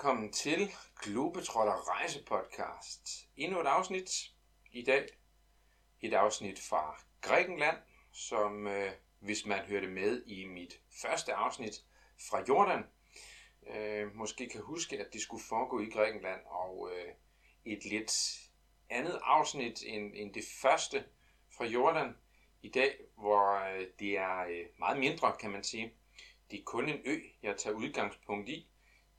velkommen 0.00 0.32
til 0.32 0.70
Globetrotter 1.02 1.90
Rejsepodcast. 1.90 3.28
Endnu 3.36 3.60
et 3.60 3.66
afsnit 3.66 4.10
i 4.72 4.82
dag. 4.82 5.08
Et 6.00 6.14
afsnit 6.14 6.58
fra 6.58 7.00
Grækenland, 7.20 7.76
som 8.12 8.66
øh, 8.66 8.92
hvis 9.18 9.46
man 9.46 9.64
hørte 9.64 9.86
med 9.88 10.22
i 10.26 10.44
mit 10.44 10.80
første 11.02 11.34
afsnit 11.34 11.84
fra 12.30 12.44
Jordan, 12.48 12.84
øh, 13.74 14.14
måske 14.14 14.48
kan 14.48 14.60
huske, 14.60 14.98
at 14.98 15.12
det 15.12 15.20
skulle 15.20 15.44
foregå 15.48 15.80
i 15.80 15.90
Grækenland, 15.90 16.40
og 16.46 16.90
øh, 16.92 17.12
et 17.64 17.84
lidt 17.84 18.40
andet 18.90 19.20
afsnit 19.22 19.82
end, 19.86 20.12
end 20.14 20.34
det 20.34 20.44
første 20.62 21.04
fra 21.56 21.64
Jordan 21.64 22.16
i 22.62 22.68
dag, 22.68 22.98
hvor 23.16 23.54
øh, 23.54 23.86
det 23.98 24.18
er 24.18 24.40
øh, 24.40 24.66
meget 24.78 24.98
mindre, 24.98 25.36
kan 25.40 25.50
man 25.50 25.64
sige. 25.64 25.94
Det 26.50 26.58
er 26.58 26.64
kun 26.64 26.88
en 26.88 27.00
ø, 27.04 27.20
jeg 27.42 27.56
tager 27.56 27.76
udgangspunkt 27.76 28.48
i, 28.48 28.69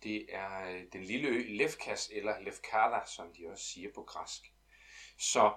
det 0.04 0.26
er 0.30 0.72
øh, 0.72 0.84
den 0.94 1.04
lille 1.04 1.28
ø 1.28 1.44
Lefkas, 1.48 2.10
eller 2.14 2.40
Lefkada, 2.40 3.00
som 3.06 3.34
de 3.34 3.48
også 3.52 3.64
siger 3.64 3.90
på 3.96 4.04
græsk. 4.04 4.42
Så 5.20 5.54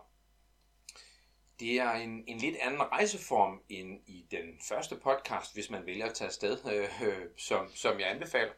det 1.61 1.79
er 1.79 1.93
en, 1.93 2.25
en 2.27 2.39
lidt 2.39 2.57
anden 2.57 2.83
rejseform 2.83 3.63
end 3.69 4.01
i 4.07 4.27
den 4.31 4.61
første 4.69 4.97
podcast, 4.97 5.55
hvis 5.55 5.71
man 5.71 5.87
vælger 5.87 6.07
at 6.07 6.15
tage 6.15 6.29
afsted, 6.29 6.59
øh, 7.03 7.19
som, 7.37 7.71
som 7.75 8.01
jeg 8.01 8.11
anbefaler. 8.11 8.53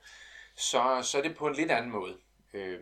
Så, 0.57 1.01
så 1.03 1.19
er 1.19 1.23
det 1.23 1.37
på 1.37 1.47
en 1.47 1.55
lidt 1.55 1.71
anden 1.71 1.91
måde. 1.91 2.19
Øh, 2.53 2.81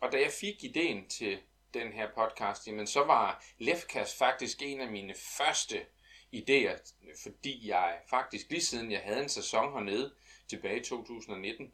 og 0.00 0.12
da 0.12 0.20
jeg 0.20 0.30
fik 0.40 0.64
ideen 0.64 1.08
til 1.08 1.38
den 1.74 1.92
her 1.92 2.08
podcast, 2.14 2.66
jamen 2.66 2.86
så 2.86 3.04
var 3.04 3.44
Lefkas 3.58 4.18
faktisk 4.18 4.62
en 4.62 4.80
af 4.80 4.90
mine 4.90 5.14
første 5.38 5.86
idéer, 6.34 6.92
fordi 7.22 7.68
jeg 7.68 7.98
faktisk 8.10 8.50
lige 8.50 8.62
siden 8.62 8.92
jeg 8.92 9.00
havde 9.00 9.22
en 9.22 9.28
sæson 9.28 9.72
hernede 9.72 10.14
tilbage 10.48 10.80
i 10.80 10.84
2019, 10.84 11.72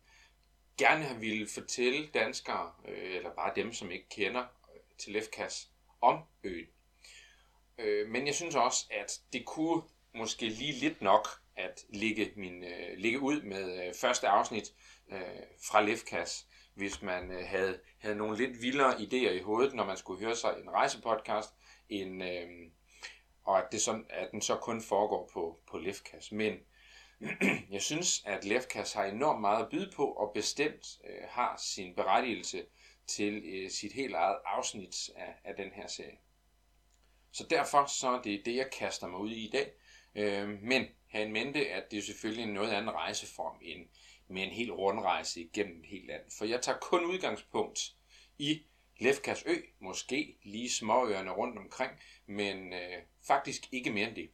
gerne 0.79 1.05
have 1.05 1.21
ville 1.21 1.49
fortælle 1.49 2.07
danskere, 2.07 2.73
øh, 2.89 3.17
eller 3.17 3.35
bare 3.35 3.53
dem, 3.57 3.73
som 3.73 3.91
ikke 3.91 4.09
kender 4.09 4.41
øh, 4.43 4.81
til 4.99 5.13
Lefkas, 5.13 5.71
om 6.01 6.23
øen. 6.45 6.67
Øh, 7.79 8.09
men 8.09 8.27
jeg 8.27 8.35
synes 8.35 8.55
også, 8.55 8.87
at 8.91 9.21
det 9.33 9.45
kunne 9.45 9.83
måske 10.15 10.49
lige 10.49 10.73
lidt 10.73 11.03
nok 11.03 11.29
at 11.57 11.85
ligge, 11.89 12.33
min, 12.37 12.65
øh, 12.65 12.97
ligge 12.97 13.21
ud 13.21 13.43
med 13.43 13.87
øh, 13.87 13.95
første 13.95 14.29
afsnit 14.29 14.73
øh, 15.13 15.21
fra 15.71 15.83
Lefkas, 15.83 16.47
hvis 16.75 17.03
man 17.03 17.31
øh, 17.31 17.47
havde, 17.47 17.81
havde 17.99 18.17
nogle 18.17 18.37
lidt 18.37 18.63
vildere 18.63 18.95
idéer 18.95 19.31
i 19.31 19.43
hovedet, 19.43 19.75
når 19.75 19.85
man 19.85 19.97
skulle 19.97 20.25
høre 20.25 20.37
sig 20.37 20.55
en 20.63 20.71
rejsepodcast, 20.71 21.51
end, 21.89 22.25
øh, 22.25 22.49
og 23.45 23.59
at, 23.59 23.73
det 23.73 23.83
sådan, 23.83 24.07
at 24.11 24.31
den 24.33 24.43
så 24.43 24.57
kun 24.57 24.83
foregår 24.83 25.31
på, 25.33 25.61
på 25.71 25.79
Lefkas. 25.79 26.33
Men 26.33 26.59
jeg 27.71 27.83
synes, 27.83 28.23
at 28.27 28.45
Lefkas 28.45 28.93
har 28.93 29.05
enormt 29.05 29.41
meget 29.41 29.65
at 29.65 29.71
byde 29.71 29.91
på, 29.97 30.05
og 30.05 30.33
bestemt 30.35 30.99
øh, 31.05 31.29
har 31.29 31.57
sin 31.57 31.95
berettigelse 31.95 32.67
til 33.07 33.43
øh, 33.45 33.71
sit 33.71 33.93
helt 33.93 34.15
eget 34.15 34.39
afsnit 34.45 35.11
af, 35.17 35.35
af 35.45 35.55
den 35.57 35.71
her 35.73 35.87
serie. 35.87 36.19
Så 37.33 37.47
derfor 37.51 37.87
så 37.87 38.09
er 38.09 38.23
det 38.23 38.43
det, 38.45 38.57
jeg 38.57 38.71
kaster 38.79 39.07
mig 39.07 39.21
ud 39.21 39.31
i 39.31 39.47
i 39.47 39.51
dag. 39.51 39.73
Øh, 40.15 40.49
men 40.63 40.87
have 41.09 41.27
en 41.27 41.33
mente, 41.33 41.71
at 41.71 41.91
det 41.91 41.99
er 41.99 42.03
selvfølgelig 42.03 42.43
en 42.43 42.55
noget 42.55 42.71
anden 42.71 42.91
rejseform 42.91 43.59
end 43.63 43.87
med 44.29 44.43
en 44.43 44.51
helt 44.51 44.71
rundrejse 44.71 45.41
igennem 45.41 45.81
et 45.81 45.87
helt 45.87 46.07
land. 46.07 46.23
For 46.39 46.45
jeg 46.45 46.63
tager 46.63 46.79
kun 46.79 47.05
udgangspunkt 47.05 47.81
i 48.39 48.63
Lefkas 49.01 49.45
ø, 49.47 49.55
måske 49.81 50.37
lige 50.43 50.71
småøerne 50.71 51.31
rundt 51.31 51.59
omkring, 51.59 51.93
men 52.27 52.73
øh, 52.73 53.03
faktisk 53.27 53.73
ikke 53.73 53.91
mere 53.91 54.09
end 54.09 54.17
det. 54.17 54.31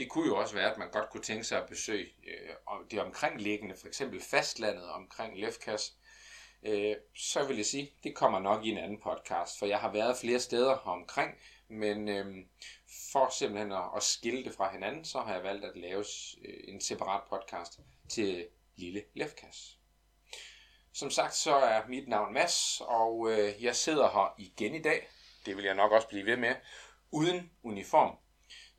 Det 0.00 0.08
kunne 0.08 0.26
jo 0.26 0.36
også 0.36 0.54
være, 0.54 0.70
at 0.70 0.78
man 0.78 0.90
godt 0.90 1.10
kunne 1.10 1.22
tænke 1.22 1.44
sig 1.44 1.62
at 1.62 1.68
besøge 1.68 2.06
øh, 2.26 2.90
det 2.90 3.00
omkringliggende, 3.00 3.74
for 3.80 3.88
eksempel 3.88 4.20
fastlandet 4.20 4.90
omkring 4.90 5.40
Lefkas. 5.40 5.96
Øh, 6.62 6.96
så 7.16 7.46
vil 7.46 7.56
jeg 7.56 7.66
sige, 7.66 7.92
det 8.04 8.14
kommer 8.14 8.38
nok 8.38 8.64
i 8.64 8.70
en 8.70 8.78
anden 8.78 9.00
podcast, 9.00 9.58
for 9.58 9.66
jeg 9.66 9.78
har 9.78 9.92
været 9.92 10.16
flere 10.16 10.40
steder 10.40 10.72
omkring, 10.72 11.30
men 11.68 12.08
øh, 12.08 12.26
for 13.12 13.32
simpelthen 13.38 13.72
at, 13.72 13.84
at 13.96 14.02
skille 14.02 14.44
det 14.44 14.54
fra 14.54 14.72
hinanden, 14.72 15.04
så 15.04 15.20
har 15.20 15.34
jeg 15.34 15.42
valgt 15.42 15.64
at 15.64 15.76
lave 15.76 16.04
øh, 16.44 16.54
en 16.68 16.80
separat 16.80 17.22
podcast 17.30 17.80
til 18.08 18.46
Lille 18.76 19.02
Lefkas. 19.14 19.78
Som 20.92 21.10
sagt, 21.10 21.34
så 21.34 21.54
er 21.54 21.88
mit 21.88 22.08
navn 22.08 22.34
Mads, 22.34 22.80
og 22.80 23.30
øh, 23.32 23.64
jeg 23.64 23.76
sidder 23.76 24.10
her 24.10 24.34
igen 24.38 24.74
i 24.74 24.82
dag. 24.82 25.08
Det 25.46 25.56
vil 25.56 25.64
jeg 25.64 25.74
nok 25.74 25.92
også 25.92 26.08
blive 26.08 26.26
ved 26.26 26.36
med, 26.36 26.54
uden 27.10 27.50
uniform. 27.62 28.16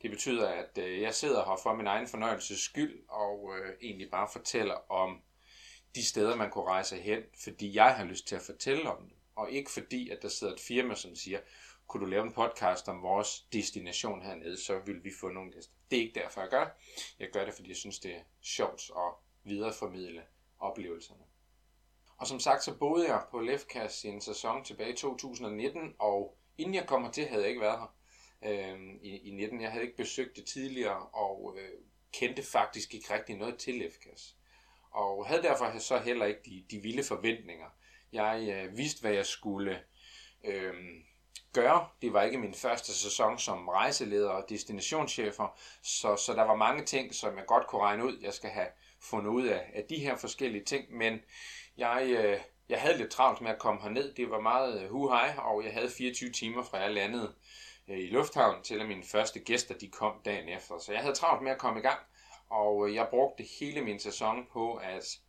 Det 0.01 0.11
betyder, 0.11 0.49
at 0.49 0.77
øh, 0.77 1.01
jeg 1.01 1.15
sidder 1.15 1.45
her 1.45 1.59
for 1.63 1.73
min 1.73 1.87
egen 1.87 2.07
fornøjelses 2.07 2.59
skyld, 2.59 3.03
og 3.09 3.53
øh, 3.57 3.75
egentlig 3.81 4.11
bare 4.11 4.27
fortæller 4.31 4.91
om 4.91 5.21
de 5.95 6.05
steder, 6.05 6.35
man 6.35 6.49
kunne 6.49 6.65
rejse 6.65 6.97
hen, 6.97 7.23
fordi 7.43 7.75
jeg 7.75 7.95
har 7.95 8.05
lyst 8.05 8.27
til 8.27 8.35
at 8.35 8.41
fortælle 8.41 8.91
om 8.91 9.03
det. 9.03 9.17
Og 9.35 9.51
ikke 9.51 9.71
fordi, 9.71 10.09
at 10.09 10.21
der 10.21 10.27
sidder 10.27 10.53
et 10.53 10.59
firma, 10.59 10.95
som 10.95 11.15
siger, 11.15 11.39
kunne 11.87 12.05
du 12.05 12.09
lave 12.09 12.23
en 12.23 12.33
podcast 12.33 12.87
om 12.87 13.01
vores 13.01 13.41
destination 13.53 14.21
hernede, 14.21 14.63
så 14.63 14.79
vil 14.85 15.03
vi 15.03 15.11
få 15.21 15.29
nogle 15.29 15.51
gæster. 15.51 15.73
Det 15.91 15.97
er 15.97 16.01
ikke 16.01 16.19
derfor, 16.19 16.41
jeg 16.41 16.49
gør 16.49 16.63
det. 16.63 16.73
Jeg 17.19 17.29
gør 17.33 17.45
det, 17.45 17.53
fordi 17.53 17.69
jeg 17.69 17.77
synes, 17.77 17.99
det 17.99 18.15
er 18.15 18.21
sjovt 18.41 18.91
at 18.97 19.13
videreformidle 19.43 20.21
oplevelserne. 20.59 21.23
Og 22.17 22.27
som 22.27 22.39
sagt, 22.39 22.63
så 22.63 22.77
boede 22.77 23.07
jeg 23.07 23.23
på 23.31 23.39
Lefkas 23.39 24.03
i 24.03 24.07
en 24.07 24.21
sæson 24.21 24.63
tilbage 24.63 24.93
i 24.93 24.95
2019, 24.95 25.95
og 25.99 26.37
inden 26.57 26.75
jeg 26.75 26.87
kommer 26.87 27.11
til, 27.11 27.27
havde 27.27 27.41
jeg 27.41 27.49
ikke 27.49 27.61
været 27.61 27.79
her 27.79 27.95
øh, 28.45 28.79
i, 29.01 29.17
i 29.17 29.31
19. 29.31 29.61
Jeg 29.61 29.71
havde 29.71 29.85
ikke 29.85 29.97
besøgt 29.97 30.35
det 30.35 30.45
tidligere, 30.45 31.07
og 31.07 31.55
øh, 31.57 31.79
kendte 32.13 32.43
faktisk 32.43 32.93
ikke 32.93 33.13
rigtig 33.13 33.37
noget 33.37 33.57
til 33.57 33.73
Lefkas. 33.73 34.35
Og 34.91 35.27
havde 35.27 35.43
derfor 35.43 35.79
så 35.79 35.97
heller 35.97 36.25
ikke 36.25 36.41
de, 36.45 36.65
de 36.71 36.81
vilde 36.81 37.03
forventninger. 37.03 37.65
Jeg 38.13 38.49
øh, 38.49 38.77
vidste, 38.77 39.01
hvad 39.01 39.11
jeg 39.11 39.25
skulle 39.25 39.79
øh, 40.43 40.73
gøre. 41.53 41.87
Det 42.01 42.13
var 42.13 42.23
ikke 42.23 42.37
min 42.37 42.53
første 42.53 42.93
sæson 42.93 43.39
som 43.39 43.67
rejseleder 43.67 44.29
og 44.29 44.49
destinationschefer, 44.49 45.59
så, 45.83 46.15
så 46.15 46.33
der 46.33 46.43
var 46.43 46.55
mange 46.55 46.85
ting, 46.85 47.15
som 47.15 47.37
jeg 47.37 47.45
godt 47.45 47.67
kunne 47.67 47.81
regne 47.81 48.05
ud, 48.05 48.17
jeg 48.21 48.33
skal 48.33 48.49
have 48.49 48.67
fundet 49.01 49.29
ud 49.29 49.45
af, 49.45 49.71
af 49.73 49.83
de 49.89 49.95
her 49.95 50.15
forskellige 50.15 50.63
ting, 50.65 50.93
men 50.93 51.19
jeg, 51.77 52.05
øh, 52.07 52.39
jeg 52.69 52.81
havde 52.81 52.97
lidt 52.97 53.11
travlt 53.11 53.41
med 53.41 53.51
at 53.51 53.59
komme 53.59 53.81
herned. 53.81 54.13
Det 54.13 54.29
var 54.29 54.39
meget 54.39 54.81
øh, 54.83 54.89
hu 54.89 55.09
og 55.09 55.63
jeg 55.63 55.73
havde 55.73 55.89
24 55.89 56.31
timer 56.31 56.63
fra 56.63 56.77
jeg 56.77 56.91
landede 56.91 57.35
Øh, 57.91 57.99
i 57.99 58.07
lufthavnen 58.07 58.63
til 58.63 58.79
at 58.79 58.87
mine 58.87 59.03
første 59.03 59.39
gæster 59.39 59.77
de 59.77 59.87
kom 59.87 60.21
dagen 60.25 60.49
efter. 60.49 60.77
Så 60.77 60.93
jeg 60.93 61.01
havde 61.01 61.15
travlt 61.15 61.43
med 61.43 61.51
at 61.51 61.57
komme 61.57 61.79
i 61.79 61.83
gang, 61.83 61.99
og 62.49 62.87
øh, 62.87 62.95
jeg 62.95 63.07
brugte 63.09 63.43
hele 63.59 63.81
min 63.81 63.99
sæson 63.99 64.47
på 64.51 64.75
at 64.75 65.19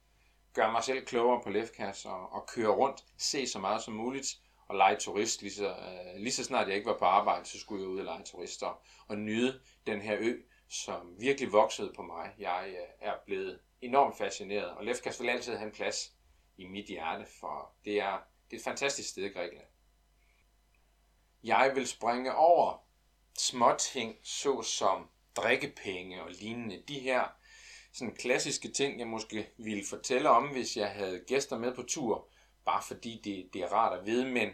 gøre 0.55 0.73
mig 0.73 0.85
selv 0.85 1.05
klogere 1.05 1.43
på 1.43 1.51
Lefkas 1.51 2.05
og, 2.05 2.33
og 2.33 2.47
køre 2.47 2.69
rundt, 2.69 3.05
se 3.19 3.47
så 3.47 3.59
meget 3.59 3.83
som 3.83 3.95
muligt 3.95 4.39
og 4.69 4.77
lege 4.77 4.97
turist. 4.97 5.43
Lige 5.43 5.53
så, 5.53 5.69
øh, 5.69 6.17
lige 6.17 6.33
så 6.33 6.45
snart 6.45 6.69
jeg 6.69 6.77
ikke 6.77 6.91
var 6.91 6.99
på 6.99 7.05
arbejde, 7.05 7.45
så 7.45 7.61
skulle 7.61 7.83
jeg 7.83 7.89
ud 7.89 7.99
og 7.99 8.05
lege 8.05 8.25
turister 8.25 8.83
og 9.09 9.19
nyde 9.19 9.61
den 9.87 10.01
her 10.01 10.17
ø, 10.21 10.41
som 10.69 11.15
virkelig 11.19 11.53
voksede 11.53 11.93
på 11.97 12.03
mig. 12.03 12.35
Jeg 12.39 12.69
øh, 12.69 13.09
er 13.09 13.15
blevet 13.27 13.61
enormt 13.81 14.19
fascineret, 14.19 14.71
og 14.71 14.85
Lefkas 14.85 15.21
vil 15.21 15.29
altid 15.29 15.57
have 15.57 15.67
en 15.67 15.75
plads 15.75 16.13
i 16.57 16.65
mit 16.67 16.87
hjerte, 16.87 17.27
for 17.41 17.73
det 17.85 18.01
er, 18.01 18.19
det 18.51 18.57
er 18.57 18.61
et 18.61 18.65
fantastisk 18.65 19.09
sted 19.09 19.25
i 19.25 19.29
Grækenland. 19.29 19.72
Jeg 21.45 21.73
vil 21.75 21.87
springe 21.87 22.35
over 22.35 22.85
småting, 23.39 24.17
såsom 24.23 25.09
drikkepenge 25.37 26.23
og 26.23 26.31
lignende. 26.31 26.83
De 26.89 26.99
her 26.99 27.25
sådan 27.93 28.15
klassiske 28.15 28.69
ting, 28.73 28.99
jeg 28.99 29.07
måske 29.07 29.49
ville 29.57 29.85
fortælle 29.91 30.31
om, 30.31 30.49
hvis 30.49 30.77
jeg 30.77 30.89
havde 30.89 31.25
gæster 31.27 31.59
med 31.59 31.75
på 31.75 31.83
tur, 31.83 32.29
bare 32.65 32.83
fordi 32.83 33.21
det, 33.25 33.55
det 33.55 33.63
er 33.63 33.73
rart 33.73 33.99
at 33.99 34.07
vide, 34.07 34.27
men 34.27 34.51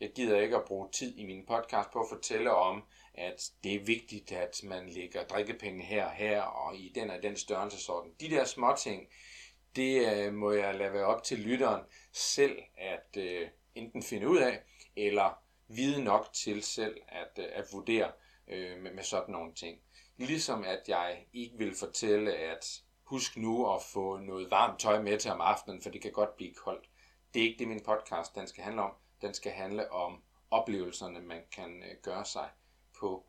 jeg 0.00 0.12
gider 0.14 0.40
ikke 0.40 0.56
at 0.56 0.64
bruge 0.64 0.88
tid 0.92 1.18
i 1.18 1.24
min 1.26 1.46
podcast 1.46 1.90
på 1.90 2.00
at 2.00 2.08
fortælle 2.08 2.54
om, 2.54 2.82
at 3.14 3.50
det 3.64 3.74
er 3.74 3.84
vigtigt, 3.84 4.32
at 4.32 4.60
man 4.64 4.88
lægger 4.88 5.24
drikkepenge 5.24 5.84
her 5.84 6.04
og 6.04 6.12
her, 6.12 6.42
og 6.42 6.76
i 6.76 6.92
den 6.94 7.10
og 7.10 7.22
den 7.22 7.36
størrelsesorden. 7.36 8.12
De 8.20 8.30
der 8.30 8.44
små 8.44 8.74
ting, 8.78 9.06
det 9.76 10.12
øh, 10.12 10.34
må 10.34 10.52
jeg 10.52 10.74
lade 10.74 10.92
være 10.92 11.04
op 11.04 11.22
til 11.22 11.38
lytteren 11.38 11.82
selv 12.12 12.58
at 12.78 13.16
øh, 13.16 13.48
enten 13.74 14.02
finde 14.02 14.28
ud 14.28 14.38
af, 14.38 14.60
eller 14.96 15.41
vide 15.76 16.04
nok 16.04 16.32
til 16.32 16.62
selv 16.62 16.96
at, 17.08 17.38
øh, 17.38 17.48
at 17.52 17.64
vurdere 17.72 18.12
øh, 18.48 18.78
med, 18.82 18.92
med 18.92 19.02
sådan 19.02 19.32
nogle 19.32 19.54
ting. 19.54 19.80
Ligesom 20.16 20.64
at 20.64 20.88
jeg 20.88 21.26
ikke 21.32 21.58
vil 21.58 21.74
fortælle, 21.74 22.34
at 22.34 22.82
husk 23.04 23.36
nu 23.36 23.74
at 23.74 23.82
få 23.82 24.16
noget 24.16 24.50
varmt 24.50 24.80
tøj 24.80 25.02
med 25.02 25.18
til 25.18 25.30
om 25.30 25.40
aftenen, 25.40 25.82
for 25.82 25.90
det 25.90 26.02
kan 26.02 26.12
godt 26.12 26.36
blive 26.36 26.54
koldt. 26.54 26.88
Det 27.34 27.42
er 27.42 27.46
ikke 27.46 27.58
det, 27.58 27.68
min 27.68 27.84
podcast 27.84 28.34
den 28.34 28.46
skal 28.46 28.64
handle 28.64 28.82
om. 28.82 28.92
Den 29.22 29.34
skal 29.34 29.52
handle 29.52 29.92
om 29.92 30.22
oplevelserne, 30.50 31.20
man 31.20 31.42
kan 31.52 31.82
øh, 31.82 31.96
gøre 32.02 32.24
sig 32.24 32.48
på 33.00 33.26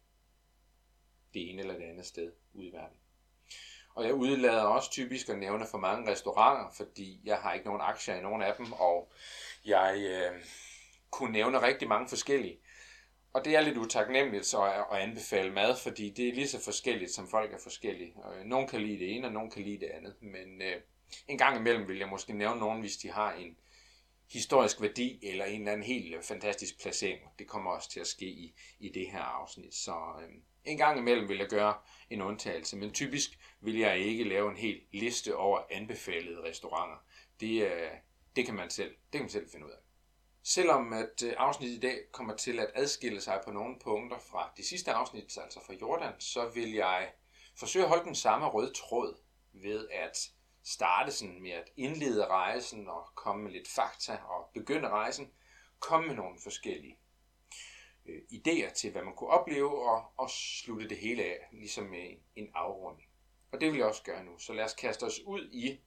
det 1.33 1.49
ene 1.49 1.61
eller 1.61 1.73
det 1.73 1.83
andet 1.83 2.05
sted 2.05 2.31
ude 2.53 2.67
i 2.67 2.71
verden. 2.71 2.97
Og 3.95 4.05
jeg 4.05 4.13
udlader 4.13 4.63
også 4.63 4.91
typisk 4.91 5.29
at 5.29 5.37
nævne 5.37 5.65
for 5.71 5.77
mange 5.77 6.11
restauranter, 6.11 6.71
fordi 6.77 7.21
jeg 7.23 7.37
har 7.37 7.53
ikke 7.53 7.65
nogen 7.65 7.81
aktier 7.81 8.15
i 8.15 8.21
nogen 8.21 8.41
af 8.41 8.55
dem, 8.55 8.71
og 8.71 9.11
jeg 9.65 9.95
øh, 9.97 10.45
kunne 11.13 11.31
nævne 11.31 11.61
rigtig 11.61 11.87
mange 11.87 12.09
forskellige. 12.09 12.57
Og 13.33 13.45
det 13.45 13.55
er 13.55 13.61
lidt 13.61 13.77
utaknemmeligt 13.77 14.45
så 14.45 14.85
at 14.91 14.99
anbefale 14.99 15.51
mad, 15.53 15.75
fordi 15.83 16.09
det 16.09 16.29
er 16.29 16.33
lige 16.33 16.47
så 16.47 16.63
forskelligt, 16.63 17.11
som 17.11 17.27
folk 17.27 17.53
er 17.53 17.57
forskellige. 17.63 18.13
Øh, 18.33 18.45
nogle 18.45 18.67
kan 18.67 18.81
lide 18.81 18.99
det 18.99 19.15
ene, 19.15 19.27
og 19.27 19.33
nogle 19.33 19.51
kan 19.51 19.63
lide 19.63 19.79
det 19.79 19.89
andet. 19.93 20.15
Men 20.21 20.61
øh, 20.61 20.81
En 21.27 21.37
gang 21.37 21.57
imellem 21.57 21.87
vil 21.87 21.97
jeg 21.97 22.07
måske 22.07 22.33
nævne 22.33 22.59
nogen, 22.59 22.79
hvis 22.79 22.97
de 22.97 23.11
har 23.11 23.33
en 23.33 23.57
historisk 24.31 24.81
værdi 24.81 25.19
eller 25.23 25.45
en 25.45 25.59
eller 25.59 25.71
anden 25.71 25.87
helt 25.87 26.15
øh, 26.15 26.23
fantastisk 26.23 26.81
placering. 26.81 27.19
Det 27.39 27.47
kommer 27.47 27.71
også 27.71 27.89
til 27.91 27.99
at 27.99 28.07
ske 28.07 28.25
i, 28.25 28.55
i 28.79 28.89
det 28.89 29.07
her 29.11 29.21
afsnit. 29.21 29.75
Så 29.75 29.95
øh, 30.21 30.29
en 30.65 30.77
gang 30.77 30.99
imellem 30.99 31.29
vil 31.29 31.37
jeg 31.37 31.47
gøre 31.47 31.73
en 32.09 32.21
undtagelse, 32.21 32.77
men 32.77 32.91
typisk 32.91 33.39
vil 33.61 33.77
jeg 33.77 33.97
ikke 33.97 34.23
lave 34.23 34.51
en 34.51 34.57
hel 34.57 34.81
liste 34.91 35.35
over 35.35 35.59
anbefalede 35.71 36.43
restauranter. 36.43 36.97
Det, 37.39 37.61
øh, 37.61 37.91
det, 38.35 38.45
kan 38.45 38.55
man 38.55 38.69
selv, 38.69 38.89
det 38.89 39.11
kan 39.11 39.21
man 39.21 39.29
selv 39.29 39.49
finde 39.51 39.65
ud 39.65 39.71
af. 39.71 39.82
Selvom 40.43 40.93
at 40.93 41.23
øh, 41.23 41.33
afsnittet 41.37 41.77
i 41.77 41.79
dag 41.79 41.99
kommer 42.11 42.35
til 42.35 42.59
at 42.59 42.71
adskille 42.75 43.21
sig 43.21 43.41
på 43.45 43.51
nogle 43.51 43.79
punkter 43.79 44.19
fra 44.19 44.51
de 44.57 44.67
sidste 44.67 44.91
afsnit, 44.91 45.37
altså 45.37 45.59
fra 45.65 45.73
Jordan, 45.73 46.13
så 46.19 46.49
vil 46.49 46.71
jeg 46.71 47.11
forsøge 47.55 47.85
at 47.85 47.89
holde 47.89 48.05
den 48.05 48.15
samme 48.15 48.47
røde 48.47 48.73
tråd 48.73 49.17
ved 49.53 49.89
at 49.89 50.31
starte 50.63 51.11
sådan 51.11 51.41
med 51.41 51.51
at 51.51 51.69
indlede 51.77 52.25
rejsen 52.25 52.87
og 52.87 53.07
komme 53.15 53.43
med 53.43 53.51
lidt 53.51 53.67
fakta 53.67 54.17
og 54.17 54.49
begynde 54.53 54.89
rejsen, 54.89 55.31
komme 55.79 56.07
med 56.07 56.15
nogle 56.15 56.39
forskellige 56.43 56.97
øh, 58.05 58.21
idéer 58.31 58.73
til, 58.73 58.91
hvad 58.91 59.03
man 59.03 59.15
kunne 59.15 59.29
opleve, 59.29 59.89
og, 59.89 60.05
og 60.17 60.29
slutte 60.29 60.89
det 60.89 60.97
hele 60.97 61.23
af, 61.23 61.37
ligesom 61.51 61.85
med 61.85 62.17
en 62.35 62.51
afrunding. 62.53 63.09
Og 63.51 63.61
det 63.61 63.71
vil 63.71 63.77
jeg 63.77 63.87
også 63.87 64.03
gøre 64.03 64.23
nu. 64.23 64.37
Så 64.37 64.53
lad 64.53 64.65
os 64.65 64.73
kaste 64.73 65.03
os 65.03 65.19
ud 65.25 65.49
i 65.51 65.79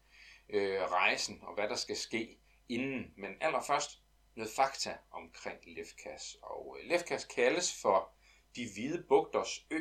øh, 0.49 0.81
rejsen 0.83 1.39
og 1.43 1.55
hvad 1.55 1.69
der 1.69 1.77
skal 1.77 1.97
ske 1.97 2.39
inden. 2.69 3.13
Men 3.17 3.33
allerførst 3.41 4.03
noget 4.37 4.53
fakta 4.57 4.97
omkring 5.11 5.59
Lefkas. 5.67 6.37
Og 6.43 6.79
øh, 6.79 6.89
Lefkas 6.91 7.25
kaldes 7.25 7.83
for 7.83 8.13
de 8.57 8.69
hvide 8.75 9.05
bugters 9.09 9.67
ø. 9.71 9.81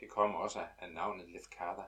Det 0.00 0.10
kommer 0.10 0.38
også 0.38 0.60
af, 0.60 0.68
af 0.78 0.92
navnet 0.92 1.28
Lefkada. 1.28 1.82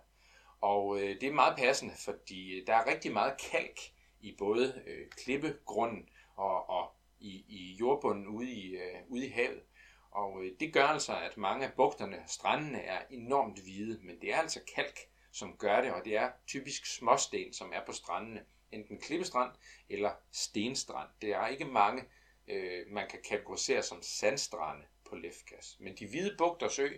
Og 0.61 1.01
øh, 1.01 1.21
det 1.21 1.23
er 1.23 1.33
meget 1.33 1.59
passende, 1.59 1.95
fordi 2.05 2.61
øh, 2.61 2.67
der 2.67 2.75
er 2.75 2.87
rigtig 2.87 3.13
meget 3.13 3.41
kalk 3.51 3.81
i 4.21 4.35
både 4.39 4.83
øh, 4.87 5.11
klippegrunden 5.11 6.09
og, 6.37 6.71
og 6.71 6.95
i, 7.21 7.45
i 7.49 7.77
jordbunden 7.81 8.27
ude 8.27 8.51
i, 8.51 8.77
øh, 8.77 9.01
ude 9.09 9.27
i 9.27 9.31
havet. 9.31 9.63
Og 10.11 10.45
øh, 10.45 10.53
det 10.61 10.73
gør 10.73 10.85
altså, 10.85 11.21
at 11.21 11.37
mange 11.37 11.67
af 11.67 11.73
bugterne, 11.73 12.23
strandene 12.27 12.81
er 12.81 13.03
enormt 13.11 13.59
hvide, 13.63 13.99
men 14.03 14.21
det 14.21 14.35
er 14.35 14.39
altså 14.39 14.61
kalk, 14.75 14.99
som 15.33 15.57
gør 15.57 15.81
det, 15.81 15.93
og 15.93 16.05
det 16.05 16.17
er 16.17 16.31
typisk 16.47 16.87
småsten, 16.87 17.53
som 17.53 17.73
er 17.75 17.85
på 17.87 17.93
strandene. 17.93 18.45
Enten 18.73 19.01
klippestrand 19.01 19.53
eller 19.89 20.13
stenstrand. 20.33 21.09
Det 21.23 21.31
er 21.33 21.47
ikke 21.47 21.65
mange, 21.65 22.05
øh, 22.49 22.87
man 22.91 23.09
kan 23.09 23.23
kategorisere 23.29 23.83
som 23.83 24.03
sandstrande 24.03 24.85
på 25.05 25.17
Lefkas. 25.17 25.77
Men 25.81 25.97
de 25.97 26.07
hvide 26.07 26.35
bugter 26.39 26.69
sø 26.69 26.89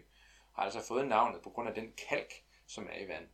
har 0.55 0.63
altså 0.63 0.83
fået 0.89 1.09
navnet 1.09 1.43
på 1.43 1.51
grund 1.51 1.69
af 1.69 1.75
den 1.75 1.93
kalk, 2.09 2.33
som 2.67 2.89
er 2.91 2.99
i 2.99 3.09
vand. 3.09 3.29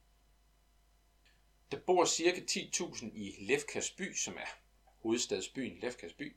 Der 1.71 1.79
bor 1.87 2.05
ca. 2.05 2.41
10.000 2.50 3.06
i 3.15 3.37
Lefkas 3.38 3.91
by, 3.91 4.15
som 4.15 4.37
er 4.37 4.59
hovedstadsbyen 4.85 5.79
Lefkas 5.79 6.12
by, 6.12 6.37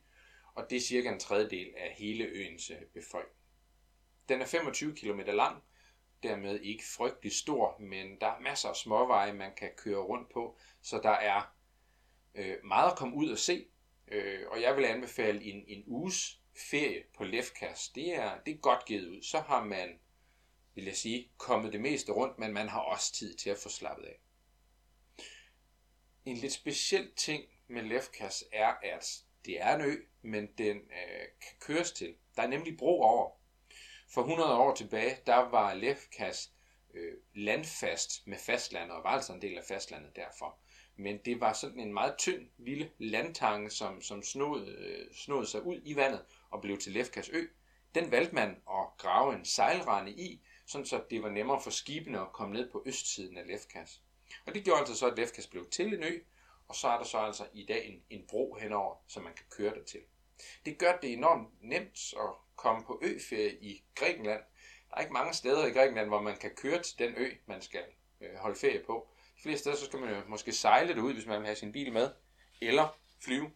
og 0.54 0.70
det 0.70 0.76
er 0.76 0.82
cirka 0.82 1.10
en 1.10 1.20
tredjedel 1.20 1.74
af 1.78 1.92
hele 1.92 2.24
øens 2.24 2.70
øh, 2.70 2.82
befolkning. 2.94 3.40
Den 4.30 4.42
er 4.42 4.46
25 4.46 4.96
km 4.96 5.20
lang, 5.20 5.64
dermed 6.24 6.60
ikke 6.60 6.84
frygtelig 6.98 7.36
stor, 7.36 7.80
men 7.80 8.20
der 8.22 8.28
er 8.28 8.40
masser 8.40 8.70
af 8.70 8.76
småveje, 8.76 9.34
man 9.34 9.56
kan 9.56 9.72
køre 9.78 10.00
rundt 10.00 10.30
på, 10.34 10.58
så 10.82 11.00
der 11.04 11.10
er 11.10 11.56
øh, 12.36 12.56
meget 12.64 12.92
at 12.92 12.98
komme 12.98 13.16
ud 13.16 13.30
og 13.30 13.38
se, 13.38 13.66
øh, 14.08 14.48
og 14.48 14.62
jeg 14.62 14.78
vil 14.78 14.86
anbefale 14.86 15.44
en, 15.44 15.64
en 15.68 15.84
uges 15.88 16.42
ferie 16.56 17.04
på 17.18 17.24
Lefkas. 17.24 17.90
Det 17.90 18.16
er, 18.16 18.40
det 18.46 18.54
er 18.54 18.58
godt 18.58 18.86
givet 18.86 19.08
ud. 19.08 19.22
Så 19.22 19.40
har 19.40 19.64
man, 19.64 20.00
vil 20.76 20.86
jeg 20.86 20.96
sige, 20.96 21.32
kommet 21.38 21.74
det 21.74 21.82
meste 21.82 22.12
rundt, 22.12 22.40
men 22.40 22.54
man 22.54 22.70
har 22.70 22.80
også 22.80 23.14
tid 23.14 23.36
til 23.36 23.50
at 23.50 23.58
få 23.58 23.70
slappet 23.70 24.06
af. 24.06 24.20
En 26.26 26.38
lidt 26.38 26.54
speciel 26.54 27.12
ting 27.16 27.44
med 27.68 27.84
Lefkas 27.84 28.44
er, 28.52 28.74
at 28.84 29.24
det 29.46 29.62
er 29.62 29.76
en 29.76 29.82
ø, 29.82 29.96
men 30.22 30.48
den 30.58 30.78
øh, 30.78 31.28
kan 31.42 31.58
køres 31.60 31.92
til. 31.92 32.16
Der 32.36 32.42
er 32.42 32.48
nemlig 32.48 32.78
bro 32.78 33.02
over. 33.02 33.32
For 34.10 34.22
100 34.22 34.58
år 34.58 34.76
tilbage, 34.76 35.18
der 35.26 35.36
var 35.36 35.74
Lefkas 35.74 36.52
øh, 36.94 37.14
landfast 37.34 38.28
med 38.28 38.38
fastlandet, 38.38 38.98
og 38.98 39.04
var 39.04 39.10
altså 39.10 39.34
en 39.34 39.42
del 39.42 39.58
af 39.58 39.64
fastlandet 39.68 40.16
derfor. 40.16 40.60
Men 41.00 41.18
det 41.18 41.42
var 41.42 41.54
sådan 41.54 41.80
en 41.80 41.94
meget 41.94 42.18
tynd 42.18 42.48
lille 42.58 42.92
landtange, 42.98 43.70
som, 43.70 44.02
som 44.02 44.24
snod, 44.24 44.68
øh, 44.68 45.14
snod 45.14 45.46
sig 45.46 45.62
ud 45.62 45.82
i 45.84 45.96
vandet 45.96 46.26
og 46.50 46.62
blev 46.62 46.78
til 46.78 46.92
Lefkas 46.92 47.30
ø. 47.30 47.46
Den 47.96 48.12
valgte 48.12 48.36
man 48.36 48.50
at 48.50 48.86
grave 48.98 49.36
en 49.36 49.46
sejlrende 49.46 50.12
i, 50.12 50.42
sådan 50.66 50.86
så 50.86 51.04
det 51.10 51.24
var 51.24 51.30
nemmere 51.30 51.62
for 51.62 51.70
skibene 51.70 52.20
at 52.20 52.32
komme 52.34 52.54
ned 52.54 52.72
på 52.72 52.84
østsiden 52.86 53.38
af 53.38 53.48
Lefkas. 53.48 54.02
Og 54.46 54.54
det 54.54 54.64
gjorde 54.64 54.80
altså 54.80 54.96
så, 54.96 55.08
at 55.08 55.18
Lefkas 55.18 55.48
blev 55.48 55.70
til 55.70 55.94
en 55.94 56.04
ø, 56.04 56.20
og 56.68 56.76
så 56.76 56.88
er 56.88 56.98
der 56.98 57.06
så 57.06 57.18
altså 57.18 57.48
i 57.54 57.66
dag 57.66 57.88
en, 57.88 58.04
en 58.10 58.28
bro 58.28 58.58
henover, 58.62 58.96
som 59.08 59.24
man 59.24 59.34
kan 59.34 59.46
køre 59.50 59.76
der 59.76 59.84
til. 59.84 60.02
Det 60.66 60.78
gør 60.78 60.98
det 60.98 61.14
enormt 61.14 61.50
nemt 61.62 62.14
at 62.14 62.30
komme 62.56 62.86
på 62.86 63.00
øferie 63.04 63.60
i 63.62 63.84
Grækenland. 63.96 64.42
Der 64.90 64.96
er 64.96 65.02
ikke 65.02 65.14
mange 65.14 65.34
steder 65.34 65.66
i 65.66 65.72
Grækenland, 65.72 66.08
hvor 66.08 66.22
man 66.22 66.38
kan 66.38 66.52
køre 66.56 66.84
til 66.84 67.00
den 67.00 67.14
ø, 67.18 67.30
man 67.46 67.62
skal 67.62 67.84
øh, 68.22 68.36
holde 68.36 68.60
ferie 68.60 68.84
på. 68.86 69.10
De 69.40 69.44
fleste 69.44 69.60
steder, 69.60 69.76
så 69.76 69.86
skal 69.86 70.00
man 70.00 70.10
jo 70.10 70.22
måske 70.28 70.52
sejle 70.52 70.94
det 70.94 71.02
ud, 71.02 71.14
hvis 71.14 71.26
man 71.26 71.40
vil 71.40 71.46
have 71.46 71.56
sin 71.56 71.72
bil 71.72 71.94
med, 71.94 72.12
eller 72.62 72.98
flyve. 73.22 73.52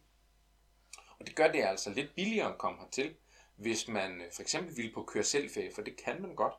Og 1.18 1.26
det 1.26 1.36
gør 1.36 1.52
det 1.52 1.62
altså 1.62 1.90
lidt 1.90 2.14
billigere 2.14 2.52
at 2.52 2.58
komme 2.58 2.78
hertil, 2.80 3.14
hvis 3.56 3.88
man 3.88 4.20
øh, 4.20 4.32
for 4.34 4.42
eksempel 4.42 4.76
vil 4.76 4.92
på 4.94 5.02
køre 5.02 5.24
selvferie, 5.24 5.74
for 5.74 5.82
det 5.82 5.96
kan 6.04 6.22
man 6.22 6.34
godt. 6.34 6.54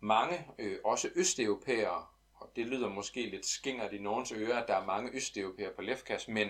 Mange, 0.00 0.46
øh, 0.58 0.78
også 0.84 1.10
østeuropæere, 1.14 2.06
og 2.34 2.52
det 2.56 2.66
lyder 2.66 2.88
måske 2.88 3.26
lidt 3.26 3.46
skingert 3.46 3.92
i 3.92 3.98
nogens 3.98 4.32
ører, 4.32 4.62
at 4.62 4.68
der 4.68 4.76
er 4.76 4.84
mange 4.84 5.10
østeuropæere 5.12 5.72
på 5.72 5.82
Lefkas, 5.82 6.28
men 6.28 6.48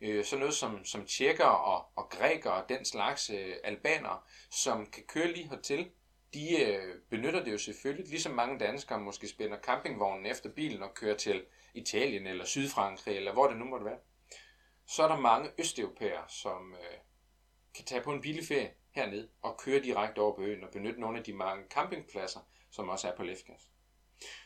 øh, 0.00 0.24
sådan 0.24 0.40
noget 0.40 0.54
som, 0.54 0.84
som 0.84 1.06
tjekker 1.06 1.44
og, 1.44 1.86
og 1.96 2.10
grækere 2.10 2.62
og 2.62 2.68
den 2.68 2.84
slags 2.84 3.30
øh, 3.30 3.56
albanere, 3.64 4.20
som 4.50 4.86
kan 4.86 5.02
køre 5.02 5.32
lige 5.32 5.48
hertil, 5.48 5.90
de 6.34 6.64
øh, 6.64 7.00
benytter 7.10 7.44
det 7.44 7.52
jo 7.52 7.58
selvfølgelig, 7.58 8.08
ligesom 8.08 8.32
mange 8.32 8.58
danskere 8.58 9.00
måske 9.00 9.28
spænder 9.28 9.58
campingvognen 9.58 10.26
efter 10.26 10.50
bilen 10.50 10.82
og 10.82 10.94
kører 10.94 11.16
til 11.16 11.44
Italien 11.74 12.26
eller 12.26 12.44
Sydfrankrig, 12.44 13.16
eller 13.16 13.32
hvor 13.32 13.46
det 13.46 13.56
nu 13.56 13.64
måtte 13.64 13.86
være. 13.86 13.98
Så 14.86 15.02
er 15.02 15.08
der 15.08 15.20
mange 15.20 15.50
østeuropæere, 15.58 16.24
som 16.28 16.72
øh, 16.72 16.98
kan 17.74 17.84
tage 17.84 18.02
på 18.02 18.12
en 18.12 18.20
billig 18.20 18.44
ferie 18.44 18.74
herned 18.90 19.28
og 19.42 19.58
køre 19.58 19.82
direkte 19.82 20.18
over 20.18 20.36
på 20.36 20.42
øen 20.42 20.64
og 20.64 20.70
benytte 20.70 21.00
nogle 21.00 21.18
af 21.18 21.24
de 21.24 21.32
mange 21.32 21.64
campingpladser, 21.70 22.40
som 22.70 22.88
også 22.88 23.08
er 23.08 23.16
på 23.16 23.22
Lefkas. 23.22 23.70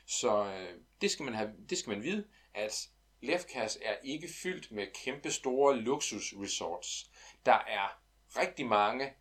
Så 0.07 0.45
øh, 0.45 0.81
det, 1.01 1.11
skal 1.11 1.25
man 1.25 1.35
have, 1.35 1.53
det 1.71 1.79
skal 1.79 1.91
man 1.91 2.03
vide, 2.03 2.29
at 2.55 2.89
Lefkas 3.21 3.79
er 3.83 3.97
ikke 4.03 4.29
fyldt 4.43 4.71
med 4.71 4.87
kæmpe 5.05 5.31
store 5.31 5.77
luksusresorts. 5.77 7.11
Der 7.47 7.59
er 7.67 8.03
rigtig 8.37 8.67
mange 8.67 9.15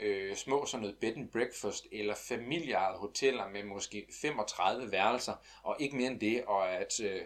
øh, 0.00 0.36
små 0.36 0.66
sådan 0.66 0.82
noget 0.82 0.98
bed 1.00 1.16
and 1.16 1.30
breakfast 1.30 1.86
eller 1.92 2.14
familieejede 2.14 2.98
hoteller 2.98 3.48
med 3.48 3.62
måske 3.62 4.06
35 4.22 4.92
værelser 4.92 5.34
og 5.62 5.76
ikke 5.80 5.96
mere 5.96 6.10
end 6.10 6.20
det, 6.20 6.44
og 6.44 6.70
at 6.70 7.00
øh, 7.00 7.22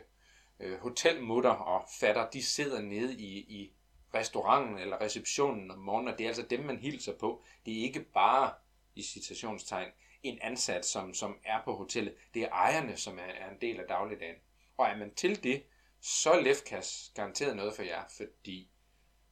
øh, 0.61 0.79
hotelmutter 0.79 1.51
og 1.51 1.89
fatter, 2.01 2.31
de 2.31 2.43
sidder 2.43 2.83
nede 2.83 3.15
i, 3.15 3.39
i 3.39 3.73
restauranten 4.15 4.79
eller 4.79 5.01
receptionen 5.01 5.71
om 5.71 5.79
morgenen, 5.79 6.13
og 6.13 6.19
det 6.19 6.25
er 6.25 6.29
altså 6.29 6.47
dem, 6.51 6.61
man 6.61 6.79
hilser 6.79 7.19
på. 7.19 7.45
Det 7.67 7.79
er 7.79 7.83
ikke 7.83 8.01
bare 8.01 8.53
i 8.95 9.03
citationstegn 9.03 9.89
en 10.23 10.39
ansat, 10.43 10.85
som, 10.85 11.15
som 11.15 11.39
er 11.45 11.63
på 11.65 11.77
hotellet. 11.77 12.15
Det 12.35 12.43
er 12.43 12.49
ejerne, 12.49 12.97
som 12.97 13.19
er, 13.19 13.23
er 13.23 13.51
en 13.51 13.61
del 13.61 13.81
af 13.81 13.87
dagligdagen. 13.89 14.37
Og 14.77 14.87
er 14.87 14.97
man 14.97 15.15
til 15.15 15.43
det, 15.43 15.63
så 16.01 16.31
er 16.31 16.41
Lefkas 16.41 17.13
garanteret 17.15 17.57
noget 17.57 17.75
for 17.75 17.83
jer, 17.83 18.05
fordi 18.17 18.71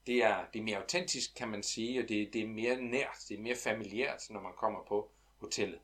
det 0.07 0.25
er, 0.25 0.45
det 0.53 0.59
er 0.59 0.63
mere 0.63 0.77
autentisk, 0.77 1.35
kan 1.37 1.49
man 1.49 1.63
sige, 1.63 2.03
og 2.03 2.09
det, 2.09 2.33
det 2.33 2.43
er 2.43 2.47
mere 2.47 2.77
nært, 2.77 3.17
det 3.29 3.39
er 3.39 3.43
mere 3.43 3.57
familiært, 3.57 4.23
når 4.31 4.41
man 4.41 4.53
kommer 4.57 4.85
på 4.89 5.11
hotellet. 5.41 5.81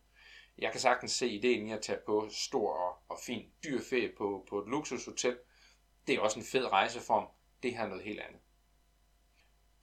Jeg 0.58 0.72
kan 0.72 0.80
sagtens 0.80 1.12
se 1.12 1.28
ideen 1.28 1.66
i 1.66 1.72
at 1.72 1.82
tage 1.82 1.98
på 2.06 2.28
stor 2.30 2.72
og, 2.72 2.96
og 3.08 3.18
fin 3.26 3.50
dyrferie 3.64 4.12
på, 4.18 4.46
på 4.48 4.58
et 4.58 4.68
luksushotel. 4.68 5.38
Det 6.06 6.14
er 6.14 6.20
også 6.20 6.38
en 6.38 6.44
fed 6.44 6.72
rejseform. 6.72 7.26
Det 7.62 7.74
her 7.74 7.84
er 7.84 7.88
noget 7.88 8.04
helt 8.04 8.20
andet. 8.20 8.40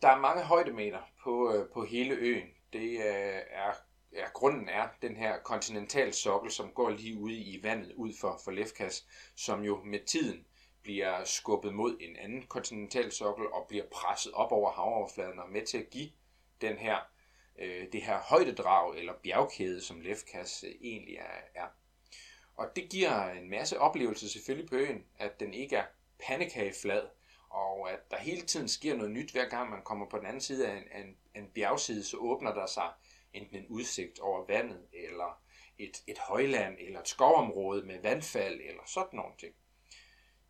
Der 0.01 0.07
er 0.07 0.19
mange 0.19 0.43
højdemeter 0.43 1.01
på, 1.23 1.53
øh, 1.53 1.69
på 1.73 1.85
hele 1.85 2.15
øen. 2.15 2.47
Det 2.73 2.89
øh, 2.89 3.41
er, 3.49 3.73
er, 4.11 4.29
grunden 4.33 4.69
er 4.69 4.87
den 5.01 5.15
her 5.15 5.37
kontinentalsokkel, 5.39 6.51
som 6.51 6.71
går 6.71 6.89
lige 6.89 7.17
ude 7.17 7.35
i 7.35 7.63
vandet 7.63 7.93
ud 7.93 8.13
for, 8.19 8.39
for 8.43 8.51
Lefkas, 8.51 9.07
som 9.35 9.63
jo 9.63 9.83
med 9.83 9.99
tiden 10.05 10.45
bliver 10.85 11.23
skubbet 11.23 11.73
mod 11.73 11.97
en 11.99 12.15
anden 12.15 12.47
kontinentalsokkel 12.47 13.47
og 13.47 13.65
bliver 13.67 13.85
presset 13.91 14.31
op 14.33 14.51
over 14.51 14.71
havoverfladen 14.71 15.39
og 15.39 15.49
med 15.49 15.65
til 15.65 15.77
at 15.77 15.89
give 15.89 16.09
den 16.61 16.77
her, 16.77 16.97
øh, 17.59 17.87
det 17.91 18.01
her 18.01 18.19
højdedrag 18.19 18.97
eller 18.97 19.13
bjergkæde, 19.23 19.81
som 19.81 20.01
Lefkas 20.01 20.63
øh, 20.63 20.71
egentlig 20.81 21.15
er, 21.15 21.41
er. 21.55 21.67
Og 22.55 22.75
det 22.75 22.89
giver 22.89 23.31
en 23.31 23.49
masse 23.49 23.79
oplevelser 23.79 24.27
selvfølgelig 24.27 24.69
på 24.69 24.75
øen, 24.75 25.05
at 25.17 25.39
den 25.39 25.53
ikke 25.53 25.75
er 25.75 25.85
pandekageflad, 26.27 27.07
og 27.49 27.91
at 27.91 28.11
der 28.11 28.17
hele 28.17 28.41
tiden 28.41 28.67
sker 28.67 28.95
noget 28.95 29.11
nyt, 29.11 29.31
hver 29.31 29.49
gang 29.49 29.69
man 29.69 29.81
kommer 29.83 30.09
på 30.09 30.17
den 30.17 30.25
anden 30.25 30.41
side 30.41 30.67
af 30.67 30.77
en, 30.77 31.03
en, 31.03 31.17
en 31.35 31.47
bjergside, 31.55 32.03
så 32.03 32.17
åbner 32.17 32.53
der 32.53 32.65
sig 32.65 32.91
enten 33.33 33.57
en 33.57 33.67
udsigt 33.67 34.19
over 34.19 34.45
vandet, 34.45 34.87
eller 34.93 35.41
et, 35.77 36.03
et 36.07 36.17
højland, 36.17 36.77
eller 36.79 36.99
et 36.99 37.07
skovområde 37.07 37.85
med 37.85 38.01
vandfald, 38.01 38.61
eller 38.61 38.83
sådan 38.85 39.17
nogle 39.17 39.33
ting 39.39 39.55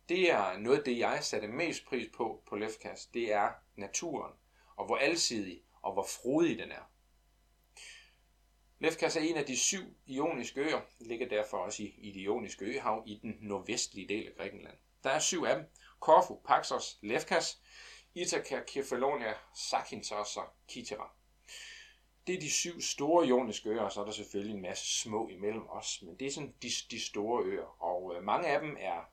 det 0.08 0.30
er 0.30 0.58
noget 0.58 0.78
af 0.78 0.84
det, 0.84 0.98
jeg 0.98 1.24
satte 1.24 1.48
mest 1.48 1.84
pris 1.86 2.08
på 2.16 2.42
på 2.46 2.56
Lefkas. 2.56 3.06
Det 3.06 3.32
er 3.32 3.50
naturen, 3.76 4.32
og 4.76 4.86
hvor 4.86 4.96
alsidig 4.96 5.62
og 5.82 5.92
hvor 5.92 6.06
frodig 6.22 6.58
den 6.58 6.70
er. 6.70 6.90
Lefkas 8.78 9.16
er 9.16 9.20
en 9.20 9.36
af 9.36 9.46
de 9.46 9.56
syv 9.56 9.96
ioniske 10.06 10.60
øer, 10.60 10.80
ligger 11.00 11.28
derfor 11.28 11.58
også 11.58 11.82
i, 11.82 11.86
i 11.86 12.12
det 12.12 12.20
ioniske 12.20 12.64
øhav 12.64 13.02
i 13.06 13.18
den 13.22 13.36
nordvestlige 13.40 14.08
del 14.08 14.26
af 14.26 14.32
Grækenland. 14.36 14.76
Der 15.04 15.10
er 15.10 15.18
syv 15.18 15.42
af 15.42 15.56
dem. 15.56 15.64
Korfu, 16.00 16.40
Paxos, 16.44 16.98
Lefkas, 17.02 17.60
Ithaka, 18.14 18.60
Kefalonia, 18.66 19.34
Zakynthos 19.70 20.36
og 20.36 20.44
Kitera. 20.68 21.10
Det 22.26 22.34
er 22.34 22.40
de 22.40 22.50
syv 22.50 22.80
store 22.80 23.26
ioniske 23.26 23.68
øer, 23.68 23.82
og 23.82 23.92
så 23.92 24.00
er 24.00 24.04
der 24.04 24.12
selvfølgelig 24.12 24.54
en 24.54 24.62
masse 24.62 25.00
små 25.00 25.28
imellem 25.28 25.68
os, 25.68 26.02
men 26.02 26.18
det 26.18 26.26
er 26.26 26.30
sådan 26.30 26.54
de, 26.62 26.68
de 26.90 27.00
store 27.00 27.44
øer, 27.44 27.82
og 27.82 28.16
øh, 28.16 28.22
mange 28.22 28.48
af 28.48 28.60
dem 28.60 28.76
er 28.80 29.10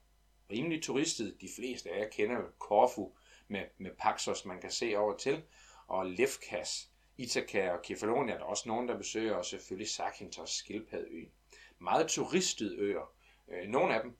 rimelig 0.53 0.83
turistet. 0.83 1.37
De 1.41 1.49
fleste 1.55 1.89
af 1.89 1.99
jer 1.99 2.09
kender 2.09 2.41
Korfu 2.59 3.11
med, 3.47 3.65
med 3.77 3.91
Paxos, 3.99 4.45
man 4.45 4.61
kan 4.61 4.71
se 4.71 4.97
over 4.97 5.17
til, 5.17 5.43
og 5.87 6.05
Lefkas, 6.05 6.89
Ithaka 7.17 7.71
og 7.71 7.81
Kefalonia, 7.81 8.33
der 8.33 8.39
er 8.39 8.43
også 8.45 8.69
nogen, 8.69 8.87
der 8.87 8.97
besøger, 8.97 9.35
og 9.35 9.45
selvfølgelig 9.45 9.89
Zakynthos, 9.89 10.49
skildpaddeøen. 10.49 11.31
Meget 11.79 12.07
turistede 12.07 12.77
øer, 12.77 13.13
øh, 13.47 13.67
nogle 13.67 13.95
af 13.95 14.01
dem, 14.03 14.17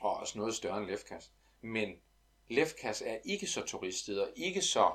og 0.00 0.16
også 0.16 0.38
noget 0.38 0.54
større 0.54 0.78
end 0.78 0.86
Lefkas. 0.86 1.32
Men 1.60 1.96
Lefkas 2.48 3.02
er 3.06 3.18
ikke 3.24 3.46
så 3.46 3.66
turistet, 3.66 4.22
og 4.22 4.28
ikke 4.36 4.62
så, 4.62 4.94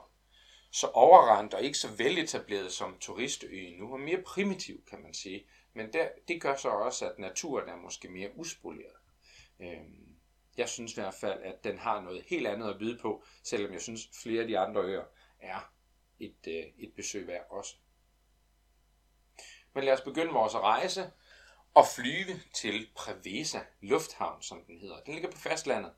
så 0.72 0.88
overrendt, 0.88 1.54
og 1.54 1.64
ikke 1.64 1.78
så 1.78 1.92
veletableret 1.98 2.72
som 2.72 2.98
turistøen 3.00 3.80
nu, 3.80 3.94
og 3.94 4.00
mere 4.00 4.22
primitiv, 4.22 4.86
kan 4.86 5.02
man 5.02 5.14
sige. 5.14 5.46
Men 5.74 5.94
der, 5.94 6.10
det 6.28 6.42
gør 6.42 6.56
så 6.56 6.70
også, 6.70 7.10
at 7.10 7.20
naturen 7.20 7.70
er 7.70 7.76
måske 7.76 8.10
mere 8.10 8.38
uspoleret. 8.38 8.96
Øhm, 9.60 10.05
jeg 10.58 10.70
synes 10.70 10.92
i 10.92 10.96
hvert 10.96 11.14
fald, 11.14 11.44
at 11.44 11.64
den 11.64 11.78
har 11.78 12.02
noget 12.02 12.24
helt 12.28 12.48
andet 12.48 12.70
at 12.70 12.80
byde 12.80 12.98
på, 12.98 13.24
selvom 13.44 13.74
jeg 13.74 13.82
synes, 13.82 14.10
flere 14.24 14.42
af 14.42 14.48
de 14.48 14.60
andre 14.60 14.82
øer 14.82 15.04
er 15.40 15.72
et, 16.20 16.48
øh, 16.48 16.64
et 16.78 16.94
besøg 16.96 17.28
værd 17.28 17.48
også. 17.50 17.76
Men 19.74 19.84
lad 19.84 19.94
os 19.94 20.02
begynde 20.02 20.34
vores 20.34 20.56
rejse 20.56 21.12
og 21.74 21.86
flyve 21.96 22.40
til 22.54 22.90
Prevesa 22.96 23.60
Lufthavn, 23.82 24.42
som 24.42 24.64
den 24.68 24.80
hedder. 24.80 25.00
Den 25.00 25.14
ligger 25.14 25.32
på 25.32 25.38
fastlandet. 25.38 25.92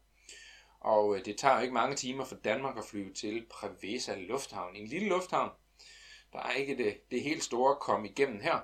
Og 0.80 1.16
øh, 1.16 1.26
det 1.26 1.38
tager 1.38 1.56
jo 1.56 1.62
ikke 1.62 1.74
mange 1.74 1.96
timer 1.96 2.26
for 2.26 2.36
Danmark 2.36 2.78
at 2.78 2.86
flyve 2.86 3.14
til 3.14 3.46
Prevesa 3.50 4.16
Lufthavn. 4.16 4.76
En 4.76 4.88
lille 4.88 5.08
lufthavn. 5.08 5.52
Der 6.34 6.40
er 6.40 6.52
ikke 6.52 6.78
det, 6.78 7.12
det 7.12 7.24
helt 7.24 7.44
store 7.44 7.72
at 7.72 7.80
komme 7.80 8.10
igennem 8.10 8.42
her. 8.42 8.60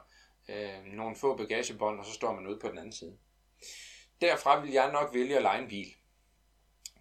Øh, 0.50 0.84
nogle 0.86 1.16
få 1.16 1.38
bagagebånd, 1.38 2.00
og 2.00 2.06
så 2.06 2.14
står 2.14 2.34
man 2.34 2.48
ude 2.48 2.60
på 2.60 2.68
den 2.68 2.78
anden 2.78 2.94
side. 2.94 3.18
Derfra 4.24 4.60
vil 4.60 4.72
jeg 4.72 4.92
nok 4.92 5.14
vælge 5.14 5.36
at 5.36 5.42
lege 5.42 5.62
en 5.62 5.68
bil. 5.68 5.96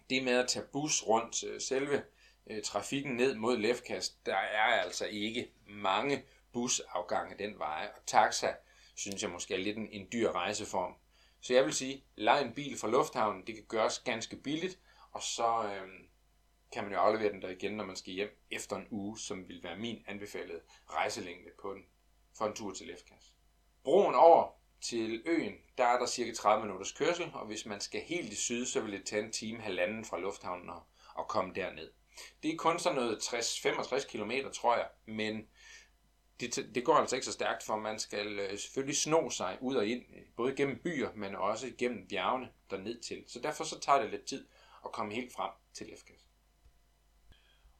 Det 0.09 0.23
med 0.23 0.33
at 0.39 0.47
tage 0.47 0.65
bus 0.65 1.03
rundt 1.03 1.43
øh, 1.43 1.61
selve 1.61 2.03
øh, 2.47 2.63
trafikken 2.63 3.15
ned 3.15 3.35
mod 3.35 3.57
Lefkast, 3.57 4.25
der 4.25 4.35
er 4.35 4.81
altså 4.81 5.05
ikke 5.05 5.51
mange 5.67 6.23
busafgange 6.53 7.37
den 7.39 7.59
vej. 7.59 7.91
Og 7.95 8.05
taxa 8.05 8.55
synes 8.95 9.23
jeg 9.23 9.29
måske 9.29 9.53
er 9.53 9.57
lidt 9.57 9.77
en, 9.77 9.89
en 9.91 10.07
dyr 10.11 10.31
rejseform. 10.31 10.93
Så 11.41 11.53
jeg 11.53 11.65
vil 11.65 11.73
sige, 11.73 12.03
lej 12.15 12.39
en 12.39 12.53
bil 12.53 12.77
fra 12.77 12.87
lufthavnen, 12.87 13.47
det 13.47 13.55
kan 13.55 13.65
gøres 13.67 13.99
ganske 13.99 14.35
billigt, 14.35 14.79
og 15.11 15.21
så 15.21 15.63
øh, 15.63 15.89
kan 16.71 16.83
man 16.83 16.93
jo 16.93 16.99
aflevere 16.99 17.33
den 17.33 17.41
der 17.41 17.49
igen, 17.49 17.73
når 17.73 17.85
man 17.85 17.95
skal 17.95 18.13
hjem 18.13 18.43
efter 18.51 18.75
en 18.75 18.87
uge, 18.91 19.19
som 19.19 19.47
vil 19.47 19.63
være 19.63 19.77
min 19.77 20.03
anbefalede 20.07 20.61
rejselængde 20.89 21.49
på 21.61 21.73
den, 21.73 21.85
for 22.37 22.45
en 22.45 22.55
tur 22.55 22.73
til 22.73 22.87
Lefkas. 22.87 23.33
Broen 23.83 24.15
over 24.15 24.62
til 24.83 25.23
øen, 25.25 25.53
der 25.77 25.85
er 25.85 25.99
der 25.99 26.05
cirka 26.05 26.33
30 26.33 26.65
minutters 26.65 26.91
kørsel, 26.91 27.31
og 27.33 27.45
hvis 27.45 27.65
man 27.65 27.81
skal 27.81 28.01
helt 28.01 28.33
i 28.33 28.35
syd, 28.35 28.65
så 28.65 28.81
vil 28.81 28.91
det 28.91 29.05
tage 29.05 29.23
en 29.23 29.31
time, 29.31 29.61
halvanden 29.61 30.05
fra 30.05 30.19
lufthavnen 30.19 30.69
og, 30.69 30.83
og 31.15 31.27
komme 31.27 31.53
derned. 31.53 31.91
Det 32.43 32.53
er 32.53 32.57
kun 32.57 32.79
sådan 32.79 32.95
noget 32.95 33.17
60-65 33.17 34.07
km, 34.07 34.31
tror 34.53 34.75
jeg, 34.75 34.87
men 35.05 35.47
det, 36.39 36.69
det 36.75 36.85
går 36.85 36.95
altså 36.95 37.15
ikke 37.15 37.25
så 37.25 37.31
stærkt, 37.31 37.63
for 37.63 37.77
man 37.77 37.99
skal 37.99 38.39
øh, 38.39 38.59
selvfølgelig 38.59 38.97
sno 38.97 39.29
sig 39.29 39.57
ud 39.61 39.75
og 39.75 39.87
ind, 39.87 40.03
både 40.35 40.55
gennem 40.55 40.79
byer, 40.83 41.09
men 41.15 41.35
også 41.35 41.71
gennem 41.77 42.07
bjergene 42.07 42.49
derned 42.71 43.01
til. 43.01 43.23
Så 43.27 43.39
derfor 43.39 43.63
så 43.63 43.79
tager 43.79 44.01
det 44.01 44.11
lidt 44.11 44.25
tid 44.25 44.47
at 44.85 44.91
komme 44.91 45.13
helt 45.13 45.33
frem 45.33 45.51
til 45.73 45.87
Lefkas. 45.87 46.29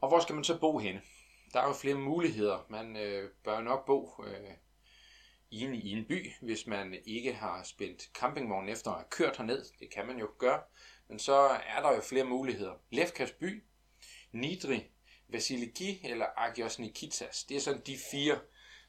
Og 0.02 0.08
hvor 0.08 0.20
skal 0.20 0.36
man 0.36 0.44
så 0.44 0.60
bo 0.60 0.78
henne? 0.78 1.02
Der 1.54 1.60
er 1.60 1.68
jo 1.68 1.74
flere 1.74 1.96
muligheder. 1.96 2.66
Man 2.70 2.98
øh, 2.98 3.32
bør 3.44 3.62
nok 3.62 3.86
bo 3.86 4.24
øh, 4.28 4.52
inde 5.62 5.78
i 5.78 5.92
en 5.92 6.06
by, 6.06 6.32
hvis 6.42 6.68
man 6.68 6.96
ikke 7.06 7.34
har 7.34 7.64
spændt 7.64 8.10
campingvognen 8.14 8.70
efter 8.70 8.92
at 8.92 8.98
have 8.98 9.10
kørt 9.10 9.38
herned. 9.38 9.66
Det 9.80 9.90
kan 9.94 10.08
man 10.08 10.20
jo 10.20 10.30
gøre. 10.38 10.62
Men 11.08 11.20
så 11.20 11.34
er 11.68 11.82
der 11.82 11.96
jo 11.96 12.02
flere 12.02 12.24
muligheder. 12.24 12.74
Lefkas 12.92 13.32
by, 13.32 13.64
Nidri, 14.32 14.84
Vasiliki 15.28 16.02
eller 16.04 16.26
Agios 16.38 16.80
Nikitas. 16.80 17.44
Det 17.44 17.58
er 17.58 17.62
sådan 17.62 17.82
de 17.86 17.98
fire, 18.12 18.40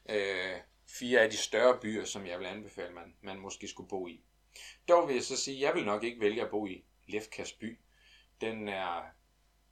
øh, 0.09 0.59
fire 0.99 1.19
af 1.19 1.29
de 1.29 1.37
større 1.37 1.79
byer, 1.81 2.05
som 2.05 2.25
jeg 2.25 2.39
vil 2.39 2.45
anbefale, 2.45 2.93
man, 2.93 3.15
man 3.21 3.39
måske 3.39 3.67
skulle 3.67 3.89
bo 3.89 4.07
i. 4.07 4.23
Dog 4.87 5.07
vil 5.07 5.13
jeg 5.13 5.23
så 5.23 5.37
sige, 5.37 5.57
at 5.57 5.61
jeg 5.61 5.75
vil 5.75 5.85
nok 5.85 6.03
ikke 6.03 6.21
vælge 6.21 6.41
at 6.41 6.51
bo 6.51 6.67
i 6.67 6.85
Lefkas 7.07 7.53
by. 7.53 7.79
Den 8.41 8.67
er, 8.67 9.03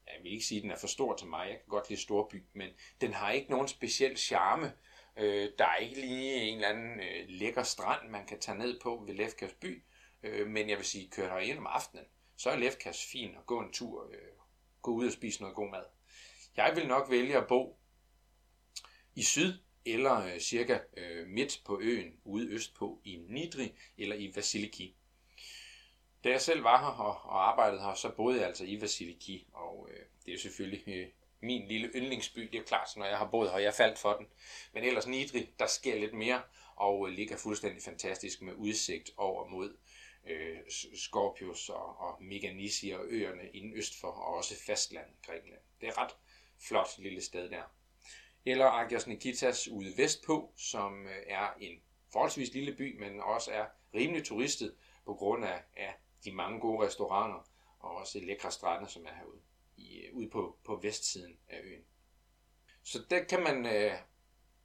jeg 0.07 0.23
vil 0.23 0.31
ikke 0.31 0.45
sige, 0.45 0.57
at 0.57 0.63
den 0.63 0.71
er 0.71 0.77
for 0.77 0.87
stor 0.87 1.15
til 1.15 1.27
mig. 1.27 1.47
Jeg 1.47 1.57
kan 1.57 1.67
godt 1.67 1.89
lide 1.89 2.01
storby, 2.01 2.43
men 2.53 2.69
den 3.01 3.13
har 3.13 3.31
ikke 3.31 3.51
nogen 3.51 3.67
speciel 3.67 4.17
charme. 4.17 4.73
Øh, 5.17 5.49
der 5.57 5.65
er 5.65 5.75
ikke 5.75 6.01
lige 6.01 6.35
en 6.35 6.55
eller 6.55 6.67
anden 6.67 6.99
øh, 6.99 7.25
lækker 7.27 7.63
strand, 7.63 8.09
man 8.09 8.25
kan 8.25 8.39
tage 8.39 8.57
ned 8.57 8.79
på 8.79 9.03
ved 9.07 9.13
Lefkas 9.13 9.53
by. 9.53 9.83
Øh, 10.23 10.47
men 10.47 10.69
jeg 10.69 10.77
vil 10.77 10.85
sige, 10.85 11.09
kør 11.09 11.37
ind 11.37 11.57
om 11.57 11.67
aftenen, 11.67 12.05
så 12.37 12.49
er 12.49 12.55
Lefkas 12.55 13.05
fin 13.05 13.35
at 13.35 13.45
gå 13.45 13.59
en 13.59 13.73
tur, 13.73 14.09
øh, 14.11 14.17
gå 14.81 14.91
ud 14.91 15.07
og 15.07 15.13
spise 15.13 15.41
noget 15.41 15.55
god 15.55 15.69
mad. 15.69 15.83
Jeg 16.57 16.73
vil 16.75 16.87
nok 16.87 17.09
vælge 17.09 17.37
at 17.37 17.47
bo 17.47 17.79
i 19.15 19.23
syd, 19.23 19.53
eller 19.85 20.25
øh, 20.25 20.39
cirka 20.39 20.79
øh, 20.97 21.27
midt 21.27 21.61
på 21.65 21.79
øen, 21.81 22.19
ude 22.23 22.49
østpå 22.49 23.01
i 23.03 23.15
Nidri 23.29 23.73
eller 23.97 24.15
i 24.15 24.31
Vasiliki. 24.35 24.95
Da 26.23 26.29
jeg 26.29 26.41
selv 26.41 26.63
var 26.63 26.79
her 26.79 27.03
og, 27.03 27.31
og 27.31 27.49
arbejdede 27.49 27.81
her, 27.81 27.93
så 27.93 28.11
boede 28.15 28.39
jeg 28.39 28.47
altså 28.47 28.65
i 28.65 28.81
Vasiliki, 28.81 29.47
og 29.53 29.89
øh, 29.91 30.05
det 30.25 30.33
er 30.33 30.37
selvfølgelig 30.37 30.83
øh, 30.87 31.07
min 31.43 31.67
lille 31.67 31.91
yndlingsby, 31.95 32.41
det 32.51 32.59
er 32.59 32.63
klart, 32.63 32.89
når 32.97 33.05
jeg 33.05 33.17
har 33.17 33.29
boet 33.29 33.51
her, 33.51 33.57
jeg 33.57 33.73
faldt 33.73 33.99
for 33.99 34.13
den. 34.13 34.27
Men 34.73 34.83
ellers 34.83 35.07
Nidri, 35.07 35.49
der 35.59 35.67
sker 35.67 35.95
lidt 35.95 36.13
mere, 36.13 36.41
og 36.75 37.07
øh, 37.07 37.13
ligger 37.13 37.37
fuldstændig 37.37 37.83
fantastisk 37.83 38.41
med 38.41 38.53
udsigt 38.53 39.11
over 39.17 39.47
mod 39.47 39.77
øh, 40.27 40.59
Scorpius 40.95 41.69
og, 41.69 41.99
og 41.99 42.23
Meganisi 42.23 42.89
og 42.89 43.05
øerne 43.05 43.49
inden 43.49 43.73
øst 43.73 43.99
for, 43.99 44.07
og 44.07 44.35
også 44.35 44.55
fastland 44.65 45.07
Grækenland. 45.25 45.61
Det 45.81 45.89
er 45.89 45.97
ret 45.97 46.15
flot 46.67 46.97
lille 46.97 47.21
sted 47.21 47.49
der. 47.49 47.63
Eller 48.45 48.65
Agios 48.65 49.07
Nikitas 49.07 49.67
ude 49.67 49.93
vestpå, 49.97 50.53
som 50.57 51.05
øh, 51.07 51.23
er 51.27 51.53
en 51.59 51.81
forholdsvis 52.11 52.53
lille 52.53 52.75
by, 52.75 52.99
men 52.99 53.21
også 53.21 53.51
er 53.51 53.65
rimelig 53.93 54.23
turistet 54.23 54.75
på 55.05 55.13
grund 55.13 55.45
af, 55.45 55.63
af 55.77 55.95
de 56.25 56.31
mange 56.31 56.59
gode 56.59 56.87
restauranter 56.87 57.49
og 57.79 57.95
også 57.95 58.19
lækre 58.19 58.51
strande, 58.51 58.89
som 58.89 59.05
er 59.05 59.13
herude 59.15 59.41
i, 59.77 59.99
øh, 59.99 60.15
ude 60.15 60.29
på, 60.29 60.57
på 60.63 60.75
vestsiden 60.75 61.37
af 61.47 61.59
øen. 61.63 61.83
Så 62.83 63.05
der 63.09 63.23
kan 63.23 63.43
man 63.43 63.65
øh, 63.65 63.93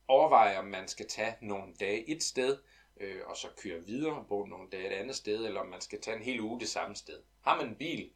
overveje, 0.08 0.58
om 0.58 0.64
man 0.64 0.88
skal 0.88 1.08
tage 1.08 1.36
nogle 1.40 1.74
dage 1.74 2.08
et 2.08 2.22
sted, 2.22 2.58
øh, 3.00 3.26
og 3.26 3.36
så 3.36 3.48
køre 3.56 3.84
videre 3.84 4.16
og 4.16 4.26
bo 4.26 4.46
nogle 4.46 4.70
dage 4.70 4.86
et 4.86 4.92
andet 4.92 5.16
sted, 5.16 5.46
eller 5.46 5.60
om 5.60 5.66
man 5.66 5.80
skal 5.80 6.00
tage 6.00 6.16
en 6.16 6.22
hel 6.22 6.40
uge 6.40 6.60
det 6.60 6.68
samme 6.68 6.96
sted. 6.96 7.22
Har 7.40 7.56
man 7.56 7.68
en 7.68 7.76
bil, 7.76 8.10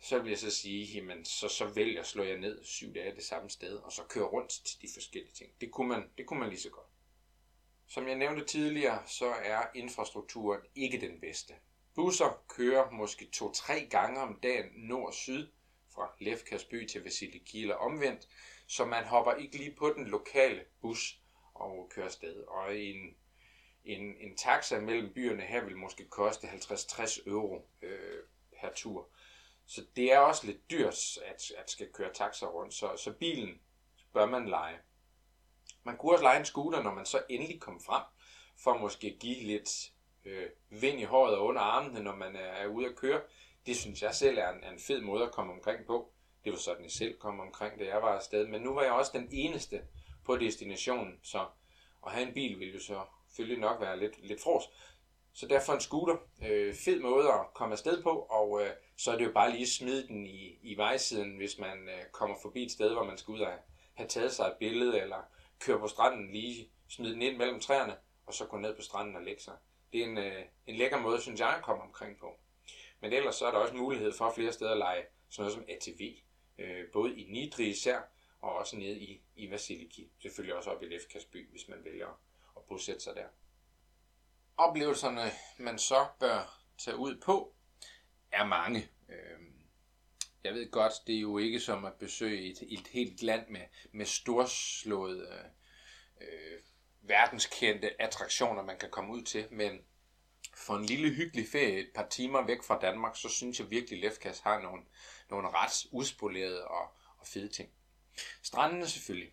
så 0.00 0.18
vil 0.18 0.28
jeg 0.28 0.38
så 0.38 0.50
sige, 0.50 0.84
jamen, 0.84 1.24
så, 1.24 1.48
så 1.48 1.66
vælger 1.66 2.02
slå 2.02 2.24
jeg 2.24 2.38
ned 2.38 2.64
syv 2.64 2.94
dage 2.94 3.14
det 3.14 3.24
samme 3.24 3.50
sted, 3.50 3.76
og 3.76 3.92
så 3.92 4.02
køre 4.08 4.24
rundt 4.24 4.50
til 4.50 4.82
de 4.82 4.88
forskellige 4.94 5.32
ting. 5.32 5.50
Det 5.60 5.70
kunne 5.70 5.88
man, 5.88 6.10
det 6.18 6.26
kunne 6.26 6.40
man 6.40 6.48
lige 6.48 6.60
så 6.60 6.70
godt. 6.70 6.86
Som 7.86 8.08
jeg 8.08 8.16
nævnte 8.16 8.44
tidligere, 8.44 9.02
så 9.06 9.26
er 9.26 9.66
infrastrukturen 9.74 10.60
ikke 10.74 11.00
den 11.00 11.20
bedste. 11.20 11.54
Busser 11.94 12.44
kører 12.48 12.90
måske 12.90 13.30
to-tre 13.32 13.86
gange 13.90 14.20
om 14.20 14.40
dagen 14.42 14.70
nord-syd 14.76 15.46
fra 15.98 16.12
Lefkas 16.18 16.64
by 16.64 16.86
til 16.86 17.04
Vasiliki 17.04 17.62
eller 17.62 17.74
omvendt, 17.74 18.28
så 18.66 18.84
man 18.84 19.04
hopper 19.04 19.32
ikke 19.32 19.56
lige 19.56 19.74
på 19.74 19.94
den 19.96 20.06
lokale 20.06 20.64
bus 20.80 21.20
og 21.54 21.90
kører 21.94 22.08
sted. 22.08 22.44
Og 22.44 22.76
en, 22.76 23.16
en, 23.84 24.16
en 24.20 24.36
taxa 24.36 24.80
mellem 24.80 25.12
byerne 25.14 25.42
her 25.42 25.64
vil 25.64 25.76
måske 25.76 26.04
koste 26.08 26.46
50-60 26.46 27.28
euro 27.28 27.68
øh, 27.82 28.22
per 28.60 28.68
tur. 28.74 29.08
Så 29.66 29.84
det 29.96 30.12
er 30.12 30.18
også 30.18 30.46
lidt 30.46 30.70
dyrt 30.70 31.18
at, 31.24 31.52
at 31.58 31.70
skal 31.70 31.92
køre 31.92 32.12
taxa 32.14 32.46
rundt, 32.46 32.74
så, 32.74 32.96
så 32.96 33.12
bilen 33.12 33.60
bør 34.12 34.26
man 34.26 34.48
lege. 34.48 34.78
Man 35.84 35.96
kunne 35.96 36.12
også 36.12 36.24
lege 36.24 36.38
en 36.38 36.44
scooter, 36.44 36.82
når 36.82 36.94
man 36.94 37.06
så 37.06 37.22
endelig 37.28 37.60
kom 37.60 37.80
frem, 37.80 38.02
for 38.56 38.78
måske 38.78 39.16
give 39.20 39.42
lidt 39.42 39.92
øh, 40.24 40.50
vind 40.70 41.00
i 41.00 41.04
håret 41.04 41.36
og 41.36 41.44
under 41.44 41.60
armene, 41.60 42.02
når 42.02 42.14
man 42.14 42.36
er, 42.36 42.40
er 42.40 42.66
ude 42.66 42.86
at 42.86 42.96
køre. 42.96 43.22
Det 43.68 43.76
synes 43.76 44.02
jeg 44.02 44.14
selv 44.14 44.38
er 44.38 44.50
en, 44.50 44.64
er 44.64 44.70
en 44.70 44.78
fed 44.78 45.00
måde 45.00 45.24
at 45.24 45.32
komme 45.32 45.52
omkring 45.52 45.86
på. 45.86 46.12
Det 46.44 46.52
var 46.52 46.58
sådan, 46.58 46.82
jeg 46.82 46.90
selv 46.90 47.18
kom 47.18 47.40
omkring, 47.40 47.78
da 47.78 47.84
jeg 47.84 48.02
var 48.02 48.16
afsted. 48.16 48.46
Men 48.46 48.62
nu 48.62 48.74
var 48.74 48.82
jeg 48.82 48.92
også 48.92 49.10
den 49.14 49.28
eneste 49.32 49.80
på 50.24 50.36
destinationen, 50.36 51.20
så 51.22 51.46
at 52.06 52.12
have 52.12 52.28
en 52.28 52.34
bil 52.34 52.58
ville 52.58 52.74
jo 52.74 52.80
så 52.80 53.02
selvfølgelig 53.28 53.60
nok 53.60 53.80
være 53.80 53.98
lidt, 53.98 54.26
lidt 54.26 54.42
fros. 54.42 54.64
Så 55.32 55.46
derfor 55.46 55.72
en 55.72 55.80
scooter, 55.80 56.16
øh, 56.46 56.74
fed 56.74 57.00
måde 57.00 57.28
at 57.32 57.54
komme 57.54 57.72
afsted 57.72 58.02
på, 58.02 58.10
og 58.10 58.62
øh, 58.62 58.70
så 58.96 59.12
er 59.12 59.16
det 59.16 59.24
jo 59.24 59.32
bare 59.32 59.50
lige 59.50 59.62
at 59.62 59.68
smide 59.68 60.06
den 60.08 60.26
i, 60.26 60.58
i 60.62 60.76
vejsiden, 60.76 61.36
hvis 61.36 61.58
man 61.58 61.88
øh, 61.88 62.04
kommer 62.12 62.36
forbi 62.42 62.64
et 62.64 62.72
sted, 62.72 62.92
hvor 62.92 63.04
man 63.04 63.18
skal 63.18 63.32
ud 63.32 63.40
og 63.40 63.52
have 63.94 64.08
taget 64.08 64.32
sig 64.32 64.46
et 64.46 64.56
billede, 64.60 65.00
eller 65.00 65.22
køre 65.60 65.78
på 65.78 65.86
stranden 65.86 66.32
lige, 66.32 66.70
smide 66.88 67.12
den 67.12 67.22
ind 67.22 67.36
mellem 67.36 67.60
træerne, 67.60 67.96
og 68.26 68.34
så 68.34 68.46
gå 68.46 68.56
ned 68.56 68.76
på 68.76 68.82
stranden 68.82 69.16
og 69.16 69.22
lægge 69.22 69.42
sig. 69.42 69.54
Det 69.92 70.00
er 70.00 70.04
en, 70.04 70.18
øh, 70.18 70.44
en 70.66 70.76
lækker 70.76 70.98
måde, 70.98 71.20
synes 71.20 71.40
jeg, 71.40 71.48
at 71.56 71.62
komme 71.62 71.82
omkring 71.82 72.18
på. 72.18 72.38
Men 73.00 73.12
ellers 73.12 73.34
så 73.34 73.46
er 73.46 73.50
der 73.50 73.58
også 73.58 73.74
mulighed 73.74 74.12
for 74.12 74.32
flere 74.34 74.52
steder 74.52 74.70
at 74.70 74.78
lege 74.78 75.04
sådan 75.28 75.42
noget 75.42 75.54
som 75.54 75.64
ATV. 75.68 76.16
Øh, 76.58 76.84
både 76.92 77.20
i 77.20 77.30
Nidri 77.30 77.66
især, 77.66 78.00
og 78.40 78.54
også 78.54 78.76
nede 78.76 78.98
i, 78.98 79.22
i 79.36 79.50
Vasiliki. 79.50 80.12
Selvfølgelig 80.22 80.54
også 80.56 80.70
op 80.70 80.82
i 80.82 80.86
Lefkasby, 80.86 81.50
hvis 81.50 81.68
man 81.68 81.84
vælger 81.84 82.20
at 82.56 82.62
bosætte 82.68 83.00
sig 83.00 83.14
der. 83.14 83.26
Oplevelserne, 84.56 85.30
man 85.58 85.78
så 85.78 86.06
bør 86.20 86.62
tage 86.78 86.96
ud 86.96 87.16
på, 87.16 87.54
er 88.32 88.44
mange. 88.44 88.88
Øh, 89.08 89.40
jeg 90.44 90.54
ved 90.54 90.70
godt, 90.70 90.92
det 91.06 91.16
er 91.16 91.20
jo 91.20 91.38
ikke 91.38 91.60
som 91.60 91.84
at 91.84 91.94
besøge 91.94 92.50
et, 92.50 92.62
et 92.62 92.86
helt 92.86 93.22
land 93.22 93.48
med, 93.48 93.62
med 93.92 94.06
storslåede, 94.06 95.28
øh, 95.28 95.44
øh, 96.20 96.60
verdenskendte 97.00 98.02
attraktioner, 98.02 98.62
man 98.62 98.78
kan 98.78 98.90
komme 98.90 99.12
ud 99.12 99.22
til, 99.22 99.46
men 99.50 99.80
for 100.58 100.76
en 100.76 100.84
lille 100.84 101.10
hyggelig 101.10 101.48
ferie 101.52 101.80
et 101.80 101.90
par 101.94 102.06
timer 102.08 102.46
væk 102.46 102.62
fra 102.62 102.78
Danmark, 102.78 103.16
så 103.16 103.28
synes 103.28 103.60
jeg 103.60 103.70
virkelig, 103.70 103.96
at 103.96 104.02
Lefkas 104.04 104.40
har 104.40 104.60
nogle, 104.60 104.82
nogle 105.30 105.48
ret 105.48 105.86
uspolerede 105.92 106.64
og, 106.68 106.92
og 107.18 107.26
fede 107.26 107.48
ting. 107.48 107.70
Strandene 108.42 108.88
selvfølgelig. 108.88 109.32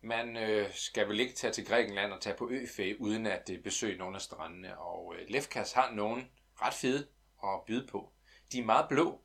Man 0.00 0.36
øh, 0.36 0.74
skal 0.74 1.08
vel 1.08 1.20
ikke 1.20 1.34
tage 1.34 1.52
til 1.52 1.66
Grækenland 1.66 2.12
og 2.12 2.20
tage 2.20 2.36
på 2.36 2.50
øferie, 2.50 3.00
uden 3.00 3.26
at 3.26 3.50
øh, 3.50 3.62
besøge 3.62 3.98
nogle 3.98 4.16
af 4.16 4.22
strandene. 4.22 4.78
Og 4.78 5.14
øh, 5.16 5.28
Lefkas 5.28 5.72
har 5.72 5.90
nogen 5.90 6.30
ret 6.62 6.74
fede 6.74 7.08
at 7.44 7.60
byde 7.66 7.86
på. 7.86 8.12
De 8.52 8.58
er 8.58 8.64
meget 8.64 8.88
blå. 8.88 9.20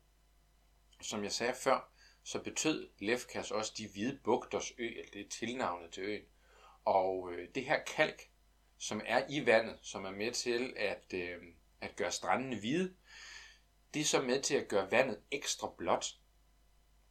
Som 1.00 1.24
jeg 1.24 1.32
sagde 1.32 1.54
før, 1.54 1.92
så 2.24 2.42
betød 2.42 2.88
Lefkas 2.98 3.50
også 3.50 3.72
de 3.78 3.88
hvide 3.88 4.18
bugters 4.24 4.72
ø, 4.78 4.86
eller 4.86 5.10
det 5.12 5.20
er 5.20 5.28
tilnavnet 5.28 5.90
til 5.90 6.02
øen. 6.02 6.22
Og 6.84 7.32
øh, 7.32 7.48
det 7.54 7.64
her 7.64 7.82
kalk, 7.84 8.27
som 8.78 9.02
er 9.06 9.22
i 9.28 9.46
vandet, 9.46 9.78
som 9.82 10.04
er 10.04 10.10
med 10.10 10.32
til 10.32 10.74
at, 10.76 11.14
øh, 11.14 11.42
at 11.80 11.96
gøre 11.96 12.12
strandene 12.12 12.58
hvide, 12.58 12.94
det 13.94 14.00
er 14.00 14.04
så 14.04 14.22
med 14.22 14.42
til 14.42 14.54
at 14.54 14.68
gøre 14.68 14.90
vandet 14.90 15.20
ekstra 15.30 15.72
blåt. 15.78 16.14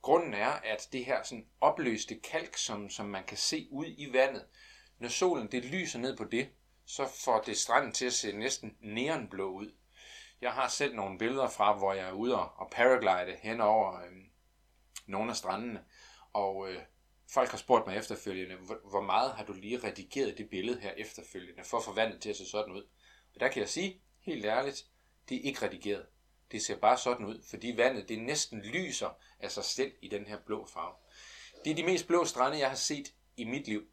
Grunden 0.01 0.33
er, 0.33 0.47
at 0.47 0.89
det 0.91 1.05
her 1.05 1.23
sådan 1.23 1.47
opløste 1.61 2.19
kalk, 2.19 2.57
som, 2.57 2.89
som 2.89 3.05
man 3.05 3.23
kan 3.23 3.37
se 3.37 3.67
ud 3.71 3.85
i 3.85 4.13
vandet, 4.13 4.45
når 4.99 5.09
solen 5.09 5.51
det 5.51 5.65
lyser 5.65 5.99
ned 5.99 6.17
på 6.17 6.23
det, 6.23 6.49
så 6.85 7.07
får 7.25 7.41
det 7.41 7.57
stranden 7.57 7.91
til 7.91 8.05
at 8.05 8.13
se 8.13 8.31
næsten 8.31 8.77
neonblå 8.81 9.51
ud. 9.51 9.73
Jeg 10.41 10.53
har 10.53 10.67
selv 10.67 10.95
nogle 10.95 11.17
billeder 11.17 11.49
fra, 11.49 11.77
hvor 11.77 11.93
jeg 11.93 12.07
er 12.07 12.11
ude 12.11 12.49
og 12.49 12.69
paraglide 12.71 13.37
hen 13.41 13.61
over 13.61 13.95
øh, 13.95 14.11
nogle 15.05 15.29
af 15.29 15.37
strandene, 15.37 15.85
og 16.33 16.71
øh, 16.71 16.81
folk 17.29 17.49
har 17.49 17.57
spurgt 17.57 17.87
mig 17.87 17.97
efterfølgende, 17.97 18.55
hvor 18.89 19.01
meget 19.01 19.31
har 19.31 19.45
du 19.45 19.53
lige 19.53 19.79
redigeret 19.83 20.37
det 20.37 20.49
billede 20.49 20.79
her 20.79 20.91
efterfølgende, 20.91 21.63
for 21.63 21.77
at 21.77 21.83
få 21.83 21.93
vandet 21.93 22.21
til 22.21 22.29
at 22.29 22.35
se 22.35 22.49
sådan 22.49 22.73
ud. 22.73 22.83
Og 23.33 23.39
der 23.39 23.47
kan 23.47 23.59
jeg 23.59 23.69
sige, 23.69 24.01
helt 24.19 24.45
ærligt, 24.45 24.85
det 25.29 25.37
er 25.37 25.41
ikke 25.41 25.65
redigeret. 25.65 26.05
Det 26.51 26.61
ser 26.61 26.75
bare 26.75 26.97
sådan 26.97 27.25
ud, 27.25 27.43
fordi 27.49 27.73
vandet 27.77 28.09
det 28.09 28.19
næsten 28.19 28.61
lyser 28.61 29.09
af 29.39 29.51
sig 29.51 29.63
selv 29.63 29.91
i 30.01 30.07
den 30.07 30.25
her 30.25 30.37
blå 30.45 30.65
farve. 30.65 30.95
Det 31.65 31.71
er 31.71 31.75
de 31.75 31.83
mest 31.83 32.07
blå 32.07 32.25
strande, 32.25 32.59
jeg 32.59 32.69
har 32.69 32.75
set 32.75 33.13
i 33.37 33.43
mit 33.43 33.67
liv. 33.67 33.87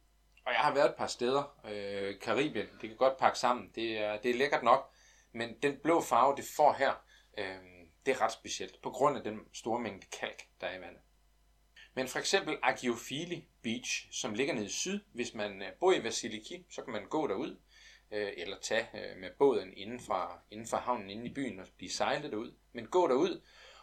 Og 0.47 0.53
jeg 0.53 0.61
har 0.61 0.75
været 0.75 0.89
et 0.89 0.95
par 0.95 1.07
steder. 1.07 1.61
Øh, 1.71 2.21
Karibien, 2.21 2.67
det 2.81 2.89
kan 2.89 2.97
godt 2.97 3.17
pakke 3.17 3.39
sammen. 3.39 3.71
Det 3.75 3.99
er, 3.99 4.17
det 4.21 4.31
er 4.31 4.35
lækkert 4.35 4.63
nok. 4.63 4.91
Men 5.33 5.55
den 5.63 5.79
blå 5.83 6.01
farve, 6.01 6.37
det 6.37 6.45
får 6.57 6.73
her, 6.73 6.93
øh, 7.39 7.57
det 8.07 8.15
er 8.15 8.21
ret 8.21 8.33
specielt. 8.33 8.83
På 8.83 8.91
grund 8.91 9.17
af 9.17 9.25
den 9.25 9.41
store 9.53 9.81
mængde 9.81 10.07
kalk, 10.21 10.43
der 10.61 10.67
er 10.67 10.79
i 10.79 10.81
vandet. 10.81 11.01
Men 11.95 12.09
for 12.09 12.19
eksempel 12.19 12.59
Agiofili 12.63 13.49
Beach, 13.63 14.09
som 14.11 14.35
ligger 14.35 14.55
nede 14.55 14.67
i 14.67 14.69
syd, 14.69 15.01
hvis 15.13 15.35
man 15.35 15.63
øh, 15.63 15.73
bor 15.81 15.93
i 15.93 16.05
Vasiliki, 16.05 16.67
så 16.71 16.83
kan 16.83 16.93
man 16.93 17.09
gå 17.09 17.27
derud, 17.27 17.57
øh, 18.11 18.33
eller 18.37 18.57
tage 18.63 18.89
øh, 18.95 19.21
med 19.21 19.31
båden 19.39 19.73
inden 19.77 20.01
for, 20.01 20.43
inden 20.51 20.67
for 20.67 20.77
havnen 20.77 21.11
inde 21.11 21.27
i 21.27 21.35
byen 21.35 21.61
og 21.61 21.67
blive 21.77 21.91
sejlet 21.91 22.33
derud. 22.33 22.55
Men 22.73 22.87
gå 22.87 23.09
derud, 23.09 23.43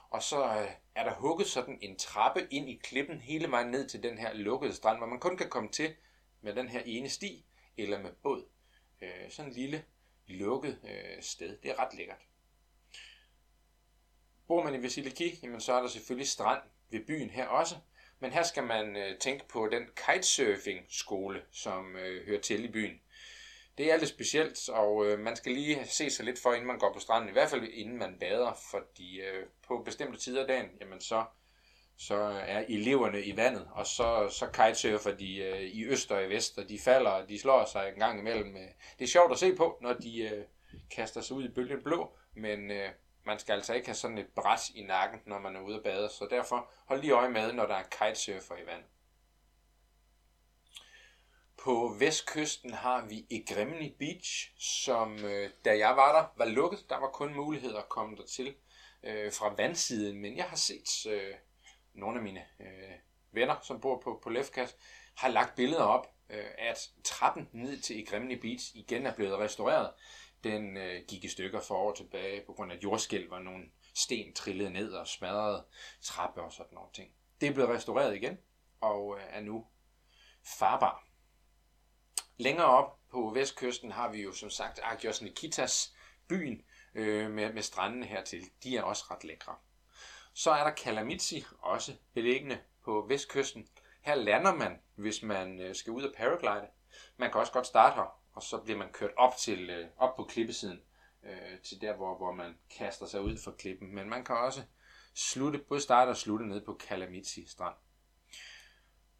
og 0.09 0.23
så 0.23 0.45
øh, 0.45 0.71
er 0.95 1.03
der 1.03 1.15
hugget 1.15 1.47
sådan 1.47 1.77
en 1.81 1.97
trappe 1.97 2.47
ind 2.51 2.69
i 2.69 2.79
klippen 2.83 3.21
hele 3.21 3.51
vejen 3.51 3.71
ned 3.71 3.89
til 3.89 4.03
den 4.03 4.17
her 4.17 4.33
lukkede 4.33 4.73
strand, 4.73 4.97
hvor 4.97 5.07
man 5.07 5.19
kun 5.19 5.37
kan 5.37 5.49
komme 5.49 5.69
til 5.69 5.95
med 6.41 6.55
den 6.55 6.69
her 6.69 6.81
ene 6.85 7.09
sti 7.09 7.45
eller 7.77 8.01
med 8.01 8.11
båd. 8.11 8.45
Øh, 9.01 9.29
sådan 9.31 9.51
en 9.51 9.57
lille 9.57 9.83
lukket 10.27 10.79
sted. 11.21 11.57
Det 11.57 11.71
er 11.71 11.79
ret 11.79 11.93
lækkert. 11.97 12.21
Bor 14.47 14.63
man 14.63 14.75
i 14.75 14.83
Vasiliki, 14.83 15.39
jamen 15.43 15.61
så 15.61 15.73
er 15.73 15.81
der 15.81 15.87
selvfølgelig 15.89 16.27
strand 16.27 16.61
ved 16.89 17.05
byen 17.05 17.29
her 17.29 17.47
også, 17.47 17.75
men 18.21 18.31
her 18.31 18.43
skal 18.43 18.63
man 18.63 18.95
øh, 18.95 19.17
tænke 19.17 19.47
på 19.47 19.67
den 19.71 19.83
kitesurfing-skole, 19.95 21.41
som 21.51 21.95
øh, 21.95 22.27
hører 22.27 22.41
til 22.41 22.65
i 22.65 22.71
byen. 22.71 23.01
Det 23.77 23.91
er 23.91 23.97
lidt 23.97 24.09
specielt, 24.09 24.69
og 24.69 25.05
øh, 25.05 25.19
man 25.19 25.35
skal 25.35 25.51
lige 25.51 25.85
se 25.85 26.09
sig 26.09 26.25
lidt 26.25 26.39
for, 26.39 26.53
inden 26.53 26.67
man 26.67 26.79
går 26.79 26.93
på 26.93 26.99
stranden. 26.99 27.29
I 27.29 27.33
hvert 27.33 27.49
fald 27.49 27.63
inden 27.63 27.97
man 27.97 28.17
bader, 28.19 28.53
fordi 28.71 29.21
øh, 29.21 29.45
på 29.67 29.81
bestemte 29.85 30.19
tider 30.19 30.41
af 30.41 30.47
dagen, 30.47 30.69
jamen 30.81 31.01
så, 31.01 31.25
så 31.97 32.15
er 32.47 32.65
eleverne 32.69 33.23
i 33.23 33.37
vandet, 33.37 33.67
og 33.71 33.87
så, 33.87 34.29
så 34.29 34.47
kitesurfer 34.47 35.11
de 35.11 35.37
øh, 35.37 35.61
i 35.61 35.85
øst 35.85 36.11
og 36.11 36.23
i 36.23 36.29
vest, 36.29 36.57
og 36.57 36.69
de 36.69 36.79
falder, 36.79 37.11
og 37.11 37.29
de 37.29 37.39
slår 37.39 37.65
sig 37.65 37.89
en 37.89 37.99
gang 37.99 38.19
imellem. 38.19 38.55
Øh. 38.55 38.67
Det 38.99 39.05
er 39.05 39.09
sjovt 39.09 39.31
at 39.31 39.37
se 39.39 39.55
på, 39.55 39.77
når 39.81 39.93
de 39.93 40.21
øh, 40.21 40.43
kaster 40.91 41.21
sig 41.21 41.37
ud 41.37 41.43
i 41.43 41.51
bølgen 41.51 41.83
blå, 41.83 42.11
men 42.35 42.71
øh, 42.71 42.89
man 43.25 43.39
skal 43.39 43.53
altså 43.53 43.73
ikke 43.73 43.87
have 43.87 43.95
sådan 43.95 44.17
et 44.17 44.27
bræt 44.35 44.69
i 44.69 44.83
nakken, 44.83 45.19
når 45.25 45.39
man 45.39 45.55
er 45.55 45.61
ude 45.61 45.77
at 45.77 45.83
bade, 45.83 46.09
så 46.09 46.27
derfor 46.29 46.71
hold 46.85 47.01
lige 47.01 47.13
øje 47.13 47.29
med, 47.29 47.53
når 47.53 47.65
der 47.65 47.75
er 47.75 47.83
kitesurfer 47.83 48.57
i 48.57 48.65
vand. 48.65 48.83
På 51.57 51.95
vestkysten 51.99 52.73
har 52.73 53.05
vi 53.05 53.25
Egremni 53.29 53.95
Beach, 53.99 54.51
som 54.59 55.25
øh, 55.25 55.49
da 55.65 55.77
jeg 55.77 55.95
var 55.95 56.21
der, 56.21 56.45
var 56.45 56.51
lukket. 56.51 56.85
Der 56.89 56.97
var 56.97 57.07
kun 57.07 57.33
mulighed 57.33 57.75
at 57.75 57.89
komme 57.89 58.17
dertil 58.17 58.55
øh, 59.03 59.31
fra 59.33 59.53
vandsiden, 59.57 60.21
men 60.21 60.37
jeg 60.37 60.45
har 60.45 60.55
set 60.55 61.05
øh, 61.11 61.35
nogle 61.93 62.17
af 62.17 62.23
mine 62.23 62.45
øh, 62.59 62.95
venner, 63.31 63.55
som 63.63 63.81
bor 63.81 63.99
på, 63.99 64.19
på 64.23 64.29
Lefkas, 64.29 64.75
har 65.15 65.27
lagt 65.27 65.55
billeder 65.55 65.83
op, 65.83 66.07
øh, 66.29 66.45
at 66.57 66.89
trappen 67.03 67.49
ned 67.51 67.79
til 67.79 67.99
Egremni 67.99 68.35
Beach 68.35 68.75
igen 68.75 69.05
er 69.05 69.15
blevet 69.15 69.39
restaureret 69.39 69.89
den 70.43 70.77
øh, 70.77 71.01
gik 71.07 71.23
i 71.23 71.27
stykker 71.27 71.61
for 71.61 71.75
år 71.75 71.93
tilbage 71.93 72.43
på 72.45 72.53
grund 72.53 72.71
af 72.71 72.79
jordskælv, 72.83 73.27
hvor 73.27 73.39
nogle 73.39 73.65
sten 73.95 74.33
trillede 74.33 74.69
ned 74.69 74.93
og 74.93 75.07
smadrede 75.07 75.65
trappe 76.01 76.41
og 76.41 76.51
sådan 76.51 76.73
nogle 76.73 76.89
ting. 76.93 77.11
Det 77.41 77.49
er 77.49 77.53
blevet 77.53 77.69
restaureret 77.69 78.15
igen 78.15 78.37
og 78.81 79.17
øh, 79.17 79.23
er 79.29 79.41
nu 79.41 79.67
farbar. 80.59 81.07
Længere 82.37 82.67
op 82.67 82.99
på 83.09 83.31
vestkysten 83.35 83.91
har 83.91 84.11
vi 84.11 84.21
jo 84.21 84.33
som 84.33 84.49
sagt 84.49 84.79
Agios 84.83 85.21
Nikitas, 85.21 85.95
byen 86.27 86.61
øh, 86.95 87.31
med, 87.31 87.53
med 87.53 87.61
strandene 87.61 88.05
hertil. 88.05 88.49
De 88.63 88.77
er 88.77 88.83
også 88.83 89.03
ret 89.11 89.23
lækre. 89.23 89.55
Så 90.33 90.51
er 90.51 90.63
der 90.63 90.71
Kalamitsi, 90.71 91.45
også 91.59 91.95
beliggende 92.13 92.59
på 92.83 93.05
vestkysten. 93.07 93.67
Her 94.01 94.15
lander 94.15 94.53
man, 94.55 94.81
hvis 94.95 95.23
man 95.23 95.59
øh, 95.59 95.75
skal 95.75 95.91
ud 95.91 96.03
og 96.03 96.13
paraglide. 96.17 96.67
Man 97.17 97.31
kan 97.31 97.39
også 97.39 97.53
godt 97.53 97.67
starte 97.67 97.95
her 97.95 98.20
og 98.33 98.43
så 98.43 98.57
bliver 98.57 98.77
man 98.77 98.91
kørt 98.91 99.11
op 99.17 99.37
til 99.37 99.69
øh, 99.69 99.87
op 99.97 100.15
på 100.15 100.23
klippesiden, 100.23 100.81
øh, 101.23 101.59
til 101.63 101.81
der, 101.81 101.95
hvor, 101.95 102.17
hvor 102.17 102.31
man 102.31 102.57
kaster 102.77 103.05
sig 103.05 103.21
ud 103.21 103.37
for 103.37 103.51
klippen. 103.51 103.95
Men 103.95 104.09
man 104.09 104.23
kan 104.23 104.35
også 104.35 104.61
slutte, 105.15 105.59
både 105.59 105.81
starte 105.81 106.09
og 106.09 106.17
slutte 106.17 106.47
ned 106.47 106.65
på 106.65 106.73
Kalamitsi 106.73 107.45
strand. 107.47 107.75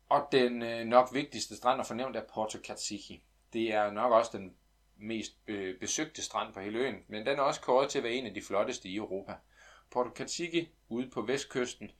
Og 0.10 0.28
den 0.32 0.62
øh, 0.62 0.86
nok 0.86 1.10
vigtigste 1.14 1.56
strand 1.56 1.82
at 1.82 1.88
fornævne 1.88 2.18
er 2.18 2.24
Porto 2.34 2.60
Katsiki. 2.64 3.24
Det 3.54 3.74
er 3.74 3.92
nok 3.92 4.12
også 4.12 4.38
den 4.38 4.56
mest 4.98 5.32
øh, 5.48 5.80
besøgte 5.80 6.22
strand 6.22 6.54
på 6.54 6.60
hele 6.60 6.80
øen, 6.80 6.96
men 7.08 7.26
den 7.26 7.40
er 7.40 7.42
også 7.44 7.62
kåret 7.62 7.90
til 7.90 7.98
at 7.98 8.04
være 8.04 8.14
en 8.14 8.26
af 8.26 8.34
de 8.34 8.42
flotteste 8.42 8.90
i 8.90 8.96
Europa. 8.96 9.36
Porto 9.92 10.10
Katsiki 10.10 10.70
ude 10.90 11.10
på 11.10 11.22
vestkysten 11.22 11.92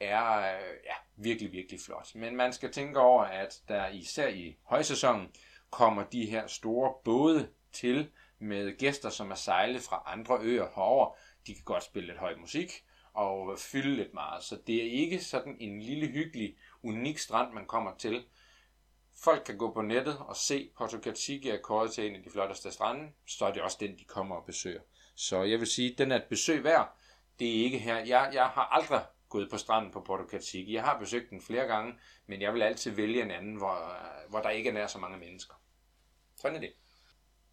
er 0.00 0.38
øh, 0.38 0.76
ja, 0.84 0.94
virkelig, 1.16 1.52
virkelig 1.52 1.80
flot. 1.80 2.14
Men 2.14 2.36
man 2.36 2.52
skal 2.52 2.72
tænke 2.72 3.00
over, 3.00 3.22
at 3.24 3.62
der 3.68 3.88
især 3.88 4.28
i 4.28 4.56
højsæsonen, 4.62 5.32
kommer 5.70 6.04
de 6.04 6.26
her 6.26 6.46
store 6.46 6.94
både 7.04 7.48
til 7.72 8.10
med 8.38 8.78
gæster, 8.78 9.10
som 9.10 9.30
er 9.30 9.34
sejlet 9.34 9.82
fra 9.82 10.02
andre 10.06 10.38
øer 10.40 10.68
herover. 10.74 11.14
De 11.46 11.54
kan 11.54 11.64
godt 11.64 11.84
spille 11.84 12.06
lidt 12.06 12.18
høj 12.18 12.36
musik 12.36 12.84
og 13.12 13.58
fylde 13.58 13.96
lidt 13.96 14.14
meget. 14.14 14.44
Så 14.44 14.58
det 14.66 14.76
er 14.76 14.90
ikke 14.90 15.24
sådan 15.24 15.56
en 15.60 15.82
lille 15.82 16.06
hyggelig, 16.06 16.56
unik 16.82 17.18
strand, 17.18 17.52
man 17.52 17.66
kommer 17.66 17.96
til. 17.98 18.24
Folk 19.24 19.42
kan 19.46 19.58
gå 19.58 19.72
på 19.72 19.82
nettet 19.82 20.18
og 20.18 20.36
se 20.36 20.70
Porto 20.78 20.98
Katsiki 20.98 21.48
er 21.48 21.58
kåret 21.62 21.92
til 21.92 22.06
en 22.06 22.16
af 22.16 22.22
de 22.22 22.30
flotteste 22.30 22.70
strande, 22.70 23.12
så 23.26 23.46
er 23.46 23.52
det 23.52 23.62
også 23.62 23.76
den, 23.80 23.98
de 23.98 24.04
kommer 24.04 24.36
og 24.36 24.44
besøger. 24.44 24.80
Så 25.14 25.42
jeg 25.42 25.58
vil 25.58 25.66
sige, 25.66 25.94
den 25.98 26.12
er 26.12 26.16
et 26.16 26.24
besøg 26.24 26.64
værd. 26.64 26.96
Det 27.38 27.48
er 27.48 27.64
ikke 27.64 27.78
her. 27.78 27.96
Jeg, 27.96 28.30
jeg 28.32 28.46
har 28.46 28.64
aldrig 28.64 29.00
gået 29.36 29.50
på 29.50 29.58
stranden 29.58 29.92
på 29.92 30.00
Porto 30.00 30.28
Cacique. 30.28 30.72
Jeg 30.72 30.82
har 30.82 30.98
besøgt 30.98 31.30
den 31.30 31.40
flere 31.40 31.66
gange, 31.66 31.94
men 32.26 32.42
jeg 32.42 32.54
vil 32.54 32.62
altid 32.62 32.90
vælge 32.90 33.22
en 33.22 33.30
anden, 33.30 33.56
hvor, 33.56 33.96
hvor 34.28 34.40
der 34.40 34.50
ikke 34.50 34.70
er 34.70 34.74
nær 34.74 34.86
så 34.86 34.98
mange 34.98 35.18
mennesker. 35.18 35.54
Sådan 36.36 36.56
er 36.56 36.60
det. 36.60 36.72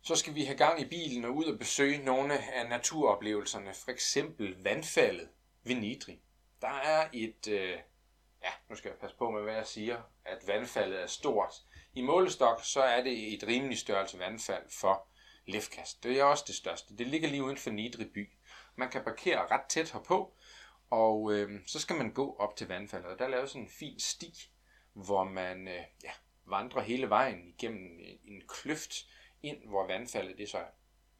Så 0.01 0.15
skal 0.15 0.35
vi 0.35 0.43
have 0.43 0.57
gang 0.57 0.81
i 0.81 0.85
bilen 0.85 1.25
og 1.25 1.35
ud 1.35 1.45
og 1.45 1.59
besøge 1.59 2.05
nogle 2.05 2.53
af 2.53 2.69
naturoplevelserne, 2.69 3.73
for 3.73 3.91
eksempel 3.91 4.63
vandfaldet 4.63 5.29
ved 5.63 5.75
Nidri. 5.75 6.19
Der 6.61 6.79
er 6.83 7.09
et, 7.13 7.47
øh, 7.47 7.79
ja, 8.43 8.51
nu 8.69 8.75
skal 8.75 8.89
jeg 8.89 8.97
passe 8.97 9.17
på 9.17 9.31
med, 9.31 9.41
hvad 9.41 9.53
jeg 9.53 9.67
siger, 9.67 10.01
at 10.25 10.47
vandfaldet 10.47 11.01
er 11.01 11.07
stort. 11.07 11.53
I 11.93 12.01
målestok, 12.01 12.61
så 12.63 12.81
er 12.81 13.03
det 13.03 13.33
et 13.33 13.47
rimelig 13.47 13.77
størrelse 13.77 14.19
vandfald 14.19 14.63
for 14.69 15.07
Lefkast. 15.45 16.03
Det 16.03 16.19
er 16.19 16.23
også 16.23 16.43
det 16.47 16.55
største. 16.55 16.97
Det 16.97 17.07
ligger 17.07 17.29
lige 17.29 17.43
uden 17.43 17.57
for 17.57 17.69
Nidri 17.69 18.05
by. 18.05 18.29
Man 18.75 18.89
kan 18.89 19.03
parkere 19.03 19.47
ret 19.47 19.65
tæt 19.69 19.91
herpå, 19.91 20.33
og 20.93 21.33
øh, 21.33 21.59
så 21.65 21.79
skal 21.79 21.95
man 21.95 22.11
gå 22.11 22.35
op 22.39 22.55
til 22.55 22.67
vandfaldet. 22.67 23.09
Og 23.09 23.19
der 23.19 23.25
er 23.25 23.29
lavet 23.29 23.49
sådan 23.49 23.61
en 23.61 23.69
fin 23.69 23.99
sti, 23.99 24.49
hvor 24.93 25.23
man 25.23 25.67
øh, 25.67 25.83
ja, 26.03 26.11
vandrer 26.45 26.81
hele 26.81 27.09
vejen 27.09 27.47
igennem 27.47 27.99
øh, 27.99 28.15
en 28.25 28.41
kløft 28.47 28.93
ind, 29.43 29.67
hvor 29.67 29.87
vandfaldet 29.87 30.37
det 30.37 30.49
så 30.49 30.57
er. 30.57 30.71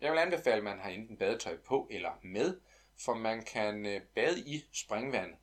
Jeg 0.02 0.12
vil 0.12 0.20
anbefale, 0.20 0.58
at 0.58 0.64
man 0.64 0.80
har 0.80 0.90
enten 0.90 1.18
badetøj 1.18 1.58
på 1.58 1.88
eller 1.92 2.20
med, 2.24 2.60
for 3.06 3.14
man 3.14 3.44
kan 3.44 3.86
øh, 3.86 4.02
bade 4.02 4.40
i 4.40 4.66
springvandet. 4.72 5.38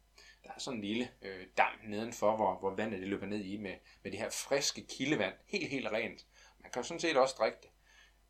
Der 0.45 0.51
er 0.51 0.59
sådan 0.59 0.79
en 0.79 0.85
lille 0.85 1.11
øh, 1.23 1.47
dam 1.57 1.73
nedenfor, 1.87 2.37
hvor, 2.37 2.59
hvor 2.59 2.75
vandet 2.75 3.01
det 3.01 3.09
løber 3.09 3.27
ned 3.27 3.45
i 3.45 3.57
med, 3.57 3.75
med 4.03 4.13
det 4.13 4.21
her 4.21 4.31
friske 4.31 4.87
kildevand. 4.87 5.35
Helt, 5.47 5.69
helt 5.71 5.89
rent. 5.89 6.27
Man 6.63 6.71
kan 6.71 6.85
sådan 6.85 7.01
set 7.01 7.17
også 7.17 7.35
drikke 7.39 7.59
det. 7.63 7.71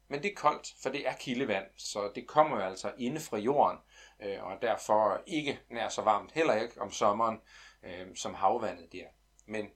Men 0.09 0.23
det 0.23 0.31
er 0.31 0.35
koldt, 0.35 0.75
for 0.83 0.91
det 0.91 1.09
er 1.09 1.13
kildevand, 1.17 1.67
så 1.77 2.13
det 2.15 2.27
kommer 2.27 2.57
jo 2.57 2.63
altså 2.63 2.93
inde 2.99 3.21
fra 3.21 3.37
jorden, 3.37 3.79
øh, 4.23 4.45
og 4.45 4.63
derfor 4.63 5.23
ikke 5.27 5.61
nær 5.71 5.89
så 5.89 6.03
varmt, 6.03 6.33
heller 6.33 6.55
ikke 6.55 6.81
om 6.81 6.93
sommeren, 6.93 7.41
øh, 7.83 8.17
som 8.17 8.35
havvandet 8.35 8.93
der. 8.93 9.05
Men 9.47 9.67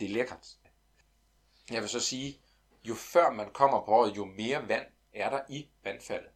det 0.00 0.06
er 0.06 0.12
lækkert. 0.12 0.46
Jeg 1.70 1.80
vil 1.80 1.88
så 1.88 2.00
sige, 2.00 2.40
jo 2.84 2.94
før 2.94 3.30
man 3.30 3.50
kommer 3.50 3.84
på 3.84 3.90
året, 3.90 4.16
jo 4.16 4.24
mere 4.24 4.68
vand 4.68 4.86
er 5.12 5.30
der 5.30 5.40
i 5.48 5.68
vandfaldet. 5.84 6.30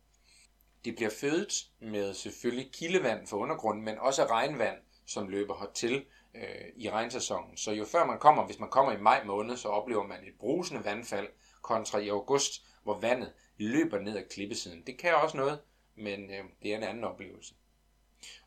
Det 0.85 0.97
bliver 0.97 1.11
fødet 1.11 1.53
med 1.81 2.15
selvfølgelig 2.15 2.73
kildevand 2.73 3.27
for 3.27 3.37
undergrunden, 3.37 3.85
men 3.85 3.99
også 3.99 4.25
regnvand, 4.25 4.79
som 5.07 5.29
løber 5.29 5.59
hertil 5.59 6.05
øh, 6.35 6.67
i 6.77 6.91
regnsæsonen. 6.91 7.57
Så 7.57 7.73
jo 7.73 7.85
før 7.85 8.05
man 8.05 8.19
kommer, 8.19 8.47
hvis 8.47 8.59
man 8.59 8.71
kommer 8.71 8.93
i 8.93 9.01
maj 9.01 9.25
måned, 9.25 9.57
så 9.57 9.69
oplever 9.69 10.07
man 10.07 10.25
et 10.25 10.35
brusende 10.39 10.85
vandfald 10.85 11.29
kontra 11.63 11.99
i 11.99 12.09
august, 12.09 12.63
hvor 12.83 12.99
vandet 12.99 13.33
løber 13.57 13.99
ned 13.99 14.17
ad 14.17 14.25
klippesiden. 14.31 14.83
Det 14.87 14.99
kan 14.99 15.15
også 15.15 15.37
noget, 15.37 15.61
men 15.99 16.31
øh, 16.31 16.45
det 16.63 16.73
er 16.73 16.77
en 16.77 16.83
anden 16.83 17.05
oplevelse. 17.05 17.55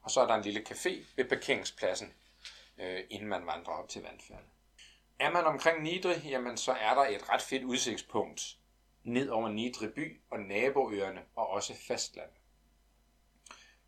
Og 0.01 0.11
så 0.11 0.21
er 0.21 0.27
der 0.27 0.35
en 0.35 0.43
lille 0.43 0.65
café 0.69 1.05
ved 1.15 1.25
parkeringspladsen, 1.25 2.13
øh, 2.77 3.03
inden 3.09 3.29
man 3.29 3.45
vandrer 3.45 3.73
op 3.73 3.89
til 3.89 4.01
vandfaldet. 4.01 4.49
Er 5.19 5.31
man 5.31 5.45
omkring 5.45 5.83
Nidre, 5.83 6.21
jamen 6.25 6.57
så 6.57 6.71
er 6.71 6.93
der 6.93 7.01
et 7.01 7.29
ret 7.29 7.41
fedt 7.41 7.63
udsigtspunkt 7.63 8.57
ned 9.03 9.29
over 9.29 9.49
Nidre 9.49 9.87
by 9.87 10.21
og 10.29 10.39
naboøerne 10.39 11.21
og 11.35 11.47
også 11.49 11.73
fastlandet. 11.87 12.37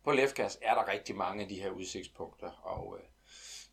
På 0.04 0.12
Lefkas 0.12 0.58
er 0.62 0.74
der 0.74 0.88
rigtig 0.88 1.16
mange 1.16 1.42
af 1.42 1.48
de 1.48 1.60
her 1.60 1.70
udsigtspunkter, 1.70 2.50
og 2.50 2.98
øh, 2.98 3.04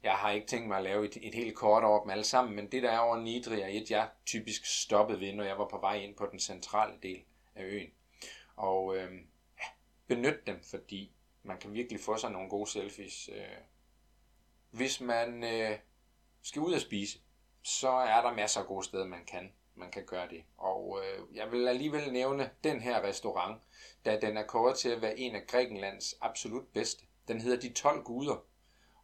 jeg 0.04 0.14
har 0.14 0.32
ikke 0.32 0.48
tænkt 0.48 0.68
mig 0.68 0.78
at 0.78 0.84
lave 0.84 1.06
et, 1.06 1.18
et 1.22 1.36
helt 1.36 1.56
kort 1.56 1.84
over 1.84 2.02
dem 2.02 2.10
alle 2.10 2.24
sammen, 2.24 2.56
men 2.56 2.72
det 2.72 2.84
der 2.84 2.92
er 2.92 3.00
over 3.00 3.18
Nidre 3.18 3.62
er 3.62 3.68
et, 3.68 3.92
jeg 3.92 4.10
typisk 4.26 4.66
stoppede 4.66 5.20
ved, 5.20 5.34
når 5.34 5.44
jeg 5.44 5.58
var 5.58 5.68
på 5.68 5.78
vej 5.78 5.96
ind 5.96 6.16
på 6.16 6.28
den 6.32 6.40
centrale 6.40 6.94
del 7.04 7.24
af 7.56 7.64
øen. 7.64 7.92
Og 8.56 8.98
øh, 8.98 9.12
ja, 10.12 10.16
benyt 10.16 10.48
dem, 10.48 10.64
fordi 10.64 11.12
man 11.44 11.58
kan 11.58 11.74
virkelig 11.74 12.00
få 12.00 12.18
sig 12.18 12.32
nogle 12.32 12.50
gode 12.50 12.70
selfies. 12.70 13.30
Øh, 13.34 13.58
hvis 14.70 15.02
man 15.02 15.44
øh, 15.44 15.78
skal 16.42 16.62
ud 16.62 16.74
og 16.74 16.82
spise, 16.82 17.20
så 17.64 17.90
er 17.90 18.22
der 18.22 18.34
masser 18.34 18.62
af 18.62 18.68
gode 18.68 18.86
steder, 18.86 19.06
man 19.06 19.26
kan, 19.26 19.52
man 19.76 19.92
kan 19.92 20.06
gøre 20.06 20.30
det. 20.30 20.44
Og 20.58 21.02
øh, 21.04 21.36
jeg 21.36 21.52
vil 21.52 21.68
alligevel 21.68 22.14
nævne 22.14 22.50
den 22.64 22.82
her 22.82 23.04
restaurant, 23.04 23.62
da 24.06 24.20
den 24.20 24.38
er 24.38 24.44
kåret 24.44 24.78
til 24.78 24.90
at 24.90 25.02
være 25.02 25.20
en 25.20 25.36
af 25.36 25.48
Grækenlands 25.48 26.16
absolut 26.22 26.68
bedste. 26.68 27.06
Den 27.28 27.42
hedder 27.42 27.60
De 27.60 27.74
12 27.74 28.04
Guder, 28.04 28.46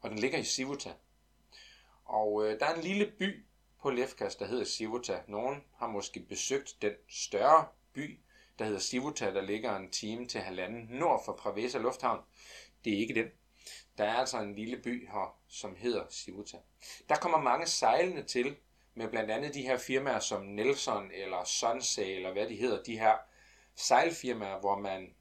og 0.01 0.09
den 0.09 0.19
ligger 0.19 0.37
i 0.37 0.43
Sivuta. 0.43 0.93
Og 2.05 2.45
øh, 2.45 2.59
der 2.59 2.65
er 2.65 2.75
en 2.75 2.81
lille 2.81 3.11
by 3.19 3.45
på 3.81 3.89
Lefkas, 3.89 4.35
der 4.35 4.45
hedder 4.45 4.65
Sivuta. 4.65 5.21
Nogen 5.27 5.63
har 5.75 5.87
måske 5.87 6.19
besøgt 6.19 6.77
den 6.81 6.93
større 7.09 7.67
by, 7.93 8.19
der 8.59 8.65
hedder 8.65 8.79
Sivuta, 8.79 9.33
der 9.33 9.41
ligger 9.41 9.75
en 9.75 9.91
time 9.91 10.27
til 10.27 10.41
halvanden 10.41 10.87
nord 10.89 11.21
for 11.25 11.33
Pravesa 11.33 11.77
Lufthavn. 11.77 12.19
Det 12.85 12.93
er 12.93 12.97
ikke 12.97 13.15
den. 13.15 13.27
Der 13.97 14.03
er 14.03 14.13
altså 14.13 14.39
en 14.39 14.55
lille 14.55 14.77
by 14.77 15.09
her, 15.09 15.39
som 15.47 15.75
hedder 15.75 16.05
Sivuta. 16.09 16.57
Der 17.09 17.15
kommer 17.15 17.41
mange 17.41 17.67
sejlende 17.67 18.23
til, 18.23 18.55
med 18.95 19.07
blandt 19.07 19.31
andet 19.31 19.53
de 19.53 19.61
her 19.61 19.77
firmaer 19.77 20.19
som 20.19 20.41
Nelson 20.41 21.11
eller 21.11 21.43
Sunsail, 21.43 22.15
eller 22.15 22.33
hvad 22.33 22.49
de 22.49 22.55
hedder, 22.55 22.83
de 22.83 22.99
her 22.99 23.17
sejlfirmaer, 23.75 24.59
hvor 24.59 24.79
man 24.79 25.15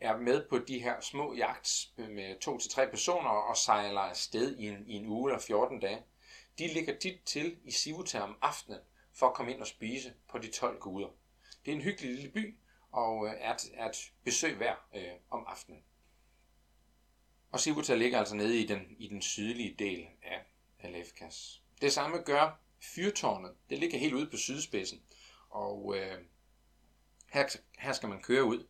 er 0.00 0.16
med 0.16 0.48
på 0.48 0.58
de 0.58 0.78
her 0.78 1.00
små 1.00 1.34
jagts 1.34 1.92
med 1.96 2.40
to 2.40 2.58
til 2.58 2.70
tre 2.70 2.90
personer 2.90 3.30
og 3.30 3.56
sejler 3.56 4.00
afsted 4.00 4.56
i 4.56 4.68
en, 4.68 4.86
i 4.86 4.92
en 4.92 5.06
uge 5.06 5.30
eller 5.30 5.40
14 5.40 5.80
dage. 5.80 6.02
De 6.58 6.66
ligger 6.66 6.98
tit 6.98 7.20
til 7.24 7.56
i 7.64 7.70
Sivuta 7.70 8.20
om 8.20 8.36
aftenen 8.42 8.80
for 9.12 9.26
at 9.26 9.34
komme 9.34 9.52
ind 9.52 9.60
og 9.60 9.66
spise 9.66 10.12
på 10.28 10.38
de 10.38 10.50
12 10.50 10.78
guder. 10.78 11.08
Det 11.66 11.72
er 11.72 11.76
en 11.76 11.82
hyggelig 11.82 12.14
lille 12.14 12.30
by 12.30 12.56
og 12.92 13.26
øh, 13.26 13.34
er 13.38 13.54
et, 13.54 13.70
er 13.74 13.88
et 13.88 14.12
besøg 14.24 14.60
værd 14.60 14.88
øh, 14.94 15.12
om 15.30 15.44
aftenen. 15.46 15.82
Og 17.50 17.60
Sivuta 17.60 17.94
ligger 17.94 18.18
altså 18.18 18.36
nede 18.36 18.60
i 18.60 18.66
den, 18.66 18.96
i 18.98 19.08
den 19.08 19.22
sydlige 19.22 19.74
del 19.78 20.06
af 20.22 20.44
Alefkas. 20.78 21.62
Det 21.80 21.92
samme 21.92 22.18
gør 22.18 22.60
fyrtårnet. 22.80 23.54
Det 23.70 23.78
ligger 23.78 23.98
helt 23.98 24.14
ude 24.14 24.30
på 24.30 24.36
sydspidsen. 24.36 25.02
Og 25.48 25.96
øh, 25.98 26.18
her, 27.28 27.56
her 27.78 27.92
skal 27.92 28.08
man 28.08 28.22
køre 28.22 28.44
ud 28.44 28.66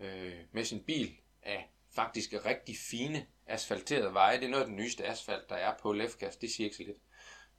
øh, 0.00 0.40
med 0.52 0.64
sin 0.64 0.84
bil 0.84 1.16
af 1.42 1.70
faktisk 1.90 2.32
rigtig 2.32 2.76
fine 2.90 3.26
asfalterede 3.46 4.14
veje. 4.14 4.36
Det 4.36 4.44
er 4.44 4.50
noget 4.50 4.62
af 4.62 4.68
den 4.68 4.76
nyeste 4.76 5.06
asfalt, 5.06 5.48
der 5.48 5.56
er 5.56 5.78
på 5.78 5.92
Lefkas. 5.92 6.36
Det 6.36 6.50
siger 6.50 6.64
ikke 6.64 6.76
så 6.76 6.82
lidt. 6.82 6.98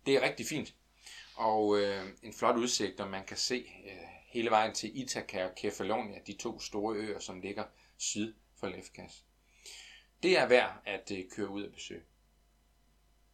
Det 0.05 0.15
er 0.15 0.21
rigtig 0.21 0.45
fint. 0.45 0.75
Og 1.35 1.79
øh, 1.79 2.09
en 2.23 2.33
flot 2.33 2.55
udsigt, 2.55 2.99
og 2.99 3.09
man 3.09 3.25
kan 3.25 3.37
se 3.37 3.71
øh, 3.85 4.16
hele 4.27 4.49
vejen 4.49 4.73
til 4.73 4.99
Ithaca 4.99 5.45
og 5.45 5.55
Kefalonia, 5.55 6.19
de 6.27 6.33
to 6.33 6.59
store 6.59 6.95
øer, 6.95 7.19
som 7.19 7.41
ligger 7.41 7.63
syd 7.97 8.33
for 8.55 8.67
Lefkas. 8.67 9.25
Det 10.23 10.37
er 10.37 10.45
værd 10.45 10.81
at 10.85 11.11
øh, 11.11 11.29
køre 11.29 11.49
ud 11.49 11.63
og 11.63 11.73
besøge. 11.73 12.03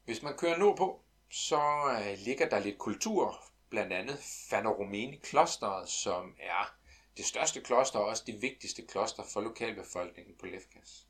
Hvis 0.06 0.23
man 0.23 0.38
kører 0.38 0.58
nordpå, 0.58 1.03
så 1.29 1.62
øh, 1.99 2.17
ligger 2.25 2.49
der 2.49 2.60
lidt 2.60 2.77
kultur, 2.77 3.43
blandt 3.69 3.93
andet 3.93 4.19
Fanoromeni 4.49 5.17
klosteret, 5.17 5.89
som 5.89 6.36
er 6.39 6.75
det 7.17 7.25
største 7.25 7.62
kloster 7.62 7.99
og 7.99 8.06
også 8.06 8.23
det 8.27 8.41
vigtigste 8.41 8.82
kloster 8.82 9.23
for 9.34 9.41
lokalbefolkningen 9.41 10.36
på 10.39 10.45
Lefkas. 10.45 11.08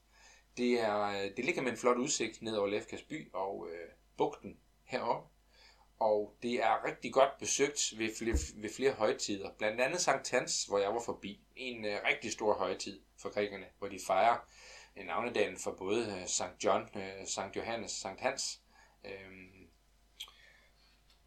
Det, 0.57 0.79
er, 0.79 1.01
øh, 1.01 1.37
det 1.37 1.45
ligger 1.45 1.61
med 1.61 1.71
en 1.71 1.77
flot 1.77 1.97
udsigt 1.97 2.41
ned 2.41 2.55
over 2.55 2.67
Lefkas 2.67 3.01
by 3.01 3.33
og 3.33 3.67
øh, 3.71 3.89
bugten 4.17 4.59
heroppe. 4.83 5.32
Og 5.99 6.35
det 6.41 6.63
er 6.63 6.85
rigtig 6.85 7.13
godt 7.13 7.37
besøgt 7.39 7.93
ved 7.97 8.15
flere, 8.17 8.37
ved 8.55 8.69
flere 8.69 8.91
højtider. 8.91 9.49
Blandt 9.57 9.81
andet 9.81 10.01
Sankt 10.01 10.31
Hans, 10.31 10.65
hvor 10.65 10.77
jeg 10.77 10.93
var 10.93 11.01
forbi. 11.05 11.39
En 11.55 11.85
øh, 11.85 11.99
rigtig 12.07 12.31
stor 12.31 12.53
højtid 12.53 13.01
for 13.17 13.29
grækerne, 13.29 13.65
hvor 13.79 13.87
de 13.87 13.99
fejrer 14.07 14.37
øh, 14.97 15.05
navnedagen 15.05 15.57
for 15.57 15.71
både 15.71 16.19
øh, 16.21 16.27
Sankt 16.27 16.63
John, 16.63 16.89
øh, 16.95 17.27
Sankt 17.27 17.55
Johannes, 17.55 17.91
Sankt 17.91 18.21
Hans. 18.21 18.61
Øhm, 19.05 19.67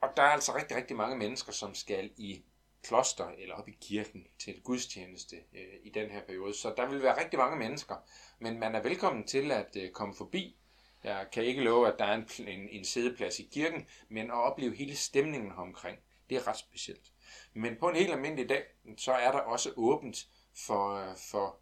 og 0.01 0.09
der 0.17 0.23
er 0.23 0.31
altså 0.31 0.57
rigtig, 0.57 0.77
rigtig 0.77 0.97
mange 0.97 1.17
mennesker, 1.17 1.53
som 1.53 1.75
skal 1.75 2.11
i 2.17 2.45
kloster 2.83 3.29
eller 3.29 3.55
op 3.55 3.69
i 3.69 3.77
kirken 3.81 4.27
til 4.39 4.63
gudstjeneste 4.63 5.37
øh, 5.37 5.75
i 5.83 5.91
den 5.91 6.11
her 6.11 6.23
periode. 6.27 6.55
Så 6.55 6.75
der 6.77 6.87
vil 6.87 7.03
være 7.03 7.21
rigtig 7.21 7.39
mange 7.39 7.57
mennesker, 7.57 7.97
men 8.39 8.59
man 8.59 8.75
er 8.75 8.83
velkommen 8.83 9.27
til 9.27 9.51
at 9.53 9.77
øh, 9.77 9.91
komme 9.91 10.15
forbi. 10.15 10.57
Jeg 11.05 11.27
kan 11.33 11.45
ikke 11.45 11.63
love, 11.63 11.89
at 11.89 11.99
der 11.99 12.05
er 12.05 12.15
en, 12.15 12.29
en, 12.49 12.69
en 12.69 12.85
sædeplads 12.85 13.41
i 13.41 13.49
kirken, 13.53 13.87
men 14.09 14.31
at 14.31 14.37
opleve 14.37 14.75
hele 14.75 14.97
stemningen 14.97 15.53
omkring, 15.53 15.99
det 16.31 16.37
er 16.37 16.47
ret 16.47 16.57
specielt. 16.57 17.13
Men 17.55 17.77
på 17.77 17.89
en 17.89 17.97
helt 17.97 18.13
almindelig 18.13 18.49
dag, 18.49 18.65
så 18.97 19.13
er 19.13 19.33
der 19.33 19.39
også 19.39 19.73
åbent 19.77 20.29
for, 20.55 21.15
for 21.31 21.59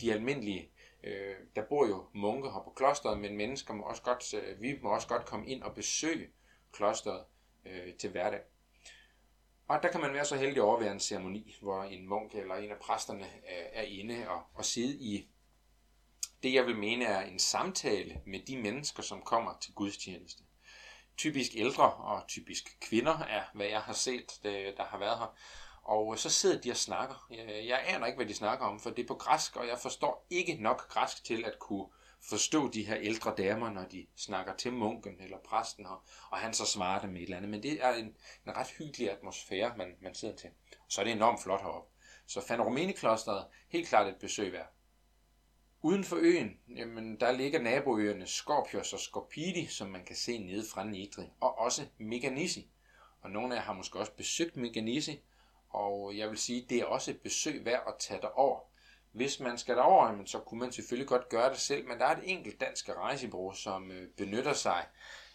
de 0.00 0.12
almindelige 0.12 0.70
Øh, 1.04 1.36
der 1.56 1.62
bor 1.68 1.86
jo 1.86 2.04
munke 2.14 2.50
her 2.50 2.60
på 2.64 2.72
klosteret, 2.76 3.20
men 3.20 3.36
mennesker 3.36 3.74
må 3.74 3.82
også 3.82 4.02
godt, 4.02 4.34
øh, 4.34 4.60
vi 4.62 4.78
må 4.82 4.94
også 4.94 5.08
godt 5.08 5.26
komme 5.26 5.46
ind 5.46 5.62
og 5.62 5.74
besøge 5.74 6.28
klosteret 6.72 7.24
øh, 7.64 7.94
til 7.94 8.10
hverdag. 8.10 8.40
Og 9.68 9.82
der 9.82 9.90
kan 9.90 10.00
man 10.00 10.12
være 10.12 10.24
så 10.24 10.36
heldig 10.36 10.56
at 10.56 10.62
overvære 10.62 10.92
en 10.92 11.00
ceremoni, 11.00 11.56
hvor 11.60 11.82
en 11.82 12.08
munk 12.08 12.34
eller 12.34 12.54
en 12.54 12.70
af 12.70 12.78
præsterne 12.78 13.24
øh, 13.24 13.66
er 13.72 13.82
inde 13.82 14.28
og, 14.28 14.42
og 14.54 14.64
sidde 14.64 14.96
i 14.98 15.30
det, 16.42 16.54
jeg 16.54 16.66
vil 16.66 16.76
mene 16.76 17.04
er 17.04 17.20
en 17.20 17.38
samtale 17.38 18.20
med 18.26 18.40
de 18.46 18.56
mennesker, 18.56 19.02
som 19.02 19.22
kommer 19.22 19.58
til 19.60 19.74
gudstjeneste. 19.74 20.42
Typisk 21.16 21.50
ældre 21.54 21.92
og 21.92 22.28
typisk 22.28 22.76
kvinder 22.80 23.18
er, 23.18 23.42
hvad 23.54 23.66
jeg 23.66 23.80
har 23.80 23.92
set, 23.92 24.40
øh, 24.44 24.76
der 24.76 24.84
har 24.84 24.98
været 24.98 25.18
her. 25.18 25.36
Og 25.82 26.18
så 26.18 26.30
sidder 26.30 26.60
de 26.60 26.70
og 26.70 26.76
snakker. 26.76 27.26
Jeg, 27.30 27.66
jeg 27.66 27.84
aner 27.86 28.06
ikke, 28.06 28.16
hvad 28.16 28.26
de 28.26 28.34
snakker 28.34 28.66
om, 28.66 28.80
for 28.80 28.90
det 28.90 29.02
er 29.02 29.06
på 29.06 29.14
græsk, 29.14 29.56
og 29.56 29.66
jeg 29.66 29.78
forstår 29.78 30.26
ikke 30.30 30.54
nok 30.54 30.88
græsk 30.88 31.24
til 31.24 31.44
at 31.44 31.58
kunne 31.58 31.86
forstå 32.28 32.70
de 32.70 32.86
her 32.86 32.96
ældre 32.96 33.34
damer, 33.38 33.70
når 33.70 33.84
de 33.84 34.06
snakker 34.16 34.56
til 34.56 34.72
munken 34.72 35.20
eller 35.20 35.38
præsten, 35.38 35.86
og, 35.86 36.02
og 36.30 36.38
han 36.38 36.54
så 36.54 36.66
svarer 36.66 37.00
dem 37.00 37.10
med 37.10 37.20
et 37.20 37.22
eller 37.22 37.36
andet. 37.36 37.50
Men 37.50 37.62
det 37.62 37.84
er 37.84 37.92
en, 37.92 38.16
en 38.46 38.56
ret 38.56 38.68
hyggelig 38.78 39.10
atmosfære, 39.10 39.76
man, 39.76 39.96
man 40.02 40.14
sidder 40.14 40.36
til. 40.36 40.50
Så 40.88 41.00
er 41.00 41.04
det 41.04 41.12
enormt 41.12 41.42
flot 41.42 41.60
heroppe. 41.60 41.90
Så 42.26 42.40
Fanoromini-klosteret, 42.40 43.46
helt 43.68 43.88
klart 43.88 44.08
et 44.08 44.16
besøg 44.20 44.52
værd. 44.52 44.74
Uden 45.82 46.04
for 46.04 46.16
øen, 46.16 46.58
jamen, 46.76 47.20
der 47.20 47.32
ligger 47.32 47.60
naboøerne 47.60 48.26
Skorpios 48.26 48.92
og 48.92 49.00
Skorpidi, 49.00 49.66
som 49.66 49.88
man 49.88 50.04
kan 50.04 50.16
se 50.16 50.38
nede 50.38 50.64
fra 50.72 50.84
Nidri, 50.84 51.24
og 51.40 51.58
også 51.58 51.86
Meganisi. 51.98 52.70
Og 53.22 53.30
nogle 53.30 53.54
af 53.54 53.58
jer 53.58 53.64
har 53.64 53.72
måske 53.72 53.98
også 53.98 54.12
besøgt 54.12 54.56
Meganisi, 54.56 55.20
og 55.70 56.16
jeg 56.16 56.30
vil 56.30 56.38
sige, 56.38 56.66
det 56.68 56.78
er 56.78 56.84
også 56.84 57.10
et 57.10 57.20
besøg 57.20 57.64
værd 57.64 57.82
at 57.86 57.94
tage 57.98 58.20
derover. 58.20 58.60
Hvis 59.12 59.40
man 59.40 59.58
skal 59.58 59.76
derover, 59.76 60.24
så 60.26 60.38
kunne 60.38 60.60
man 60.60 60.72
selvfølgelig 60.72 61.08
godt 61.08 61.28
gøre 61.28 61.50
det 61.50 61.58
selv, 61.58 61.86
men 61.88 61.98
der 61.98 62.06
er 62.06 62.16
et 62.16 62.30
enkelt 62.30 62.60
dansk 62.60 62.88
rejsebureau, 62.88 63.52
som 63.52 63.90
øh, 63.90 64.08
benytter 64.16 64.52
sig 64.52 64.86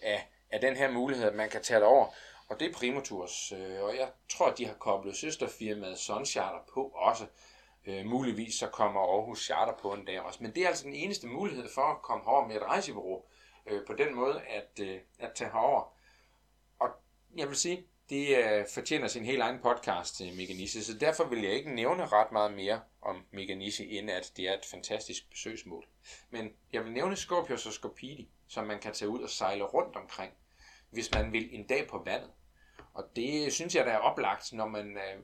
af, 0.01 0.29
af 0.51 0.61
den 0.61 0.75
her 0.75 0.91
mulighed, 0.91 1.25
at 1.25 1.35
man 1.35 1.49
kan 1.49 1.63
tage 1.63 1.79
derover. 1.79 2.07
Og 2.47 2.59
det 2.59 2.69
er 2.69 2.73
Primotours, 2.73 3.51
øh, 3.51 3.83
og 3.83 3.97
jeg 3.97 4.11
tror, 4.29 4.47
at 4.47 4.57
de 4.57 4.65
har 4.65 4.73
koblet 4.73 5.17
søsterfirmaet 5.17 5.97
Suncharter 5.97 6.59
på 6.73 6.91
også. 6.95 7.25
Øh, 7.87 8.05
muligvis 8.05 8.55
så 8.55 8.67
kommer 8.67 9.01
Aarhus 9.01 9.45
Charter 9.45 9.73
på 9.81 9.93
en 9.93 10.05
dag 10.05 10.21
også. 10.21 10.43
Men 10.43 10.55
det 10.55 10.63
er 10.63 10.67
altså 10.67 10.83
den 10.83 10.93
eneste 10.93 11.27
mulighed 11.27 11.69
for 11.73 11.81
at 11.81 12.01
komme 12.01 12.23
herover 12.23 12.47
med 12.47 12.55
et 12.55 12.61
rejsebureau 12.61 13.23
øh, 13.65 13.85
på 13.87 13.93
den 13.93 14.15
måde 14.15 14.41
at, 14.41 14.79
øh, 14.81 14.99
at 15.19 15.31
tage 15.35 15.51
herover. 15.51 15.93
Og 16.79 16.89
jeg 17.35 17.47
vil 17.47 17.55
sige, 17.55 17.85
det 18.09 18.37
øh, 18.37 18.65
fortjener 18.73 19.07
sin 19.07 19.25
helt 19.25 19.41
egen 19.41 19.59
podcast 19.59 20.21
øh, 20.21 20.27
Meganisi, 20.27 20.83
så 20.83 20.97
derfor 20.97 21.23
vil 21.23 21.41
jeg 21.41 21.51
ikke 21.51 21.75
nævne 21.75 22.05
ret 22.05 22.31
meget 22.31 22.53
mere 22.53 22.81
om 23.01 23.25
Meganisi, 23.31 23.97
end 23.97 24.11
at 24.11 24.31
det 24.37 24.49
er 24.49 24.53
et 24.53 24.65
fantastisk 24.71 25.29
besøgsmål. 25.29 25.85
Men 26.29 26.53
jeg 26.73 26.83
vil 26.83 26.91
nævne 26.91 27.15
Scorpius 27.15 27.65
og 27.65 27.73
Scorpidi, 27.73 28.29
som 28.47 28.67
man 28.67 28.79
kan 28.79 28.93
tage 28.93 29.09
ud 29.09 29.19
og 29.19 29.29
sejle 29.29 29.63
rundt 29.63 29.95
omkring, 29.95 30.33
hvis 30.89 31.13
man 31.13 31.33
vil 31.33 31.55
en 31.55 31.67
dag 31.67 31.87
på 31.87 32.01
vandet. 32.05 32.31
Og 32.93 33.03
det 33.15 33.53
synes 33.53 33.75
jeg, 33.75 33.85
der 33.85 33.91
er 33.91 33.97
oplagt, 33.97 34.53
når 34.53 34.67
man 34.67 34.97
øh, 34.97 35.23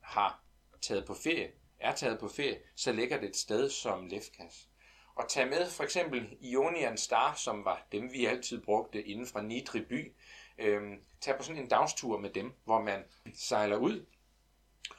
har 0.00 0.42
taget 0.80 1.06
på 1.06 1.14
ferie, 1.14 1.50
er 1.82 1.94
taget 1.94 2.18
på 2.18 2.28
ferie, 2.28 2.58
så 2.76 2.92
ligger 2.92 3.20
det 3.20 3.28
et 3.28 3.36
sted 3.36 3.70
som 3.70 4.06
Lefkas. 4.06 4.68
Og 5.14 5.28
tage 5.28 5.46
med 5.46 5.70
for 5.70 5.84
eksempel 5.84 6.36
Ionian 6.40 6.96
Star, 6.96 7.34
som 7.34 7.64
var 7.64 7.86
dem, 7.92 8.12
vi 8.12 8.26
altid 8.26 8.62
brugte 8.62 9.02
inden 9.02 9.26
fra 9.26 9.42
Nitri 9.42 9.80
by, 9.80 10.12
Øhm, 10.58 11.02
tage 11.20 11.36
på 11.36 11.42
sådan 11.42 11.62
en 11.62 11.68
dagstur 11.68 12.18
med 12.18 12.30
dem, 12.30 12.52
hvor 12.64 12.80
man 12.80 13.04
sejler 13.34 13.76
ud 13.76 14.06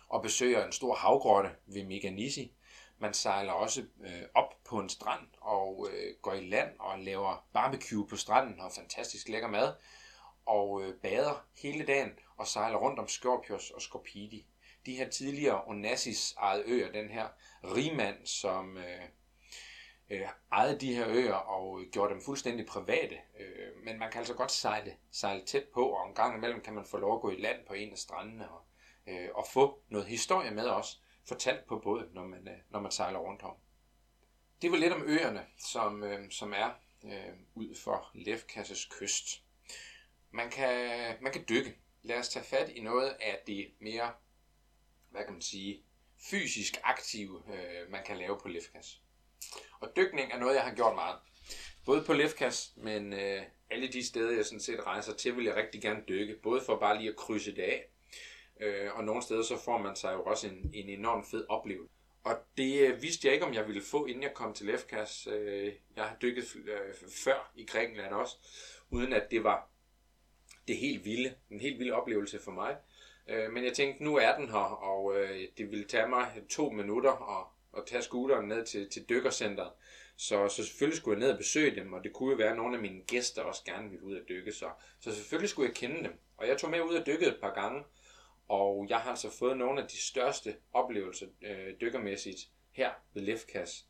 og 0.09 0.21
besøger 0.21 0.65
en 0.65 0.71
stor 0.71 0.95
havgrotte 0.95 1.49
ved 1.65 1.83
Meganisi. 1.83 2.53
Man 2.97 3.13
sejler 3.13 3.53
også 3.53 3.85
øh, 4.03 4.23
op 4.33 4.53
på 4.63 4.79
en 4.79 4.89
strand 4.89 5.27
og 5.41 5.87
øh, 5.91 6.15
går 6.21 6.33
i 6.33 6.49
land 6.49 6.79
og 6.79 6.99
laver 6.99 7.45
barbecue 7.53 8.07
på 8.07 8.15
stranden 8.15 8.59
og 8.59 8.71
fantastisk 8.71 9.29
lækker 9.29 9.47
mad. 9.47 9.73
Og 10.45 10.83
øh, 10.83 10.95
bader 11.01 11.45
hele 11.57 11.85
dagen 11.85 12.11
og 12.37 12.47
sejler 12.47 12.77
rundt 12.77 12.99
om 12.99 13.07
Skorpios 13.07 13.71
og 13.71 13.81
Skorpidi. 13.81 14.47
De 14.85 14.95
her 14.95 15.09
tidligere 15.09 15.63
Onassis 15.63 16.33
ejede 16.33 16.63
øer, 16.65 16.91
den 16.91 17.09
her 17.09 17.27
rigmand, 17.63 18.25
som 18.25 18.77
øh, 18.77 19.01
øh, 20.09 20.27
ejede 20.51 20.79
de 20.79 20.95
her 20.95 21.07
øer 21.07 21.33
og 21.33 21.81
gjorde 21.91 22.13
dem 22.13 22.21
fuldstændig 22.21 22.65
private. 22.65 23.15
Øh, 23.39 23.83
men 23.83 23.99
man 23.99 24.11
kan 24.11 24.19
altså 24.19 24.33
godt 24.33 24.51
sejle, 24.51 24.95
sejle 25.11 25.45
tæt 25.45 25.63
på, 25.73 25.89
og 25.89 26.09
en 26.09 26.15
gang 26.15 26.37
imellem 26.37 26.61
kan 26.61 26.73
man 26.73 26.85
få 26.85 26.97
lov 26.97 27.15
at 27.15 27.21
gå 27.21 27.29
i 27.31 27.41
land 27.41 27.65
på 27.67 27.73
en 27.73 27.91
af 27.91 27.97
strandene 27.97 28.49
og, 28.49 28.61
øh, 29.07 29.29
og 29.33 29.45
få 29.53 29.83
noget 29.89 30.07
historie 30.07 30.51
med 30.51 30.67
os, 30.67 31.01
fortalt 31.27 31.65
på 31.67 31.79
båden, 31.79 32.09
når 32.13 32.27
man, 32.27 32.47
øh, 32.47 32.57
når 32.69 32.79
man 32.79 32.91
sejler 32.91 33.19
rundt 33.19 33.43
om. 33.43 33.55
Det 34.61 34.71
var 34.71 34.77
lidt 34.77 34.93
om 34.93 35.03
øerne, 35.05 35.45
som, 35.57 36.03
øh, 36.03 36.31
som 36.31 36.53
er 36.53 36.69
øh, 37.05 37.33
ud 37.55 37.75
for 37.75 38.09
Lefkasses 38.13 38.85
kyst. 38.85 39.43
Man 40.31 40.49
kan, 40.49 41.15
man 41.21 41.31
kan 41.31 41.45
dykke. 41.49 41.77
Lad 42.01 42.17
os 42.17 42.29
tage 42.29 42.45
fat 42.45 42.69
i 42.69 42.81
noget 42.81 43.09
af 43.09 43.43
det 43.47 43.73
mere, 43.79 44.13
hvad 45.13 45.23
kan 45.23 45.33
man 45.33 45.41
sige, 45.41 45.83
fysisk 46.29 46.77
aktive, 46.83 47.43
øh, 47.53 47.91
man 47.91 48.03
kan 48.05 48.17
lave 48.17 48.39
på 48.41 48.47
Lefkas. 48.47 49.01
Og 49.79 49.89
dykning 49.95 50.31
er 50.31 50.39
noget, 50.39 50.55
jeg 50.55 50.63
har 50.63 50.75
gjort 50.75 50.95
meget. 50.95 51.19
Både 51.85 52.03
på 52.03 52.13
Lefkas, 52.13 52.73
men 52.77 53.13
øh, 53.13 53.41
alle 53.69 53.87
de 53.87 54.05
steder, 54.05 54.31
jeg 54.31 54.45
sådan 54.45 54.59
set 54.59 54.85
rejser 54.85 55.13
til, 55.13 55.37
vil 55.37 55.45
jeg 55.45 55.55
rigtig 55.55 55.81
gerne 55.81 56.03
dykke. 56.07 56.35
Både 56.43 56.61
for 56.61 56.79
bare 56.79 56.97
lige 56.97 57.09
at 57.09 57.15
krydse 57.15 57.55
det 57.55 57.61
af, 57.61 57.85
øh, 58.61 58.93
og 58.93 59.03
nogle 59.03 59.21
steder 59.21 59.43
så 59.43 59.57
får 59.57 59.77
man 59.77 59.95
sig 59.95 60.13
jo 60.13 60.23
også 60.23 60.47
en, 60.47 60.71
en 60.73 60.89
enorm 60.89 61.25
fed 61.25 61.45
oplevelse. 61.49 61.93
Og 62.23 62.37
det 62.57 62.79
øh, 62.79 63.01
vidste 63.01 63.27
jeg 63.27 63.33
ikke, 63.33 63.45
om 63.45 63.53
jeg 63.53 63.67
ville 63.67 63.81
få, 63.81 64.05
inden 64.05 64.23
jeg 64.23 64.33
kom 64.33 64.53
til 64.53 64.65
Lefkas. 64.65 65.27
Øh, 65.27 65.73
jeg 65.95 66.03
har 66.03 66.17
dykket 66.21 66.55
øh, 66.55 66.93
før 67.23 67.51
i 67.55 67.65
Grækenland 67.65 68.13
også, 68.13 68.35
uden 68.89 69.13
at 69.13 69.31
det 69.31 69.43
var 69.43 69.69
det 70.67 70.77
helt 70.77 71.05
vilde, 71.05 71.35
en 71.51 71.59
helt 71.59 71.79
vild 71.79 71.91
oplevelse 71.91 72.39
for 72.39 72.51
mig. 72.51 72.77
Øh, 73.27 73.51
men 73.51 73.63
jeg 73.63 73.73
tænkte, 73.73 74.03
nu 74.03 74.17
er 74.17 74.37
den 74.37 74.49
her, 74.49 74.83
og 74.83 75.17
øh, 75.17 75.47
det 75.57 75.71
ville 75.71 75.85
tage 75.85 76.07
mig 76.07 76.41
to 76.49 76.69
minutter 76.69 77.39
at 77.39 77.47
at 77.77 77.83
tage 77.85 78.01
scooteren 78.01 78.47
ned 78.47 78.65
til, 78.65 78.89
til 78.89 79.09
dykkercenteret. 79.09 79.71
Så, 80.17 80.47
så 80.47 80.63
selvfølgelig 80.65 80.97
skulle 80.97 81.19
jeg 81.19 81.25
ned 81.25 81.31
og 81.31 81.37
besøge 81.37 81.75
dem, 81.75 81.93
og 81.93 82.03
det 82.03 82.13
kunne 82.13 82.31
jo 82.31 82.37
være, 82.37 82.49
at 82.49 82.57
nogle 82.57 82.75
af 82.75 82.81
mine 82.81 83.01
gæster 83.01 83.41
også 83.41 83.63
gerne 83.65 83.89
ville 83.89 84.05
ud 84.05 84.15
og 84.15 84.29
dykke. 84.29 84.51
Så, 84.51 84.69
så 84.99 85.15
selvfølgelig 85.15 85.49
skulle 85.49 85.67
jeg 85.67 85.75
kende 85.75 86.03
dem. 86.03 86.19
Og 86.37 86.47
jeg 86.47 86.57
tog 86.57 86.69
med 86.69 86.81
ud 86.81 86.95
og 86.95 87.05
dykkede 87.05 87.29
et 87.29 87.41
par 87.41 87.53
gange, 87.53 87.83
og 88.47 88.85
jeg 88.89 88.97
har 88.97 89.09
altså 89.09 89.29
fået 89.29 89.57
nogle 89.57 89.81
af 89.81 89.87
de 89.87 89.97
største 89.97 90.55
oplevelser 90.73 91.27
øh, 91.41 91.73
dykkermæssigt 91.81 92.39
her 92.71 92.91
ved 93.13 93.21
Lefkas, 93.21 93.85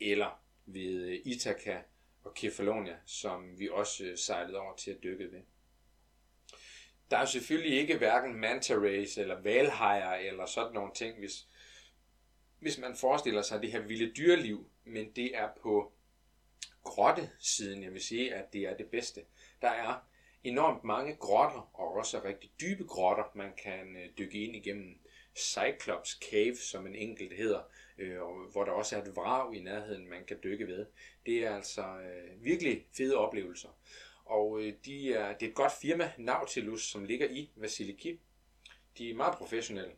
eller 0.00 0.42
ved 0.66 1.04
øh, 1.04 1.18
Ithaca 1.24 1.82
og 2.24 2.34
Kefalonia, 2.34 2.96
som 3.06 3.58
vi 3.58 3.68
også 3.72 4.04
øh, 4.04 4.18
sejlede 4.18 4.58
over 4.58 4.76
til 4.76 4.90
at 4.90 5.02
dykke 5.02 5.24
ved. 5.32 5.42
Der 7.10 7.18
er 7.18 7.24
selvfølgelig 7.24 7.78
ikke 7.80 7.98
hverken 7.98 8.34
manta 8.34 8.74
rays 8.74 9.18
eller 9.18 9.42
valhajer 9.42 10.12
eller 10.12 10.46
sådan 10.46 10.72
nogle 10.72 10.92
ting, 10.94 11.18
hvis, 11.18 11.46
hvis 12.58 12.78
man 12.78 12.96
forestiller 12.96 13.42
sig 13.42 13.62
det 13.62 13.72
her 13.72 13.80
vilde 13.80 14.12
dyreliv, 14.16 14.66
men 14.84 15.10
det 15.16 15.36
er 15.36 15.48
på 15.62 15.92
grottesiden, 16.84 17.82
jeg 17.82 17.92
vil 17.92 18.02
sige, 18.02 18.34
at 18.34 18.52
det 18.52 18.62
er 18.62 18.76
det 18.76 18.86
bedste. 18.86 19.20
Der 19.62 19.68
er 19.68 20.08
enormt 20.44 20.84
mange 20.84 21.16
grotter, 21.16 21.70
og 21.74 21.94
også 21.94 22.24
rigtig 22.24 22.50
dybe 22.60 22.84
grotter, 22.84 23.24
man 23.34 23.52
kan 23.62 23.96
øh, 23.96 24.08
dykke 24.18 24.44
ind 24.44 24.56
igennem. 24.56 24.98
Cyclops 25.36 26.18
Cave, 26.30 26.56
som 26.56 26.86
en 26.86 26.94
enkelt 26.94 27.36
hedder, 27.36 27.62
øh, 27.98 28.18
hvor 28.52 28.64
der 28.64 28.72
også 28.72 28.96
er 28.96 29.02
et 29.02 29.16
vrag 29.16 29.54
i 29.54 29.60
nærheden, 29.60 30.08
man 30.08 30.24
kan 30.24 30.38
dykke 30.42 30.66
ved. 30.66 30.86
Det 31.26 31.38
er 31.46 31.56
altså 31.56 31.82
øh, 31.82 32.44
virkelig 32.44 32.86
fede 32.96 33.16
oplevelser. 33.16 33.68
Og 34.28 34.60
øh, 34.60 34.72
de 34.84 35.12
er, 35.14 35.32
det 35.38 35.46
er 35.46 35.50
et 35.50 35.54
godt 35.54 35.72
firma, 35.80 36.12
Nautilus, 36.18 36.90
som 36.90 37.04
ligger 37.04 37.26
i 37.30 37.50
Vasiliki. 37.56 38.20
De 38.98 39.10
er 39.10 39.14
meget 39.14 39.34
professionelle, 39.34 39.92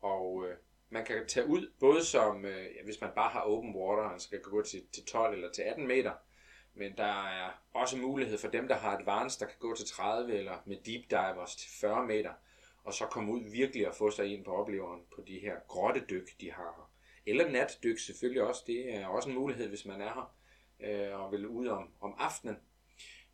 og 0.00 0.44
øh, 0.48 0.56
man 0.88 1.04
kan 1.04 1.26
tage 1.28 1.46
ud, 1.46 1.72
både 1.80 2.04
som, 2.04 2.44
øh, 2.44 2.66
hvis 2.84 3.00
man 3.00 3.10
bare 3.14 3.30
har 3.30 3.40
open 3.40 3.74
water, 3.76 4.02
altså 4.02 4.30
kan 4.30 4.40
gå 4.42 4.62
til, 4.62 4.82
til 4.92 5.04
12 5.04 5.34
eller 5.34 5.52
til 5.52 5.62
18 5.62 5.86
meter, 5.86 6.12
men 6.74 6.96
der 6.96 7.24
er 7.24 7.50
også 7.74 7.96
mulighed 7.96 8.38
for 8.38 8.48
dem, 8.48 8.68
der 8.68 8.74
har 8.74 8.96
advanced, 8.96 9.40
der 9.40 9.46
kan 9.46 9.58
gå 9.58 9.74
til 9.74 9.86
30 9.86 10.34
eller 10.34 10.58
med 10.66 10.76
deep 10.76 11.10
divers 11.10 11.56
til 11.56 11.70
40 11.80 12.06
meter, 12.06 12.32
og 12.84 12.94
så 12.94 13.06
komme 13.06 13.32
ud 13.32 13.50
virkelig 13.50 13.88
og 13.88 13.94
få 13.94 14.10
sig 14.10 14.26
ind 14.34 14.44
på 14.44 14.50
opleveren 14.50 15.02
på 15.14 15.22
de 15.26 15.38
her 15.38 15.56
grottedyk, 15.68 16.40
de 16.40 16.52
har 16.52 16.90
Eller 17.26 17.50
natdyk 17.50 17.98
selvfølgelig 17.98 18.42
også, 18.42 18.64
det 18.66 18.94
er 18.94 19.06
også 19.06 19.28
en 19.28 19.34
mulighed, 19.34 19.68
hvis 19.68 19.84
man 19.84 20.00
er 20.00 20.12
her 20.14 20.34
øh, 20.80 21.20
og 21.20 21.32
vil 21.32 21.46
ud 21.46 21.66
om, 21.66 21.90
om 22.00 22.14
aftenen. 22.18 22.56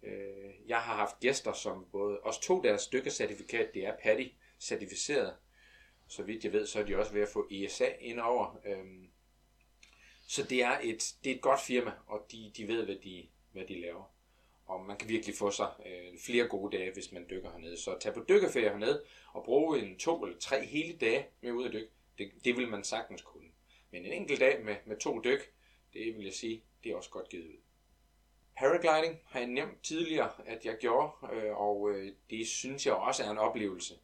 Øh, 0.02 0.50
jeg 0.66 0.78
har 0.78 0.96
haft 0.96 1.20
gæster, 1.20 1.52
som 1.52 1.86
både 1.92 2.20
også 2.20 2.40
tog 2.40 2.64
deres 2.64 2.86
dykkercertifikat, 2.86 3.74
det 3.74 3.86
er 3.86 3.96
Patty 4.02 4.26
certificeret, 4.58 5.36
så 6.08 6.22
vidt 6.22 6.44
jeg 6.44 6.52
ved, 6.52 6.66
så 6.66 6.80
er 6.80 6.84
de 6.84 6.96
også 6.96 7.12
ved 7.12 7.22
at 7.22 7.28
få 7.28 7.48
ESA 7.50 7.88
ind 8.00 8.20
over. 8.20 8.60
Øhm, 8.64 9.10
så 10.28 10.44
det 10.44 10.62
er, 10.62 10.78
et, 10.82 11.14
det 11.24 11.30
er 11.30 11.34
et 11.34 11.40
godt 11.40 11.60
firma, 11.60 11.92
og 12.06 12.26
de, 12.32 12.52
de 12.56 12.68
ved, 12.68 12.84
hvad 12.84 12.96
de, 12.96 13.28
hvad 13.52 13.64
de 13.64 13.80
laver. 13.80 14.14
Og 14.66 14.84
man 14.84 14.96
kan 14.96 15.08
virkelig 15.08 15.34
få 15.34 15.50
sig 15.50 15.72
øh, 15.86 16.18
flere 16.26 16.48
gode 16.48 16.76
dage, 16.76 16.92
hvis 16.92 17.12
man 17.12 17.26
dykker 17.30 17.50
hernede. 17.50 17.76
Så 17.76 17.98
tag 18.00 18.14
på 18.14 18.24
dykkerferie 18.28 18.68
hernede 18.68 19.04
og 19.32 19.44
bruge 19.44 19.78
en 19.78 19.98
to 19.98 20.24
eller 20.24 20.38
tre 20.38 20.66
hele 20.66 20.98
dage 20.98 21.26
med 21.40 21.52
ud 21.52 21.66
at 21.66 21.72
dykke. 21.72 21.90
Det, 22.18 22.30
det 22.44 22.56
vil 22.56 22.68
man 22.68 22.84
sagtens 22.84 23.22
kunne. 23.22 23.48
Men 23.90 24.06
en 24.06 24.12
enkelt 24.12 24.40
dag 24.40 24.64
med, 24.64 24.76
med 24.84 24.96
to 24.96 25.20
dyk, 25.24 25.52
det 25.92 26.16
vil 26.16 26.24
jeg 26.24 26.34
sige, 26.34 26.62
det 26.84 26.92
er 26.92 26.96
også 26.96 27.10
godt 27.10 27.28
givet 27.28 27.46
ud. 27.46 27.56
Paragliding 28.60 29.20
har 29.26 29.40
jeg 29.40 29.48
nævnt 29.48 29.82
tidligere, 29.82 30.30
at 30.46 30.64
jeg 30.64 30.76
gjorde, 30.80 31.12
øh, 31.32 31.56
og 31.56 31.90
øh, 31.90 32.12
det 32.30 32.48
synes 32.48 32.86
jeg 32.86 32.94
også 32.94 33.24
er 33.24 33.30
en 33.30 33.38
oplevelse 33.38 33.94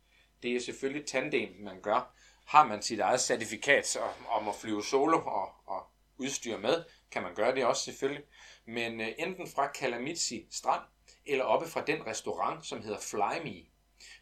det 0.43 0.57
er 0.57 0.61
selvfølgelig 0.61 1.07
tandem, 1.07 1.57
man 1.59 1.81
gør. 1.81 2.15
Har 2.47 2.67
man 2.67 2.83
sit 2.83 3.01
eget 3.01 3.21
certifikat 3.21 3.99
om 4.29 4.49
at 4.49 4.55
flyve 4.55 4.85
solo 4.85 5.19
og, 5.19 5.53
og 5.67 5.87
udstyr 6.19 6.59
med, 6.59 6.85
kan 7.11 7.23
man 7.23 7.35
gøre 7.35 7.55
det 7.55 7.65
også 7.65 7.83
selvfølgelig. 7.83 8.25
Men 8.67 9.01
øh, 9.01 9.09
enten 9.19 9.49
fra 9.49 9.67
Kalamitsi 9.67 10.47
strand, 10.51 10.83
eller 11.27 11.45
oppe 11.45 11.69
fra 11.69 11.85
den 11.85 12.07
restaurant, 12.07 12.67
som 12.67 12.83
hedder 12.83 12.99
Fly 12.99 13.43
Me. 13.45 13.65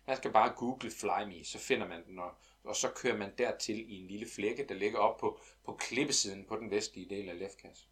Man 0.07 0.17
skal 0.17 0.33
bare 0.33 0.53
google 0.57 0.91
Fly 0.91 1.25
Me, 1.27 1.45
så 1.45 1.59
finder 1.59 1.89
man 1.89 2.07
den, 2.07 2.19
og, 2.19 2.31
og 2.65 2.77
så 2.77 2.89
kører 2.89 3.17
man 3.17 3.33
dertil 3.39 3.93
i 3.93 3.95
en 3.95 4.09
lille 4.09 4.27
flække, 4.35 4.67
der 4.69 4.75
ligger 4.75 4.99
op 4.99 5.17
på, 5.19 5.41
på 5.65 5.73
klippesiden 5.73 6.45
på 6.45 6.57
den 6.57 6.71
vestlige 6.71 7.11
del 7.11 7.29
af 7.29 7.39
Lefkas. 7.39 7.89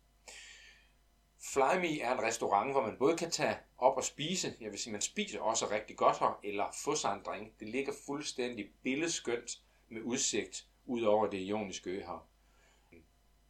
Fly 1.45 1.81
Me 1.81 2.01
er 2.01 2.13
en 2.13 2.23
restaurant, 2.23 2.73
hvor 2.73 2.83
man 2.83 2.97
både 2.99 3.17
kan 3.17 3.31
tage 3.31 3.57
op 3.79 3.97
og 3.97 4.05
spise, 4.05 4.57
jeg 4.61 4.71
vil 4.71 4.79
sige, 4.79 4.93
man 4.93 5.01
spiser 5.01 5.41
også 5.41 5.71
rigtig 5.71 5.97
godt 5.97 6.19
her, 6.19 6.41
eller 6.45 6.65
få 6.85 6.95
sig 6.95 7.15
en 7.15 7.23
drink. 7.27 7.61
Det 7.61 7.69
ligger 7.69 7.93
fuldstændig 8.07 8.71
billedskønt 8.83 9.63
med 9.89 10.03
udsigt 10.03 10.67
ud 10.87 11.03
over 11.03 11.27
det 11.27 11.39
ioniske 11.39 11.91
øhav. 11.91 12.23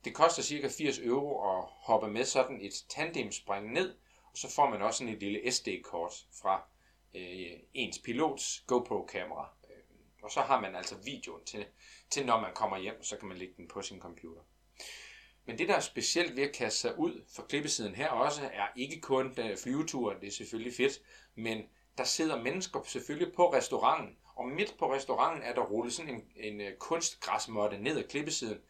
Det 0.05 0.15
koster 0.15 0.43
cirka 0.43 0.69
80 0.69 0.99
euro 0.99 1.59
at 1.59 1.65
hoppe 1.69 2.09
med 2.09 2.25
sådan 2.25 2.61
et 2.61 2.85
tandemspring 2.89 3.73
ned, 3.73 3.95
og 4.25 4.39
så 4.39 4.51
får 4.51 4.71
man 4.71 4.83
også 4.83 4.99
sådan 4.99 5.15
et 5.15 5.21
lille 5.21 5.53
SD-kort 5.53 6.27
fra 6.43 6.65
øh, 7.15 7.59
ens 7.75 7.99
pilots 7.99 8.65
GoPro-kamera. 8.67 9.49
Øh, 9.71 9.77
og 10.23 10.31
så 10.31 10.41
har 10.41 10.61
man 10.61 10.77
altså 10.77 10.97
videoen 11.05 11.45
til, 11.45 11.67
til, 12.11 12.27
når 12.27 12.41
man 12.41 12.55
kommer 12.55 12.79
hjem, 12.79 13.03
så 13.03 13.17
kan 13.17 13.29
man 13.29 13.37
lægge 13.37 13.55
den 13.57 13.69
på 13.69 13.83
sin 13.83 14.01
computer. 14.01 14.43
Men 15.47 15.59
det, 15.59 15.69
der 15.69 15.75
er 15.75 15.81
specielt 15.81 16.37
ved 16.37 16.43
at 16.43 16.53
kaste 16.53 16.81
sig 16.81 16.99
ud 16.99 17.25
for 17.37 17.43
klippesiden 17.43 17.95
her 17.95 18.09
også, 18.09 18.51
er 18.53 18.67
ikke 18.77 19.01
kun 19.01 19.35
øh, 19.39 19.57
flyveturen, 19.57 20.21
det 20.21 20.27
er 20.27 20.33
selvfølgelig 20.33 20.75
fedt, 20.75 21.01
men 21.35 21.63
der 21.99 22.05
sidder 22.05 22.43
mennesker 22.43 22.81
selvfølgelig 22.87 23.35
på 23.35 23.53
restauranten, 23.53 24.17
og 24.35 24.49
midt 24.49 24.77
på 24.79 24.95
restauranten 24.95 25.43
er 25.43 25.55
der 25.55 25.63
rullet 25.63 25.93
sådan 25.93 26.15
en, 26.15 26.25
en 26.37 26.61
øh, 26.61 26.77
kunstgræsmåtte 26.77 27.79
ned 27.79 27.99
ad 27.99 28.09
klippesiden, 28.09 28.61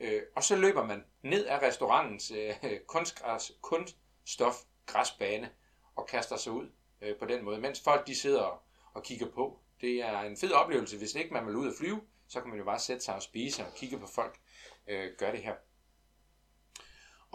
øh, 0.00 0.22
og 0.36 0.44
så 0.44 0.56
løber 0.56 0.86
man 0.86 1.04
ned 1.22 1.46
af 1.46 1.62
restaurantens 1.62 2.30
øh, 2.30 2.54
kunstgræs, 2.86 3.52
kunststof 3.62 4.54
græsbane 4.86 5.50
og 5.96 6.06
kaster 6.06 6.36
sig 6.36 6.52
ud 6.52 6.70
øh, 7.02 7.16
på 7.16 7.24
den 7.26 7.44
måde, 7.44 7.60
mens 7.60 7.80
folk 7.80 8.06
de 8.06 8.14
sidder 8.14 8.42
og, 8.42 8.62
og 8.94 9.02
kigger 9.02 9.30
på. 9.30 9.60
Det 9.80 10.02
er 10.02 10.20
en 10.20 10.36
fed 10.36 10.52
oplevelse, 10.52 10.98
hvis 10.98 11.14
ikke 11.14 11.32
man 11.32 11.46
vil 11.46 11.56
ud 11.56 11.68
og 11.68 11.74
flyve, 11.78 12.00
så 12.28 12.40
kan 12.40 12.50
man 12.50 12.58
jo 12.58 12.64
bare 12.64 12.78
sætte 12.78 13.04
sig 13.04 13.14
og 13.14 13.22
spise 13.22 13.66
og 13.66 13.74
kigge 13.74 13.98
på 13.98 14.06
folk 14.06 14.38
øh, 14.86 15.10
gør 15.18 15.30
det 15.30 15.42
her. 15.42 15.54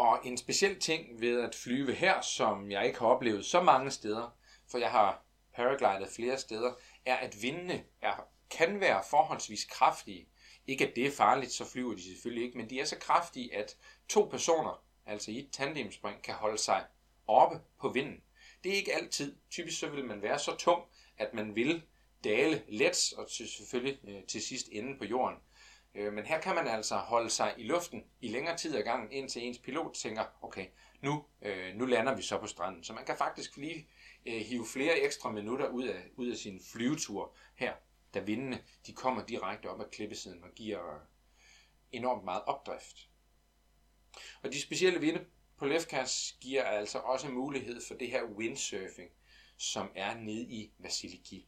Og 0.01 0.19
en 0.23 0.37
speciel 0.37 0.79
ting 0.79 1.21
ved 1.21 1.41
at 1.41 1.55
flyve 1.55 1.93
her, 1.93 2.21
som 2.21 2.71
jeg 2.71 2.85
ikke 2.85 2.99
har 2.99 3.07
oplevet 3.07 3.45
så 3.45 3.61
mange 3.61 3.91
steder, 3.91 4.37
for 4.71 4.77
jeg 4.77 4.91
har 4.91 5.25
paraglidet 5.55 6.09
flere 6.15 6.37
steder, 6.37 6.73
er 7.05 7.15
at 7.15 7.41
vindene 7.41 7.83
er, 8.01 8.27
kan 8.49 8.79
være 8.79 9.03
forholdsvis 9.09 9.65
kraftige. 9.65 10.27
Ikke 10.67 10.87
at 10.87 10.95
det 10.95 11.05
er 11.05 11.11
farligt, 11.11 11.51
så 11.51 11.65
flyver 11.65 11.95
de 11.95 12.03
selvfølgelig 12.03 12.45
ikke, 12.45 12.57
men 12.57 12.69
de 12.69 12.79
er 12.79 12.85
så 12.85 12.99
kraftige, 12.99 13.55
at 13.55 13.77
to 14.09 14.27
personer, 14.31 14.83
altså 15.05 15.31
i 15.31 15.39
et 15.39 15.49
tandemspring, 15.51 16.23
kan 16.23 16.33
holde 16.33 16.57
sig 16.57 16.85
oppe 17.27 17.59
på 17.81 17.89
vinden. 17.89 18.23
Det 18.63 18.71
er 18.71 18.75
ikke 18.75 18.95
altid. 18.95 19.35
Typisk 19.49 19.79
så 19.79 19.89
vil 19.89 20.05
man 20.05 20.21
være 20.21 20.39
så 20.39 20.55
tung, 20.55 20.83
at 21.17 21.33
man 21.33 21.55
vil 21.55 21.83
dale 22.23 22.63
let 22.67 23.13
og 23.17 23.29
selvfølgelig 23.29 23.99
øh, 24.07 24.23
til 24.23 24.41
sidst 24.41 24.67
ende 24.71 24.97
på 24.97 25.05
jorden. 25.05 25.37
Øh, 25.95 26.13
men 26.13 26.25
her 26.25 26.41
kan 26.41 26.55
man 26.55 26.67
altså 26.67 26.95
holde 26.95 27.29
sig 27.29 27.53
i 27.57 27.63
luften 27.63 28.03
i 28.21 28.27
længere 28.27 28.57
tid 28.57 28.75
ad 28.75 28.83
gangen, 28.83 29.11
indtil 29.11 29.43
ens 29.43 29.59
pilot 29.59 29.93
tænker, 29.93 30.25
okay, 30.41 30.65
nu, 31.01 31.25
øh, 31.41 31.75
nu 31.75 31.85
lander 31.85 32.15
vi 32.15 32.21
så 32.21 32.37
på 32.37 32.47
stranden. 32.47 32.83
Så 32.83 32.93
man 32.93 33.05
kan 33.05 33.17
faktisk 33.17 33.57
lige 33.57 33.87
øh, 34.25 34.41
hive 34.41 34.65
flere 34.73 34.99
ekstra 34.99 35.31
minutter 35.31 35.69
ud 35.69 35.83
af, 35.83 36.03
ud 36.15 36.27
af 36.27 36.37
sin 36.37 36.61
flyvetur 36.71 37.35
her, 37.55 37.73
da 38.13 38.19
vindene 38.19 38.63
de 38.87 38.93
kommer 38.93 39.25
direkte 39.25 39.69
op 39.69 39.81
ad 39.81 39.85
klippesiden 39.91 40.43
og 40.43 40.49
giver 40.55 40.95
øh, 40.95 41.01
enormt 41.91 42.23
meget 42.23 42.43
opdrift. 42.43 43.09
Og 44.43 44.53
de 44.53 44.61
specielle 44.61 44.99
vinde 44.99 45.25
på 45.57 45.65
Lefkas 45.65 46.37
giver 46.41 46.63
altså 46.63 46.99
også 46.99 47.29
mulighed 47.29 47.81
for 47.87 47.95
det 47.95 48.07
her 48.07 48.23
windsurfing, 48.23 49.09
som 49.57 49.91
er 49.95 50.15
nede 50.15 50.41
i 50.41 50.71
Vasiliki. 50.77 51.47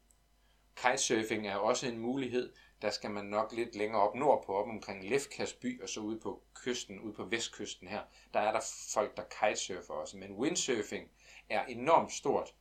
Kitesurfing 0.75 1.47
er 1.47 1.55
også 1.55 1.87
en 1.87 1.97
mulighed, 1.97 2.53
der 2.83 2.89
skal 2.89 3.11
man 3.11 3.25
nok 3.25 3.51
lidt 3.51 3.75
længere 3.75 4.01
op 4.01 4.15
nordpå, 4.15 4.53
op 4.53 4.67
omkring 4.67 5.09
Lefkas 5.09 5.53
by, 5.53 5.81
og 5.81 5.89
så 5.89 5.99
ude 5.99 6.19
på 6.19 6.43
kysten, 6.53 6.99
ude 6.99 7.13
på 7.13 7.23
vestkysten 7.23 7.87
her, 7.87 8.01
der 8.33 8.39
er 8.39 8.51
der 8.51 8.61
folk, 8.93 9.17
der 9.17 9.23
kitesurfer 9.23 9.93
også. 9.93 10.17
Men 10.17 10.31
windsurfing 10.31 11.11
er 11.49 11.65
enormt 11.65 12.11
stort 12.11 12.53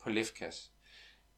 på 0.00 0.10
Lefkas. 0.10 0.72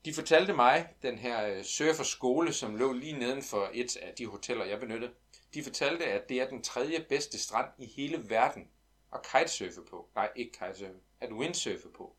De 0.05 0.14
fortalte 0.14 0.53
mig, 0.53 0.88
den 1.03 1.18
her 1.18 1.47
øh, 1.47 1.64
surferskole, 1.64 2.53
som 2.53 2.77
lå 2.77 2.92
lige 2.92 3.18
neden 3.18 3.42
for 3.42 3.71
et 3.73 3.97
af 3.97 4.14
de 4.14 4.27
hoteller, 4.27 4.64
jeg 4.64 4.81
benyttede, 4.81 5.12
de 5.55 5.62
fortalte, 5.62 6.05
at 6.05 6.29
det 6.29 6.40
er 6.40 6.49
den 6.49 6.62
tredje 6.62 7.07
bedste 7.09 7.38
strand 7.38 7.68
i 7.79 7.87
hele 7.87 8.31
verden 8.31 8.68
at 9.14 9.21
kitesurfe 9.23 9.81
på. 9.90 10.09
Nej, 10.14 10.31
ikke 10.37 10.53
kitesurfe, 10.53 11.01
at 11.21 11.33
windsurfe 11.33 11.88
på. 11.97 12.16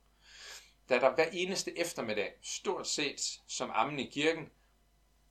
Da 0.89 0.99
der 0.99 1.15
hver 1.15 1.29
eneste 1.31 1.79
eftermiddag, 1.79 2.33
stort 2.41 2.87
set 2.87 3.41
som 3.47 3.71
ammen 3.73 3.99
i 3.99 4.09
kirken, 4.09 4.49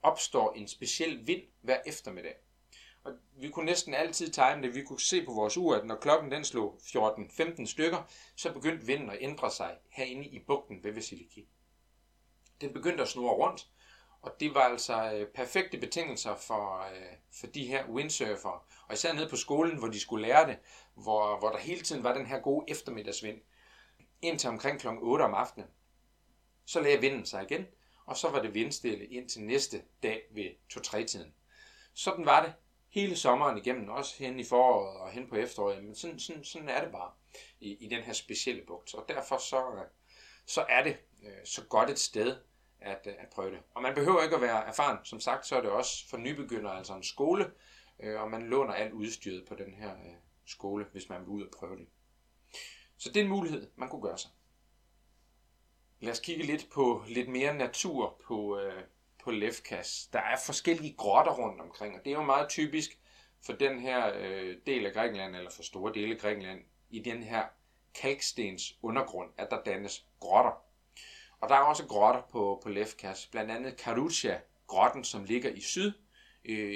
opstår 0.02 0.52
en 0.52 0.68
speciel 0.68 1.26
vind 1.26 1.42
hver 1.60 1.80
eftermiddag. 1.86 2.34
Og 3.04 3.12
vi 3.36 3.48
kunne 3.48 3.66
næsten 3.66 3.94
altid 3.94 4.28
time 4.28 4.62
det. 4.62 4.74
Vi 4.74 4.82
kunne 4.82 5.00
se 5.00 5.24
på 5.24 5.32
vores 5.32 5.56
ur, 5.56 5.74
at 5.74 5.86
når 5.86 5.96
klokken 5.96 6.30
den 6.30 6.44
slog 6.44 6.80
14-15 6.82 7.66
stykker, 7.66 8.02
så 8.36 8.52
begyndte 8.52 8.86
vinden 8.86 9.10
at 9.10 9.18
ændre 9.20 9.50
sig 9.50 9.76
herinde 9.88 10.26
i 10.26 10.38
bugten 10.38 10.84
ved 10.84 10.92
Vasiliki. 10.92 11.48
Den 12.60 12.72
begyndte 12.72 13.02
at 13.02 13.08
snurre 13.08 13.34
rundt, 13.34 13.68
og 14.22 14.40
det 14.40 14.54
var 14.54 14.60
altså 14.60 15.12
øh, 15.12 15.26
perfekte 15.26 15.78
betingelser 15.78 16.36
for, 16.36 16.80
øh, 16.80 17.16
for 17.40 17.46
de 17.46 17.66
her 17.66 17.88
windsurfere. 17.88 18.60
Og 18.88 18.94
især 18.94 19.12
nede 19.12 19.28
på 19.28 19.36
skolen, 19.36 19.78
hvor 19.78 19.88
de 19.88 20.00
skulle 20.00 20.26
lære 20.26 20.46
det, 20.46 20.58
hvor, 20.94 21.38
hvor 21.38 21.50
der 21.50 21.58
hele 21.58 21.80
tiden 21.80 22.04
var 22.04 22.14
den 22.14 22.26
her 22.26 22.40
gode 22.40 22.64
eftermiddagsvind, 22.68 23.40
indtil 24.22 24.48
omkring 24.48 24.80
kl. 24.80 24.86
8 24.88 25.22
om 25.22 25.34
aftenen. 25.34 25.68
Så 26.64 26.80
lagde 26.80 27.00
vinden 27.00 27.26
sig 27.26 27.42
igen, 27.42 27.66
og 28.06 28.16
så 28.16 28.30
var 28.30 28.42
det 28.42 28.54
vindstille 28.54 29.06
ind 29.06 29.28
til 29.28 29.42
næste 29.42 29.82
dag 30.02 30.22
ved 30.30 30.50
2-3 30.72 31.04
tiden. 31.04 31.34
Sådan 31.94 32.26
var 32.26 32.44
det 32.44 32.54
hele 32.88 33.16
sommeren 33.16 33.58
igennem, 33.58 33.88
også 33.88 34.14
hen 34.18 34.40
i 34.40 34.44
foråret 34.44 35.00
og 35.00 35.10
hen 35.10 35.28
på 35.28 35.36
efteråret, 35.36 35.84
men 35.84 35.94
sådan, 35.94 36.18
sådan, 36.18 36.44
sådan 36.44 36.68
er 36.68 36.82
det 36.82 36.92
bare 36.92 37.10
i, 37.60 37.84
i 37.84 37.88
den 37.88 38.02
her 38.02 38.12
specielle 38.12 38.62
bugt. 38.66 38.94
Og 38.94 39.04
derfor 39.08 39.38
så, 39.38 39.84
så 40.46 40.66
er 40.68 40.82
det 40.82 40.96
øh, 41.22 41.46
så 41.46 41.64
godt 41.64 41.90
et 41.90 41.98
sted 41.98 42.36
at, 42.80 43.06
øh, 43.06 43.14
at 43.18 43.28
prøve 43.32 43.50
det. 43.50 43.60
Og 43.74 43.82
man 43.82 43.94
behøver 43.94 44.22
ikke 44.22 44.36
at 44.36 44.42
være 44.42 44.66
erfaren. 44.66 45.04
Som 45.04 45.20
sagt, 45.20 45.46
så 45.46 45.56
er 45.56 45.60
det 45.60 45.70
også 45.70 46.08
for 46.10 46.16
nybegyndere, 46.16 46.76
altså 46.78 46.94
en 46.94 47.02
skole, 47.02 47.50
øh, 48.00 48.20
og 48.20 48.30
man 48.30 48.42
låner 48.42 48.72
alt 48.72 48.92
udstyret 48.92 49.44
på 49.48 49.54
den 49.54 49.74
her 49.74 49.96
skole, 50.46 50.86
hvis 50.92 51.08
man 51.08 51.20
vil 51.20 51.28
ud 51.28 51.42
og 51.42 51.50
prøve 51.58 51.76
det. 51.76 51.86
Så 52.98 53.08
det 53.08 53.16
er 53.16 53.24
en 53.24 53.30
mulighed, 53.30 53.70
man 53.76 53.88
kunne 53.88 54.02
gøre 54.02 54.18
sig. 54.18 54.30
Lad 56.02 56.12
os 56.12 56.20
kigge 56.20 56.44
lidt 56.46 56.70
på 56.70 57.04
lidt 57.08 57.28
mere 57.28 57.54
natur 57.54 58.20
på, 58.26 58.58
øh, 58.60 58.82
på 59.24 59.30
Lefkas. 59.30 60.08
Der 60.12 60.18
er 60.18 60.36
forskellige 60.46 60.94
grotter 60.94 61.32
rundt 61.32 61.60
omkring, 61.60 61.94
og 61.94 62.04
det 62.04 62.10
er 62.10 62.14
jo 62.14 62.22
meget 62.22 62.48
typisk 62.48 62.98
for 63.46 63.52
den 63.52 63.80
her 63.80 64.12
øh, 64.16 64.56
del 64.66 64.86
af 64.86 64.92
Grækenland, 64.92 65.36
eller 65.36 65.50
for 65.50 65.62
store 65.62 65.92
dele 65.94 66.14
af 66.14 66.20
Grækenland, 66.20 66.60
i 66.90 66.98
den 66.98 67.22
her 67.22 67.44
kalkstens 67.94 68.78
undergrund, 68.82 69.30
at 69.38 69.50
der 69.50 69.62
dannes 69.62 70.06
grotter. 70.20 70.52
Og 71.40 71.48
der 71.48 71.54
er 71.54 71.60
også 71.60 71.86
grotter 71.86 72.22
på, 72.30 72.60
på 72.62 72.68
Lefkas, 72.68 73.26
blandt 73.26 73.50
andet 73.50 73.76
Karutia, 73.76 74.40
grotten, 74.66 75.04
som 75.04 75.24
ligger 75.24 75.50
i 75.50 75.60
syd, 75.60 75.92
øh, 76.44 76.72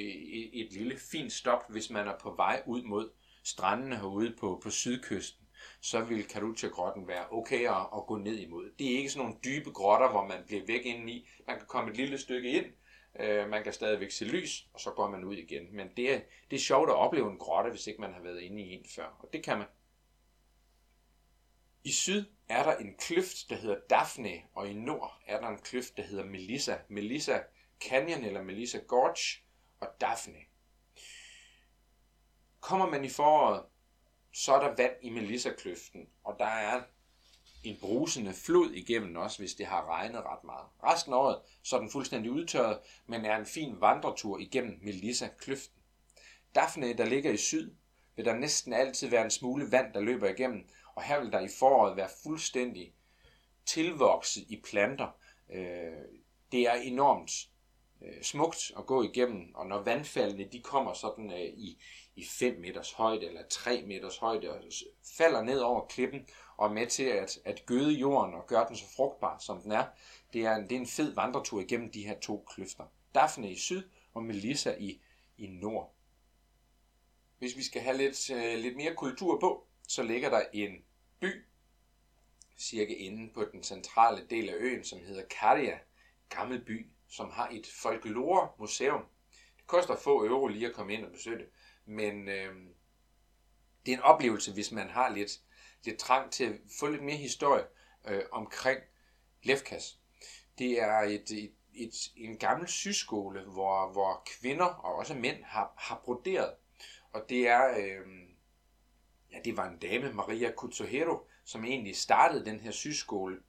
et 0.52 0.72
lille 0.72 0.98
fint 0.98 1.32
stop, 1.32 1.70
hvis 1.70 1.90
man 1.90 2.08
er 2.08 2.18
på 2.18 2.34
vej 2.36 2.62
ud 2.66 2.82
mod 2.82 3.10
strandene 3.42 3.96
herude 3.96 4.36
på, 4.40 4.60
på 4.62 4.70
sydkysten 4.70 5.45
så 5.86 6.00
vil 6.00 6.28
Karucha-grotten 6.28 7.08
være 7.08 7.30
okay 7.30 7.68
at, 7.68 7.86
at 7.96 8.06
gå 8.06 8.16
ned 8.16 8.38
imod. 8.38 8.70
Det 8.78 8.92
er 8.92 8.98
ikke 8.98 9.10
sådan 9.10 9.26
nogle 9.26 9.40
dybe 9.44 9.70
grotter, 9.70 10.10
hvor 10.10 10.26
man 10.26 10.44
bliver 10.46 10.66
væk 10.66 10.84
indeni. 10.84 11.28
Man 11.46 11.58
kan 11.58 11.66
komme 11.66 11.90
et 11.90 11.96
lille 11.96 12.18
stykke 12.18 12.50
ind, 12.50 12.66
øh, 13.20 13.48
man 13.48 13.64
kan 13.64 13.72
stadigvæk 13.72 14.10
se 14.10 14.24
lys, 14.24 14.68
og 14.72 14.80
så 14.80 14.90
går 14.90 15.10
man 15.10 15.24
ud 15.24 15.36
igen. 15.36 15.76
Men 15.76 15.88
det 15.96 16.14
er, 16.14 16.20
det 16.50 16.56
er 16.56 16.60
sjovt 16.60 16.90
at 16.90 16.96
opleve 16.96 17.30
en 17.30 17.38
grotte, 17.38 17.70
hvis 17.70 17.86
ikke 17.86 18.00
man 18.00 18.12
har 18.12 18.20
været 18.20 18.40
inde 18.40 18.62
i 18.62 18.72
en 18.72 18.86
før, 18.96 19.16
og 19.18 19.28
det 19.32 19.44
kan 19.44 19.58
man. 19.58 19.66
I 21.84 21.92
syd 21.92 22.24
er 22.48 22.62
der 22.62 22.76
en 22.76 22.94
kløft, 22.98 23.50
der 23.50 23.56
hedder 23.56 23.76
Daphne, 23.90 24.42
og 24.54 24.68
i 24.68 24.72
nord 24.74 25.20
er 25.26 25.40
der 25.40 25.48
en 25.48 25.58
kløft, 25.58 25.96
der 25.96 26.02
hedder 26.02 26.24
Melissa. 26.24 26.76
Melissa 26.88 27.38
Canyon 27.88 28.24
eller 28.24 28.42
Melissa 28.42 28.78
Gorge 28.78 29.42
og 29.80 29.88
Daphne. 30.00 30.38
Kommer 32.60 32.90
man 32.90 33.04
i 33.04 33.08
foråret, 33.08 33.62
så 34.36 34.54
er 34.54 34.60
der 34.60 34.74
vand 34.76 34.92
i 35.02 35.10
Melissa-kløften, 35.10 36.08
og 36.24 36.36
der 36.38 36.46
er 36.46 36.82
en 37.64 37.76
brusende 37.80 38.34
flod 38.34 38.70
igennem 38.70 39.16
også, 39.16 39.38
hvis 39.38 39.54
det 39.54 39.66
har 39.66 39.88
regnet 39.88 40.22
ret 40.24 40.44
meget. 40.44 40.66
Resten 40.82 41.12
af 41.12 41.16
året 41.16 41.38
så 41.62 41.76
er 41.76 41.80
den 41.80 41.90
fuldstændig 41.90 42.30
udtørret, 42.30 42.78
men 43.06 43.24
er 43.24 43.36
en 43.36 43.46
fin 43.46 43.80
vandretur 43.80 44.38
igennem 44.38 44.78
Melissa-kløften. 44.82 45.82
Daphne, 46.54 46.94
der 46.94 47.04
ligger 47.04 47.30
i 47.30 47.36
syd, 47.36 47.74
vil 48.16 48.24
der 48.24 48.34
næsten 48.34 48.72
altid 48.72 49.08
være 49.08 49.24
en 49.24 49.30
smule 49.30 49.72
vand, 49.72 49.94
der 49.94 50.00
løber 50.00 50.28
igennem, 50.28 50.68
og 50.94 51.02
her 51.02 51.20
vil 51.20 51.32
der 51.32 51.40
i 51.40 51.48
foråret 51.58 51.96
være 51.96 52.10
fuldstændig 52.22 52.94
tilvokset 53.66 54.44
i 54.48 54.62
planter. 54.70 55.08
Øh, 55.50 55.92
det 56.52 56.60
er 56.60 56.74
enormt 56.74 57.48
øh, 58.02 58.22
smukt 58.22 58.72
at 58.78 58.86
gå 58.86 59.02
igennem, 59.02 59.54
og 59.54 59.66
når 59.66 59.82
vandfaldene 59.82 60.44
de 60.44 60.60
kommer 60.60 60.92
sådan 60.92 61.32
øh, 61.32 61.40
i, 61.40 61.82
i 62.16 62.24
5 62.24 62.60
meters 62.60 62.92
højde 62.92 63.26
eller 63.26 63.42
3 63.50 63.84
meters 63.86 64.18
højde 64.18 64.50
og 64.50 64.60
falder 65.18 65.42
ned 65.42 65.58
over 65.58 65.86
klippen 65.86 66.26
og 66.56 66.68
er 66.68 66.72
med 66.72 66.86
til 66.86 67.04
at, 67.04 67.38
at 67.44 67.66
gøde 67.66 67.92
jorden 67.92 68.34
og 68.34 68.46
gøre 68.46 68.68
den 68.68 68.76
så 68.76 68.84
frugtbar 68.96 69.38
som 69.38 69.60
den 69.60 69.72
er, 69.72 69.84
det 70.32 70.44
er, 70.44 70.54
en, 70.54 70.62
det 70.62 70.72
er 70.72 70.80
en 70.80 70.86
fed 70.86 71.14
vandretur 71.14 71.60
igennem 71.60 71.90
de 71.90 72.06
her 72.06 72.20
to 72.20 72.44
kløfter. 72.48 72.84
Daphne 73.14 73.50
i 73.50 73.56
syd 73.56 73.82
og 74.14 74.22
Melissa 74.22 74.74
i, 74.78 75.00
i 75.38 75.46
nord. 75.46 75.94
Hvis 77.38 77.56
vi 77.56 77.62
skal 77.62 77.82
have 77.82 77.96
lidt, 77.96 78.30
øh, 78.30 78.58
lidt 78.58 78.76
mere 78.76 78.94
kultur 78.94 79.40
på, 79.40 79.66
så 79.88 80.02
ligger 80.02 80.30
der 80.30 80.42
en 80.52 80.84
by, 81.20 81.44
cirka 82.58 82.94
inde 82.94 83.32
på 83.32 83.44
den 83.52 83.62
centrale 83.62 84.26
del 84.30 84.48
af 84.48 84.54
øen, 84.58 84.84
som 84.84 84.98
hedder 84.98 85.22
Karia, 85.30 85.78
gammel 86.28 86.64
by, 86.64 86.86
som 87.08 87.30
har 87.30 87.48
et 87.48 87.66
folklore-museum. 87.66 89.04
Det 89.56 89.66
koster 89.66 89.96
få 89.96 90.26
euro 90.26 90.46
lige 90.46 90.66
at 90.66 90.74
komme 90.74 90.94
ind 90.94 91.04
og 91.04 91.12
besøge 91.12 91.38
det, 91.38 91.48
men 91.84 92.28
øh, 92.28 92.54
det 93.86 93.92
er 93.92 93.96
en 93.96 94.02
oplevelse, 94.02 94.52
hvis 94.52 94.72
man 94.72 94.88
har 94.88 95.08
lidt, 95.08 95.40
lidt 95.84 95.98
trang 95.98 96.32
til 96.32 96.44
at 96.44 96.60
få 96.80 96.86
lidt 96.86 97.02
mere 97.02 97.16
historie 97.16 97.64
øh, 98.08 98.22
omkring 98.32 98.80
Lefkas. 99.42 99.98
Det 100.58 100.80
er 100.82 100.98
et, 100.98 101.30
et, 101.30 101.52
et, 101.74 101.94
en 102.16 102.38
gammel 102.38 102.68
syskole, 102.68 103.44
hvor, 103.44 103.92
hvor 103.92 104.22
kvinder 104.26 104.64
og 104.64 104.94
også 104.94 105.14
mænd 105.14 105.44
har, 105.44 105.74
har 105.76 106.00
broderet. 106.04 106.54
Og 107.12 107.28
det 107.28 107.48
er, 107.48 107.78
øh, 107.78 108.06
ja, 109.32 109.38
det 109.44 109.56
var 109.56 109.68
en 109.68 109.78
dame, 109.78 110.12
Maria 110.12 110.52
Kutsuhiro, 110.52 111.26
som 111.44 111.64
egentlig 111.64 111.96
startede 111.96 112.44
den 112.44 112.60
her 112.60 112.70
syskole 112.70 113.40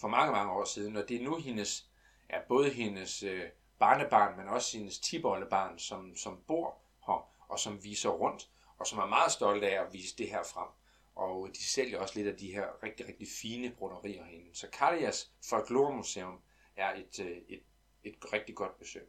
for 0.00 0.08
mange, 0.08 0.32
mange 0.32 0.52
år 0.52 0.64
siden. 0.64 0.96
Og 0.96 1.08
det 1.08 1.16
er 1.16 1.24
nu 1.24 1.36
hendes, 1.36 1.85
er 2.28 2.40
både 2.48 2.70
hendes 2.70 3.22
øh, 3.22 3.48
barnebarn, 3.78 4.36
men 4.36 4.48
også 4.48 4.78
hendes 4.78 4.98
tibollebarn, 4.98 5.78
som, 5.78 6.16
som 6.16 6.42
bor 6.46 6.78
her, 7.06 7.30
og 7.48 7.58
som 7.58 7.84
viser 7.84 8.10
rundt, 8.10 8.50
og 8.78 8.86
som 8.86 8.98
er 8.98 9.06
meget 9.06 9.32
stolte 9.32 9.70
af 9.70 9.84
at 9.84 9.92
vise 9.92 10.16
det 10.16 10.30
her 10.30 10.42
frem. 10.42 10.68
Og 11.14 11.48
de 11.52 11.64
sælger 11.64 12.00
også 12.00 12.14
lidt 12.14 12.28
af 12.28 12.36
de 12.36 12.52
her 12.52 12.82
rigtig, 12.82 13.08
rigtig 13.08 13.28
fine 13.40 13.70
broderier 13.70 14.24
herinde. 14.24 14.58
Så 14.58 14.68
Kalias 14.68 15.30
Folkloremuseum 15.48 16.40
er 16.76 16.94
et, 16.94 17.20
øh, 17.20 17.36
et, 17.48 17.62
et 18.04 18.32
rigtig 18.32 18.54
godt 18.54 18.78
besøg. 18.78 19.08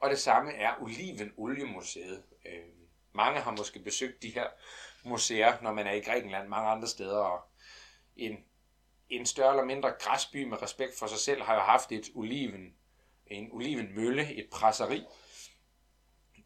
Og 0.00 0.10
det 0.10 0.18
samme 0.18 0.52
er 0.52 0.82
Oliven 0.82 1.32
Oliemuseet. 1.36 2.22
Øh, 2.46 2.64
mange 3.12 3.40
har 3.40 3.50
måske 3.50 3.78
besøgt 3.78 4.22
de 4.22 4.30
her 4.30 4.46
museer, 5.04 5.62
når 5.62 5.72
man 5.72 5.86
er 5.86 5.92
i 5.92 6.00
Grækenland, 6.00 6.48
mange 6.48 6.68
andre 6.70 6.88
steder. 6.88 7.18
Og 7.18 7.40
en, 8.16 8.44
en 9.12 9.26
større 9.26 9.50
eller 9.50 9.64
mindre 9.64 9.90
græsby 10.00 10.44
med 10.44 10.62
respekt 10.62 10.98
for 10.98 11.06
sig 11.06 11.18
selv 11.18 11.42
har 11.42 11.54
jo 11.54 11.60
haft 11.60 11.92
et 11.92 12.10
oliven, 12.14 12.74
en 13.26 13.48
olivenmølle, 13.52 14.34
et 14.34 14.48
presseri, 14.50 15.04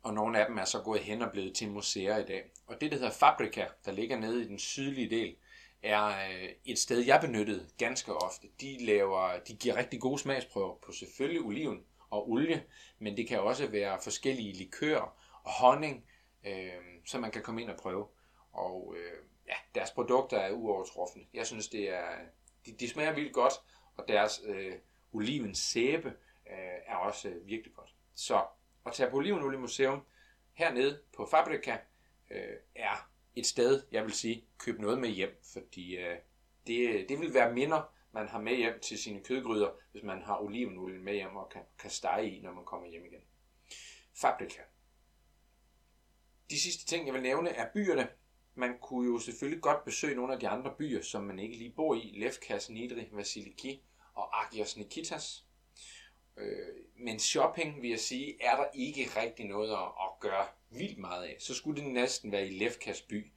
og 0.03 0.15
nogle 0.15 0.41
af 0.41 0.47
dem 0.47 0.59
er 0.59 0.65
så 0.65 0.81
gået 0.81 1.01
hen 1.01 1.23
og 1.23 1.33
blevet 1.33 1.55
til 1.55 1.71
museer 1.71 2.19
i 2.19 2.25
dag. 2.25 2.45
Og 2.67 2.81
det, 2.81 2.93
der 2.93 2.99
hedder 2.99 3.13
Fabrika, 3.13 3.67
der 3.85 3.93
ligger 3.93 4.19
nede 4.19 4.43
i 4.43 4.49
den 4.49 4.59
sydlige 4.59 5.11
del, 5.11 5.37
er 5.83 6.07
øh, 6.07 6.49
et 6.65 6.79
sted, 6.79 6.99
jeg 6.99 7.21
benyttede 7.21 7.69
ganske 7.79 8.15
ofte. 8.15 8.49
De, 8.61 8.85
laver, 8.85 9.39
de 9.49 9.57
giver 9.57 9.77
rigtig 9.77 10.01
gode 10.01 10.19
smagsprøver 10.19 10.77
på 10.87 10.93
selvfølgelig 10.93 11.43
oliven 11.43 11.85
og 12.11 12.31
olie, 12.31 12.65
men 12.99 13.17
det 13.17 13.29
kan 13.29 13.41
også 13.41 13.67
være 13.67 13.99
forskellige 14.03 14.53
likører 14.53 15.17
og 15.43 15.51
honning, 15.51 16.05
øh, 16.47 16.73
som 17.07 17.21
man 17.21 17.31
kan 17.31 17.43
komme 17.43 17.63
ind 17.63 17.71
og 17.71 17.77
prøve. 17.77 18.07
Og 18.53 18.95
øh, 18.99 19.19
ja, 19.49 19.55
deres 19.75 19.91
produkter 19.91 20.39
er 20.39 20.53
uovertruffende. 20.53 21.27
Jeg 21.35 21.47
synes, 21.47 21.69
det 21.69 21.91
er, 21.91 22.09
de, 22.67 22.73
de 22.73 22.89
smager 22.89 23.13
vildt 23.13 23.33
godt, 23.33 23.53
og 23.97 24.09
deres 24.09 24.43
øh, 24.45 24.75
olivens 25.13 25.59
sæbe 25.59 26.09
øh, 26.51 26.79
er 26.87 26.97
også 26.97 27.29
øh, 27.29 27.47
virkelig 27.47 27.75
godt. 27.75 27.95
Så 28.15 28.45
at 28.87 28.93
tage 28.93 29.11
på 29.11 29.17
Olivenolie 29.17 29.59
Museum 29.59 30.03
hernede 30.53 31.03
på 31.17 31.27
Fabrika 31.27 31.77
øh, 32.31 32.57
er 32.75 33.11
et 33.37 33.47
sted, 33.47 33.83
jeg 33.93 34.05
vil 34.05 34.13
sige, 34.13 34.45
køb 34.59 34.79
noget 34.79 34.99
med 34.99 35.09
hjem, 35.09 35.41
fordi 35.53 35.97
øh, 35.97 36.17
det, 36.67 37.09
det 37.09 37.21
vil 37.21 37.35
være 37.35 37.53
minder, 37.53 37.93
man 38.13 38.29
har 38.29 38.41
med 38.41 38.57
hjem 38.57 38.81
til 38.81 38.99
sine 38.99 39.25
kødgryder, 39.25 39.71
hvis 39.93 40.03
man 40.03 40.23
har 40.23 40.41
olivenolie 40.41 40.99
med 40.99 41.15
hjem 41.15 41.37
og 41.37 41.49
kan, 41.49 41.63
kan 41.79 41.91
stege 41.91 42.31
i, 42.31 42.41
når 42.41 42.53
man 42.53 42.65
kommer 42.65 42.89
hjem 42.89 43.05
igen. 43.05 43.21
Fabrika. 44.15 44.63
De 46.51 46.61
sidste 46.61 46.87
ting, 46.87 47.07
jeg 47.07 47.15
vil 47.15 47.23
nævne, 47.23 47.51
er 47.51 47.73
byerne. 47.75 48.09
Man 48.59 48.79
kunne 48.79 49.13
jo 49.13 49.19
selvfølgelig 49.19 49.63
godt 49.63 49.85
besøge 49.85 50.17
nogle 50.17 50.33
af 50.33 50.41
de 50.41 50.49
andre 50.49 50.75
byer, 50.79 51.03
som 51.03 51.23
man 51.23 51.39
ikke 51.39 51.57
lige 51.57 51.73
bor 51.77 51.95
i. 51.95 52.15
Lefkas, 52.17 52.71
Nidri, 52.71 53.09
Vasiliki 53.13 53.83
og 54.15 54.43
Agios 54.45 54.77
Nikitas. 54.77 55.45
Øh, 56.37 56.75
men 56.97 57.19
shopping, 57.19 57.83
vil 57.83 57.91
jeg 57.91 58.01
sige, 58.01 58.37
er 58.41 58.57
der 58.57 58.67
ikke 58.75 59.11
rigtig 59.17 59.47
noget 59.47 59.73
at, 59.73 59.79
at 59.79 60.21
gøre 60.21 60.47
vildt 60.71 60.99
meget 60.99 61.25
af. 61.25 61.37
Så 61.39 61.55
skulle 61.55 61.83
det 61.83 61.91
næsten 61.91 62.33
være 62.33 62.47
i 62.47 62.59
Lefkas 62.59 63.03
by. 63.03 63.33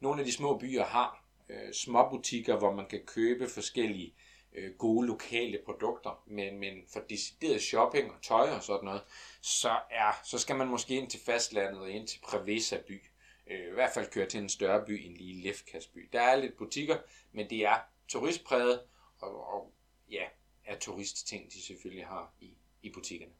Nogle 0.00 0.20
af 0.20 0.26
de 0.26 0.32
små 0.32 0.58
byer 0.58 0.84
har 0.84 1.24
øh, 1.48 1.72
små 1.72 2.08
butikker, 2.10 2.56
hvor 2.56 2.72
man 2.72 2.86
kan 2.86 3.00
købe 3.06 3.48
forskellige 3.48 4.14
øh, 4.52 4.74
gode 4.78 5.06
lokale 5.06 5.58
produkter, 5.64 6.22
men, 6.26 6.58
men 6.58 6.74
for 6.92 7.00
decideret 7.00 7.62
shopping 7.62 8.12
og 8.12 8.22
tøj 8.22 8.50
og 8.50 8.62
sådan 8.62 8.84
noget, 8.84 9.02
så, 9.40 9.80
er, 9.90 10.20
så 10.24 10.38
skal 10.38 10.56
man 10.56 10.68
måske 10.68 10.94
ind 10.94 11.10
til 11.10 11.20
fastlandet 11.20 11.80
og 11.80 11.90
ind 11.90 12.06
til 12.06 12.20
Prevesa 12.20 12.78
by. 12.88 13.02
Øh, 13.46 13.68
I 13.68 13.74
hvert 13.74 13.92
fald 13.94 14.10
køre 14.10 14.26
til 14.26 14.40
en 14.40 14.48
større 14.48 14.84
by 14.86 15.06
end 15.06 15.16
lige 15.16 15.42
Lefkas 15.42 15.86
by. 15.86 16.08
Der 16.12 16.20
er 16.20 16.36
lidt 16.36 16.56
butikker, 16.56 16.98
men 17.32 17.50
det 17.50 17.64
er 17.64 17.80
turistpræget, 18.08 18.82
og, 19.18 19.54
og 19.54 19.72
ja, 20.10 20.24
er 20.64 20.78
turistting, 20.78 21.52
de 21.52 21.62
selvfølgelig 21.62 22.06
har 22.06 22.34
i, 22.40 22.56
i 22.82 22.90
butikkerne. 22.90 23.32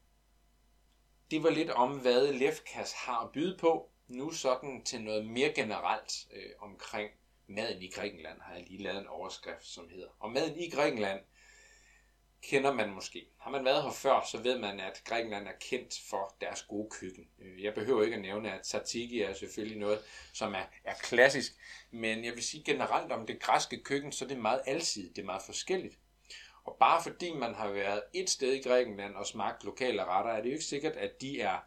Det 1.31 1.43
var 1.43 1.49
lidt 1.49 1.69
om, 1.69 1.99
hvad 1.99 2.33
Lefkas 2.33 2.93
har 2.93 3.19
at 3.25 3.31
byde 3.31 3.57
på. 3.57 3.89
Nu 4.07 4.31
sådan 4.31 4.83
til 4.83 5.01
noget 5.01 5.25
mere 5.25 5.53
generelt 5.53 6.27
øh, 6.33 6.51
omkring 6.59 7.11
maden 7.47 7.81
i 7.81 7.89
Grækenland, 7.89 8.41
har 8.41 8.53
jeg 8.53 8.63
lige 8.63 8.83
lavet 8.83 9.01
en 9.01 9.07
overskrift, 9.07 9.65
som 9.65 9.89
hedder. 9.89 10.07
Og 10.19 10.31
maden 10.31 10.59
i 10.59 10.69
Grækenland 10.69 11.19
kender 12.41 12.73
man 12.73 12.89
måske. 12.89 13.27
Har 13.39 13.51
man 13.51 13.65
været 13.65 13.83
her 13.83 13.91
før, 13.91 14.27
så 14.31 14.37
ved 14.37 14.59
man, 14.59 14.79
at 14.79 15.01
Grækenland 15.05 15.47
er 15.47 15.51
kendt 15.59 15.93
for 16.09 16.35
deres 16.41 16.63
gode 16.63 16.89
køkken. 16.89 17.27
Jeg 17.59 17.73
behøver 17.73 18.03
ikke 18.03 18.15
at 18.15 18.21
nævne, 18.21 18.53
at 18.53 18.61
tzatziki 18.61 19.21
er 19.21 19.33
selvfølgelig 19.33 19.77
noget, 19.77 19.99
som 20.33 20.53
er, 20.53 20.63
er 20.83 20.93
klassisk. 20.93 21.51
Men 21.91 22.25
jeg 22.25 22.33
vil 22.33 22.43
sige 22.43 22.63
generelt 22.63 23.11
om 23.11 23.27
det 23.27 23.41
græske 23.41 23.83
køkken, 23.83 24.11
så 24.11 24.25
det 24.25 24.31
er 24.31 24.35
det 24.35 24.41
meget 24.41 24.61
alsidigt, 24.65 25.15
det 25.15 25.21
er 25.21 25.25
meget 25.25 25.43
forskelligt. 25.45 25.99
Og 26.63 26.77
bare 26.79 27.03
fordi 27.03 27.33
man 27.33 27.55
har 27.55 27.69
været 27.69 28.03
et 28.13 28.29
sted 28.29 28.53
i 28.53 28.61
Grækenland 28.61 29.15
og 29.15 29.27
smagt 29.27 29.63
lokale 29.63 30.05
retter, 30.05 30.31
er 30.31 30.41
det 30.41 30.49
jo 30.49 30.53
ikke 30.53 30.65
sikkert, 30.65 30.95
at 30.95 31.21
de 31.21 31.41
er 31.41 31.59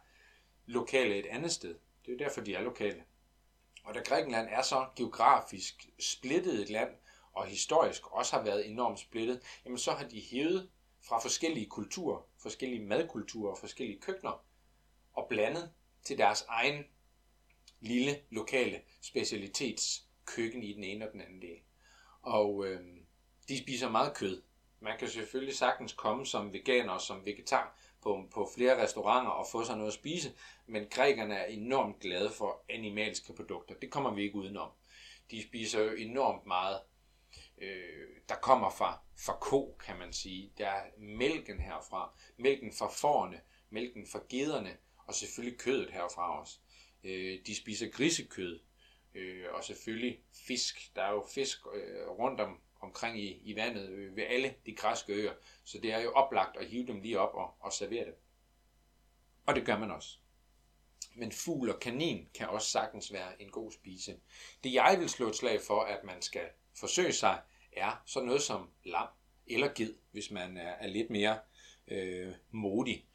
lokale 0.65 1.15
et 1.15 1.25
andet 1.25 1.51
sted. 1.51 1.75
Det 2.05 2.07
er 2.07 2.13
jo 2.13 2.17
derfor, 2.17 2.41
de 2.41 2.55
er 2.55 2.61
lokale. 2.61 3.03
Og 3.83 3.93
da 3.93 3.99
Grækenland 3.99 4.47
er 4.51 4.61
så 4.61 4.85
geografisk 4.95 5.89
splittet 5.99 6.61
et 6.61 6.69
land, 6.69 6.89
og 7.33 7.45
historisk 7.45 8.11
også 8.11 8.35
har 8.35 8.43
været 8.43 8.69
enormt 8.69 8.99
splittet, 8.99 9.41
jamen 9.65 9.77
så 9.77 9.91
har 9.91 10.07
de 10.07 10.21
hævet 10.21 10.69
fra 11.01 11.19
forskellige 11.19 11.65
kulturer, 11.65 12.21
forskellige 12.37 12.85
madkulturer 12.85 13.51
og 13.51 13.57
forskellige 13.57 14.01
køkkener, 14.01 14.45
og 15.13 15.27
blandet 15.29 15.71
til 16.03 16.17
deres 16.17 16.45
egen 16.47 16.83
lille 17.79 18.21
lokale 18.29 18.81
specialitetskøkken 19.01 20.63
i 20.63 20.73
den 20.73 20.83
ene 20.83 21.07
og 21.07 21.13
den 21.13 21.21
anden 21.21 21.41
del. 21.41 21.57
Og 22.21 22.65
øh, 22.65 22.81
de 23.47 23.57
spiser 23.57 23.89
meget 23.89 24.13
kød. 24.15 24.41
Man 24.79 24.97
kan 24.99 25.07
selvfølgelig 25.07 25.55
sagtens 25.55 25.93
komme 25.93 26.25
som 26.25 26.53
veganer 26.53 26.93
og 26.93 27.01
som 27.01 27.25
vegetar 27.25 27.77
på, 28.01 28.27
på 28.33 28.49
flere 28.55 28.83
restauranter 28.83 29.31
og 29.31 29.47
få 29.51 29.65
sig 29.65 29.77
noget 29.77 29.87
at 29.87 29.93
spise, 29.93 30.33
men 30.65 30.87
grækerne 30.91 31.35
er 31.35 31.45
enormt 31.45 31.99
glade 31.99 32.29
for 32.29 32.65
animalske 32.69 33.33
produkter. 33.33 33.75
Det 33.75 33.91
kommer 33.91 34.13
vi 34.13 34.23
ikke 34.23 34.35
udenom. 34.35 34.69
De 35.31 35.43
spiser 35.43 35.81
jo 35.81 35.91
enormt 35.91 36.45
meget, 36.45 36.79
øh, 37.61 38.07
der 38.29 38.35
kommer 38.35 38.69
fra, 38.69 38.99
fra 39.17 39.37
ko, 39.41 39.77
kan 39.85 39.97
man 39.97 40.13
sige. 40.13 40.53
Der 40.57 40.67
er 40.67 40.85
mælken 40.97 41.59
herfra, 41.59 42.13
mælken 42.37 42.73
fra 42.73 42.87
fårene, 42.87 43.41
mælken 43.69 44.07
fra 44.11 44.19
gederne, 44.29 44.77
og 44.97 45.13
selvfølgelig 45.13 45.59
kødet 45.59 45.91
herfra 45.91 46.39
også. 46.39 46.57
Øh, 47.03 47.39
de 47.45 47.55
spiser 47.55 47.89
grisekød, 47.89 48.59
øh, 49.13 49.45
og 49.53 49.63
selvfølgelig 49.63 50.19
fisk. 50.47 50.95
Der 50.95 51.03
er 51.03 51.11
jo 51.11 51.25
fisk 51.33 51.59
øh, 51.73 52.07
rundt 52.09 52.39
om, 52.41 52.61
omkring 52.81 53.19
i, 53.19 53.41
i 53.43 53.55
vandet 53.55 53.89
øh, 53.89 54.15
ved 54.15 54.23
alle 54.23 54.55
de 54.65 54.75
græske 54.75 55.13
øer. 55.13 55.33
Så 55.63 55.77
det 55.77 55.91
er 55.91 55.99
jo 55.99 56.11
oplagt 56.11 56.57
at 56.57 56.67
hive 56.67 56.87
dem 56.87 57.01
lige 57.01 57.19
op 57.19 57.33
og, 57.33 57.53
og 57.59 57.73
servere 57.73 58.05
det. 58.05 58.13
Og 59.45 59.55
det 59.55 59.65
gør 59.65 59.77
man 59.77 59.91
også. 59.91 60.17
Men 61.15 61.31
fugl 61.31 61.69
og 61.69 61.79
kanin 61.79 62.29
kan 62.33 62.49
også 62.49 62.67
sagtens 62.67 63.13
være 63.13 63.41
en 63.41 63.51
god 63.51 63.71
spise. 63.71 64.19
Det 64.63 64.73
jeg 64.73 64.95
vil 64.99 65.09
slå 65.09 65.29
et 65.29 65.35
slag 65.35 65.61
for, 65.61 65.81
at 65.81 66.03
man 66.03 66.21
skal 66.21 66.49
forsøge 66.75 67.13
sig, 67.13 67.41
er 67.71 68.03
sådan 68.05 68.27
noget 68.27 68.41
som 68.41 68.69
lam 68.83 69.07
eller 69.47 69.73
ged, 69.75 69.93
hvis 70.11 70.31
man 70.31 70.57
er, 70.57 70.71
er 70.71 70.87
lidt 70.87 71.09
mere 71.09 71.39
øh, 71.87 72.33
modig. 72.51 73.05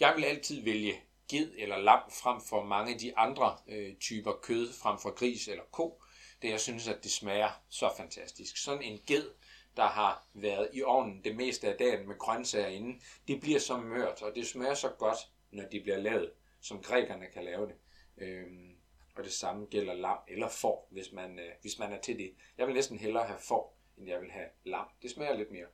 Jeg 0.00 0.12
vil 0.16 0.24
altid 0.24 0.64
vælge 0.64 1.00
ged 1.28 1.52
eller 1.58 1.78
lam 1.78 2.10
frem 2.22 2.40
for 2.48 2.64
mange 2.64 2.94
af 2.94 2.98
de 2.98 3.16
andre 3.16 3.58
øh, 3.68 3.96
typer 3.96 4.32
kød, 4.42 4.72
frem 4.72 4.98
for 4.98 5.10
gris 5.10 5.48
eller 5.48 5.64
ko, 5.72 6.02
det 6.42 6.50
jeg 6.50 6.60
synes, 6.60 6.88
at 6.88 7.02
det 7.02 7.10
smager 7.10 7.62
så 7.68 7.90
fantastisk. 7.96 8.56
Sådan 8.56 8.82
en 8.82 9.00
ged, 9.06 9.30
der 9.76 9.86
har 9.86 10.26
været 10.34 10.70
i 10.72 10.82
ovnen 10.82 11.24
det 11.24 11.36
meste 11.36 11.68
af 11.68 11.78
dagen 11.78 12.08
med 12.08 12.18
grøntsager 12.18 12.68
inde, 12.68 13.00
det 13.28 13.40
bliver 13.40 13.58
så 13.60 13.76
mørt, 13.76 14.22
og 14.22 14.34
det 14.34 14.46
smager 14.46 14.74
så 14.74 14.88
godt, 14.88 15.18
når 15.50 15.64
det 15.72 15.82
bliver 15.82 15.98
lavet, 15.98 16.32
som 16.60 16.82
grækerne 16.82 17.26
kan 17.26 17.44
lave 17.44 17.66
det. 17.66 17.74
Øhm, 18.18 18.76
og 19.16 19.24
det 19.24 19.32
samme 19.32 19.66
gælder 19.66 19.94
lam 19.94 20.18
eller 20.28 20.48
får, 20.48 20.88
hvis 20.90 21.12
man, 21.12 21.38
øh, 21.38 21.50
hvis 21.60 21.78
man 21.78 21.92
er 21.92 22.00
til 22.00 22.18
det. 22.18 22.34
Jeg 22.58 22.66
vil 22.66 22.74
næsten 22.74 22.98
hellere 22.98 23.26
have 23.26 23.38
får, 23.38 23.77
end 23.98 24.08
jeg 24.08 24.20
vil 24.20 24.30
have 24.30 24.48
lam. 24.64 24.86
Det 25.02 25.10
smager 25.10 25.34
lidt 25.36 25.50
mere. 25.50 25.66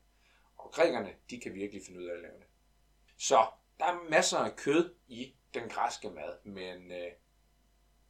Og 0.57 0.71
grækerne, 0.71 1.15
de 1.31 1.41
kan 1.41 1.55
virkelig 1.55 1.83
finde 1.87 2.01
ud 2.01 2.07
af 2.07 2.15
at 2.15 2.21
lave 2.23 2.35
det. 2.35 2.47
Så 3.19 3.47
der 3.79 3.85
er 3.85 4.11
masser 4.11 4.39
af 4.39 4.57
kød 4.57 4.95
i 5.09 5.35
den 5.55 5.69
græske 5.69 6.11
mad, 6.11 6.45
men 6.45 6.93
øh, 6.93 7.13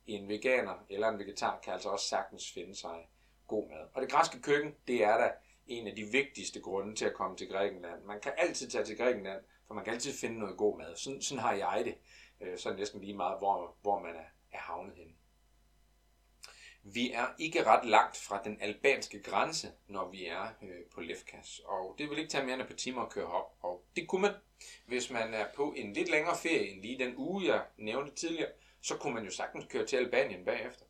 en 0.07 0.29
veganer 0.29 0.87
eller 0.91 1.09
en 1.09 1.19
vegetar 1.19 1.61
kan 1.61 1.73
altså 1.73 1.89
også 1.89 2.09
sagtens 2.09 2.53
finde 2.53 2.75
sig 2.75 3.09
god 3.47 3.69
mad. 3.69 3.89
Og 3.95 4.03
det 4.03 4.11
græske 4.11 4.43
køkken, 4.43 4.75
det 4.87 5.05
er 5.05 5.17
da 5.17 5.33
en 5.67 5.87
af 5.87 5.97
de 5.97 6.05
vigtigste 6.05 6.61
grunde 6.61 6.95
til 6.95 7.05
at 7.05 7.15
komme 7.15 7.37
til 7.37 7.49
Grækenland. 7.49 8.05
Man 8.05 8.21
kan 8.21 8.33
altid 8.37 8.71
tage 8.71 8.85
til 8.85 8.97
Grækenland, 8.97 9.45
for 9.67 9.75
man 9.75 9.85
kan 9.85 9.93
altid 9.95 10.13
finde 10.13 10.39
noget 10.39 10.57
god 10.57 10.79
mad. 10.79 10.97
Sådan, 10.97 11.23
sådan 11.23 11.43
har 11.43 11.53
jeg 11.53 11.83
det. 11.85 11.95
Øh, 12.41 12.59
så 12.59 12.69
er 12.69 12.73
det 12.73 12.81
næsten 12.81 13.01
lige 13.01 13.17
meget, 13.17 13.39
hvor, 13.39 13.77
hvor 13.83 13.99
man 13.99 14.17
er, 14.17 14.29
er 14.53 14.59
havnet 14.59 14.97
henne. 14.97 15.13
Vi 16.87 17.13
er 17.13 17.27
ikke 17.39 17.67
ret 17.67 17.89
langt 17.89 18.17
fra 18.17 18.41
den 18.45 18.59
albanske 18.61 19.23
grænse, 19.23 19.73
når 19.89 20.11
vi 20.11 20.27
er 20.27 20.49
øh, 20.63 20.85
på 20.95 21.01
Lefkas. 21.01 21.61
Og 21.65 21.95
det 21.99 22.11
vil 22.11 22.19
ikke 22.19 22.31
tage 22.31 22.45
mere 22.45 22.55
end 22.55 22.63
et 22.63 22.69
par 22.69 22.75
timer 22.75 23.03
at 23.03 23.11
køre 23.11 23.27
op. 23.27 23.57
Og 23.61 23.85
det 23.97 24.09
kunne 24.09 24.23
man, 24.23 24.33
hvis 24.87 25.11
man 25.11 25.35
er 25.35 25.47
på 25.57 25.73
en 25.77 25.93
lidt 25.93 26.11
længere 26.11 26.37
ferie 26.37 26.69
end 26.71 26.83
lige 26.83 26.99
den 26.99 27.15
uge, 27.17 27.47
jeg 27.47 27.63
nævnte 27.79 28.15
tidligere, 28.15 28.51
så 28.83 28.97
kunne 28.97 29.15
man 29.15 29.25
jo 29.25 29.31
sagtens 29.31 29.65
køre 29.69 29.87
til 29.87 29.97
Albanien 29.97 30.45
bagefter. 30.45 30.85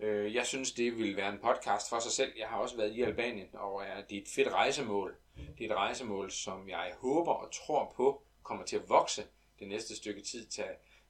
Øh, 0.00 0.34
jeg 0.34 0.46
synes, 0.46 0.72
det 0.72 0.96
ville 0.96 1.16
være 1.16 1.32
en 1.32 1.38
podcast 1.38 1.88
for 1.88 1.98
sig 1.98 2.12
selv. 2.12 2.32
Jeg 2.38 2.48
har 2.48 2.58
også 2.58 2.76
været 2.76 2.92
i 2.92 3.02
Albanien, 3.02 3.48
og 3.52 3.82
er, 3.84 4.02
det 4.02 4.18
er 4.18 4.22
et 4.22 4.28
fedt 4.28 4.48
rejsemål. 4.48 5.16
Det 5.58 5.66
er 5.66 5.70
et 5.70 5.76
rejsemål, 5.76 6.30
som 6.30 6.68
jeg 6.68 6.94
håber 6.98 7.32
og 7.32 7.52
tror 7.52 7.92
på 7.96 8.22
kommer 8.42 8.64
til 8.64 8.76
at 8.76 8.88
vokse 8.88 9.24
det 9.58 9.68
næste 9.68 9.96
stykke 9.96 10.22
tid. 10.22 10.46
Til, 10.46 10.64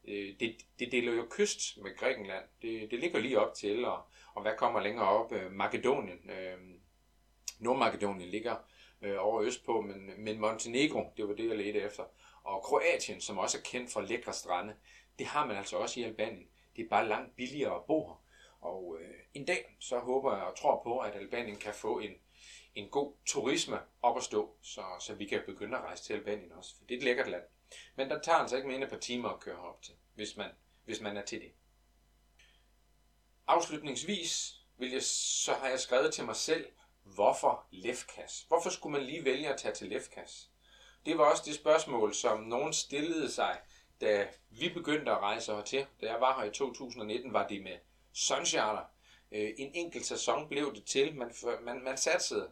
øh, 0.05 0.35
det, 0.41 0.57
det 0.79 0.93
deler 0.93 1.13
jo 1.13 1.27
kyst 1.31 1.77
med 1.83 1.97
Grækenland. 1.97 2.45
Det, 2.63 2.91
det 2.91 2.99
ligger 2.99 3.21
lige 3.21 3.41
op 3.41 3.55
til, 3.55 3.85
og, 3.85 4.03
og 4.35 4.43
hvad 4.43 4.53
kommer 4.59 4.81
længere 4.81 5.09
op? 5.09 5.33
Øh, 5.33 5.53
Makedonien. 5.53 6.31
Øh, 6.31 6.59
Nordmakedonien 7.59 8.29
ligger 8.29 8.57
øh, 9.03 9.17
over 9.19 9.43
østpå, 9.43 9.81
men, 9.81 10.25
men 10.25 10.41
Montenegro, 10.41 11.13
det 11.17 11.29
var 11.29 11.35
det, 11.35 11.49
jeg 11.49 11.57
ledte 11.57 11.81
efter. 11.81 12.05
Og 12.43 12.63
Kroatien, 12.63 13.21
som 13.21 13.39
også 13.39 13.59
er 13.59 13.63
kendt 13.63 13.93
for 13.93 14.01
lækre 14.01 14.33
strande, 14.33 14.75
det 15.19 15.27
har 15.27 15.47
man 15.47 15.57
altså 15.57 15.77
også 15.77 16.01
i 16.01 16.03
Albanien. 16.03 16.49
Det 16.77 16.85
er 16.85 16.89
bare 16.89 17.09
langt 17.09 17.37
billigere 17.37 17.75
at 17.75 17.85
bo 17.85 18.09
her. 18.09 18.25
Og 18.61 18.99
øh, 19.01 19.15
en 19.35 19.45
dag, 19.45 19.77
så 19.79 19.99
håber 19.99 20.37
jeg 20.37 20.45
og 20.45 20.57
tror 20.59 20.83
på, 20.83 20.99
at 20.99 21.17
Albanien 21.17 21.57
kan 21.57 21.75
få 21.75 21.99
en, 21.99 22.11
en 22.75 22.89
god 22.89 23.13
turisme 23.27 23.79
op 24.03 24.17
at 24.17 24.23
stå, 24.23 24.57
så, 24.63 24.83
så 25.01 25.15
vi 25.15 25.27
kan 25.27 25.43
begynde 25.47 25.77
at 25.77 25.85
rejse 25.85 26.05
til 26.05 26.15
Albanien 26.15 26.53
også, 26.53 26.77
for 26.77 26.85
det 26.85 26.95
er 26.95 26.99
et 26.99 27.05
lækkert 27.05 27.31
land. 27.31 27.43
Men 27.97 28.11
der 28.11 28.21
tager 28.21 28.39
altså 28.39 28.57
ikke 28.57 28.69
mere 28.69 28.77
end 28.77 28.85
et 28.85 28.91
par 28.91 28.99
timer 28.99 29.29
at 29.29 29.41
køre 29.41 29.59
op 29.59 29.83
til, 29.83 29.95
hvis 30.15 30.37
man, 30.37 30.51
hvis 30.85 31.01
man 31.01 31.17
er 31.17 31.23
til 31.23 31.41
det. 31.41 31.53
Afslutningsvis 33.47 34.55
vil 34.79 34.91
jeg, 34.91 35.03
så 35.03 35.53
har 35.53 35.69
jeg 35.69 35.81
skrevet 35.81 36.15
til 36.15 36.25
mig 36.25 36.37
selv, 36.37 36.67
hvorfor 37.03 37.67
Lefkas? 37.71 38.45
Hvorfor 38.49 38.71
skulle 38.71 38.99
man 38.99 39.07
lige 39.07 39.25
vælge 39.25 39.49
at 39.49 39.61
tage 39.61 39.75
til 39.75 39.89
Lefkas? 39.89 40.51
Det 41.07 41.19
var 41.19 41.25
også 41.25 41.43
det 41.47 41.55
spørgsmål, 41.55 42.15
som 42.15 42.41
nogen 42.41 42.73
stillede 42.73 43.31
sig, 43.31 43.61
da 44.01 44.29
vi 44.51 44.69
begyndte 44.69 45.13
at 45.13 45.19
rejse 45.19 45.55
hertil. 45.55 45.87
Da 46.01 46.07
jeg 46.07 46.21
var 46.21 46.41
her 46.41 46.51
i 46.51 46.53
2019, 46.53 47.33
var 47.33 47.49
det 47.49 47.63
med 47.63 47.79
Suncharter. 48.13 48.85
Øh, 49.33 49.51
en 49.59 49.71
enkelt 49.75 50.07
sæson 50.07 50.49
blev 50.49 50.75
det 50.75 50.85
til. 50.85 51.15
Man, 51.15 51.33
man, 51.63 51.85
man 51.85 51.97
satsede 51.97 52.51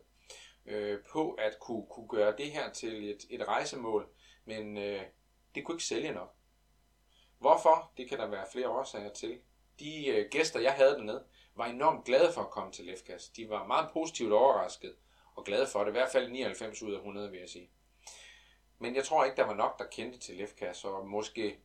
øh, 0.67 0.99
på 1.11 1.33
at 1.33 1.59
kunne, 1.61 1.87
kunne 1.91 2.09
gøre 2.09 2.37
det 2.37 2.51
her 2.51 2.73
til 2.73 3.11
et, 3.11 3.27
et 3.31 3.49
rejsemål, 3.49 4.09
men 4.49 4.77
øh, 4.77 5.03
det 5.55 5.65
kunne 5.65 5.75
ikke 5.75 5.85
sælge 5.85 6.13
nok. 6.13 6.35
Hvorfor? 7.39 7.93
Det 7.97 8.09
kan 8.09 8.19
der 8.19 8.27
være 8.27 8.47
flere 8.53 8.69
årsager 8.69 9.13
til. 9.13 9.41
De 9.81 10.07
øh, 10.07 10.31
gæster, 10.31 10.61
jeg 10.61 10.73
havde 10.73 10.95
dernede, 10.95 11.25
var 11.55 11.67
enormt 11.67 12.05
glade 12.05 12.33
for 12.33 12.41
at 12.41 12.51
komme 12.51 12.73
til 12.73 12.85
Lefkas. 12.85 13.29
De 13.29 13.49
var 13.49 13.67
meget 13.67 13.91
positivt 13.93 14.33
overrasket 14.33 14.95
og 15.35 15.45
glade 15.45 15.67
for 15.67 15.85
det. 15.85 15.91
I 15.91 15.93
hvert 15.93 16.13
fald 16.13 16.31
99 16.31 16.83
ud 16.83 16.93
af 16.93 16.97
100, 16.97 17.31
vil 17.31 17.41
jeg 17.41 17.49
sige. 17.49 17.71
Men 18.79 18.95
jeg 18.95 19.05
tror 19.05 19.25
ikke, 19.25 19.37
der 19.37 19.47
var 19.47 19.55
nok, 19.55 19.79
der 19.79 19.85
kendte 19.85 20.19
til 20.19 20.37
Lefkas, 20.37 20.85
og 20.85 21.09
måske 21.09 21.59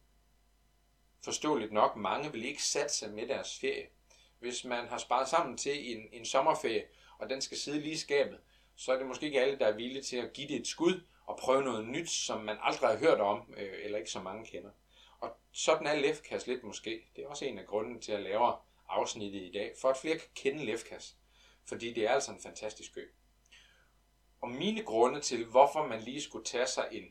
forståeligt 1.23 1.71
nok, 1.71 1.95
mange 1.95 2.31
vil 2.31 2.45
ikke 2.45 2.63
satse 2.63 3.07
med 3.07 3.27
deres 3.27 3.59
ferie. 3.59 3.87
Hvis 4.39 4.65
man 4.65 4.87
har 4.87 4.97
sparet 4.97 5.27
sammen 5.27 5.57
til 5.57 5.95
en, 5.97 6.07
en 6.11 6.25
sommerferie, 6.25 6.83
og 7.17 7.29
den 7.29 7.41
skal 7.41 7.57
sidde 7.57 7.79
lige 7.79 7.93
i 7.93 7.97
skabet, 7.97 8.39
så 8.75 8.91
er 8.91 8.97
det 8.97 9.07
måske 9.07 9.25
ikke 9.25 9.41
alle, 9.41 9.59
der 9.59 9.67
er 9.67 9.75
villige 9.75 10.01
til 10.01 10.17
at 10.17 10.33
give 10.33 10.47
det 10.47 10.55
et 10.55 10.67
skud 10.67 11.01
og 11.25 11.37
prøve 11.37 11.63
noget 11.63 11.87
nyt, 11.87 12.09
som 12.09 12.41
man 12.41 12.57
aldrig 12.61 12.89
har 12.89 12.97
hørt 12.97 13.19
om, 13.19 13.53
øh, 13.57 13.73
eller 13.83 13.97
ikke 13.97 14.11
så 14.11 14.21
mange 14.21 14.45
kender. 14.45 14.69
Og 15.19 15.37
sådan 15.51 15.87
er 15.87 15.95
Lefkas 15.95 16.47
lidt 16.47 16.63
måske. 16.63 17.05
Det 17.15 17.23
er 17.23 17.27
også 17.27 17.45
en 17.45 17.59
af 17.59 17.65
grunden 17.65 18.01
til 18.01 18.11
at 18.11 18.23
lave 18.23 18.53
afsnittet 18.89 19.41
i 19.41 19.51
dag, 19.51 19.73
for 19.81 19.89
at 19.89 19.97
flere 19.97 20.17
kan 20.17 20.29
kende 20.35 20.65
Lefkas. 20.65 21.17
Fordi 21.65 21.93
det 21.93 22.03
er 22.05 22.11
altså 22.11 22.31
en 22.31 22.41
fantastisk 22.41 22.97
ø. 22.97 23.05
Og 24.41 24.49
mine 24.49 24.83
grunde 24.83 25.21
til, 25.21 25.45
hvorfor 25.45 25.87
man 25.87 26.01
lige 26.01 26.21
skulle 26.21 26.45
tage 26.45 26.67
sig 26.67 26.87
en, 26.91 27.03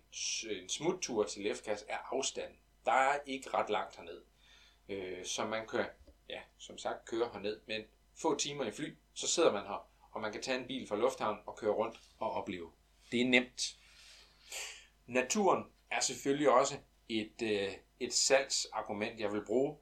en 0.50 0.68
smuttur 0.68 1.24
til 1.24 1.42
Lefkas, 1.42 1.84
er 1.88 1.98
afstanden. 1.98 2.58
Der 2.84 2.92
er 2.92 3.18
ikke 3.26 3.50
ret 3.50 3.70
langt 3.70 3.96
herned. 3.96 4.22
Øh, 4.88 5.24
så 5.24 5.46
man 5.46 5.66
kan, 5.66 5.86
ja, 6.28 6.40
som 6.58 6.78
sagt, 6.78 7.04
køre 7.04 7.30
herned, 7.32 7.60
men 7.66 7.82
få 8.14 8.36
timer 8.36 8.64
i 8.64 8.70
fly, 8.70 8.96
så 9.14 9.26
sidder 9.26 9.52
man 9.52 9.62
her, 9.62 9.88
og 10.12 10.20
man 10.20 10.32
kan 10.32 10.42
tage 10.42 10.58
en 10.58 10.66
bil 10.66 10.88
fra 10.88 10.96
lufthavnen 10.96 11.42
og 11.46 11.56
køre 11.56 11.72
rundt 11.72 12.00
og 12.18 12.32
opleve. 12.32 12.72
Det 13.12 13.20
er 13.20 13.24
nemt. 13.28 13.76
Naturen 15.06 15.64
er 15.90 16.00
selvfølgelig 16.00 16.50
også 16.50 16.78
et, 17.08 17.42
øh, 17.42 17.72
et 18.00 18.14
salgsargument, 18.14 19.20
jeg 19.20 19.32
vil 19.32 19.44
bruge, 19.44 19.76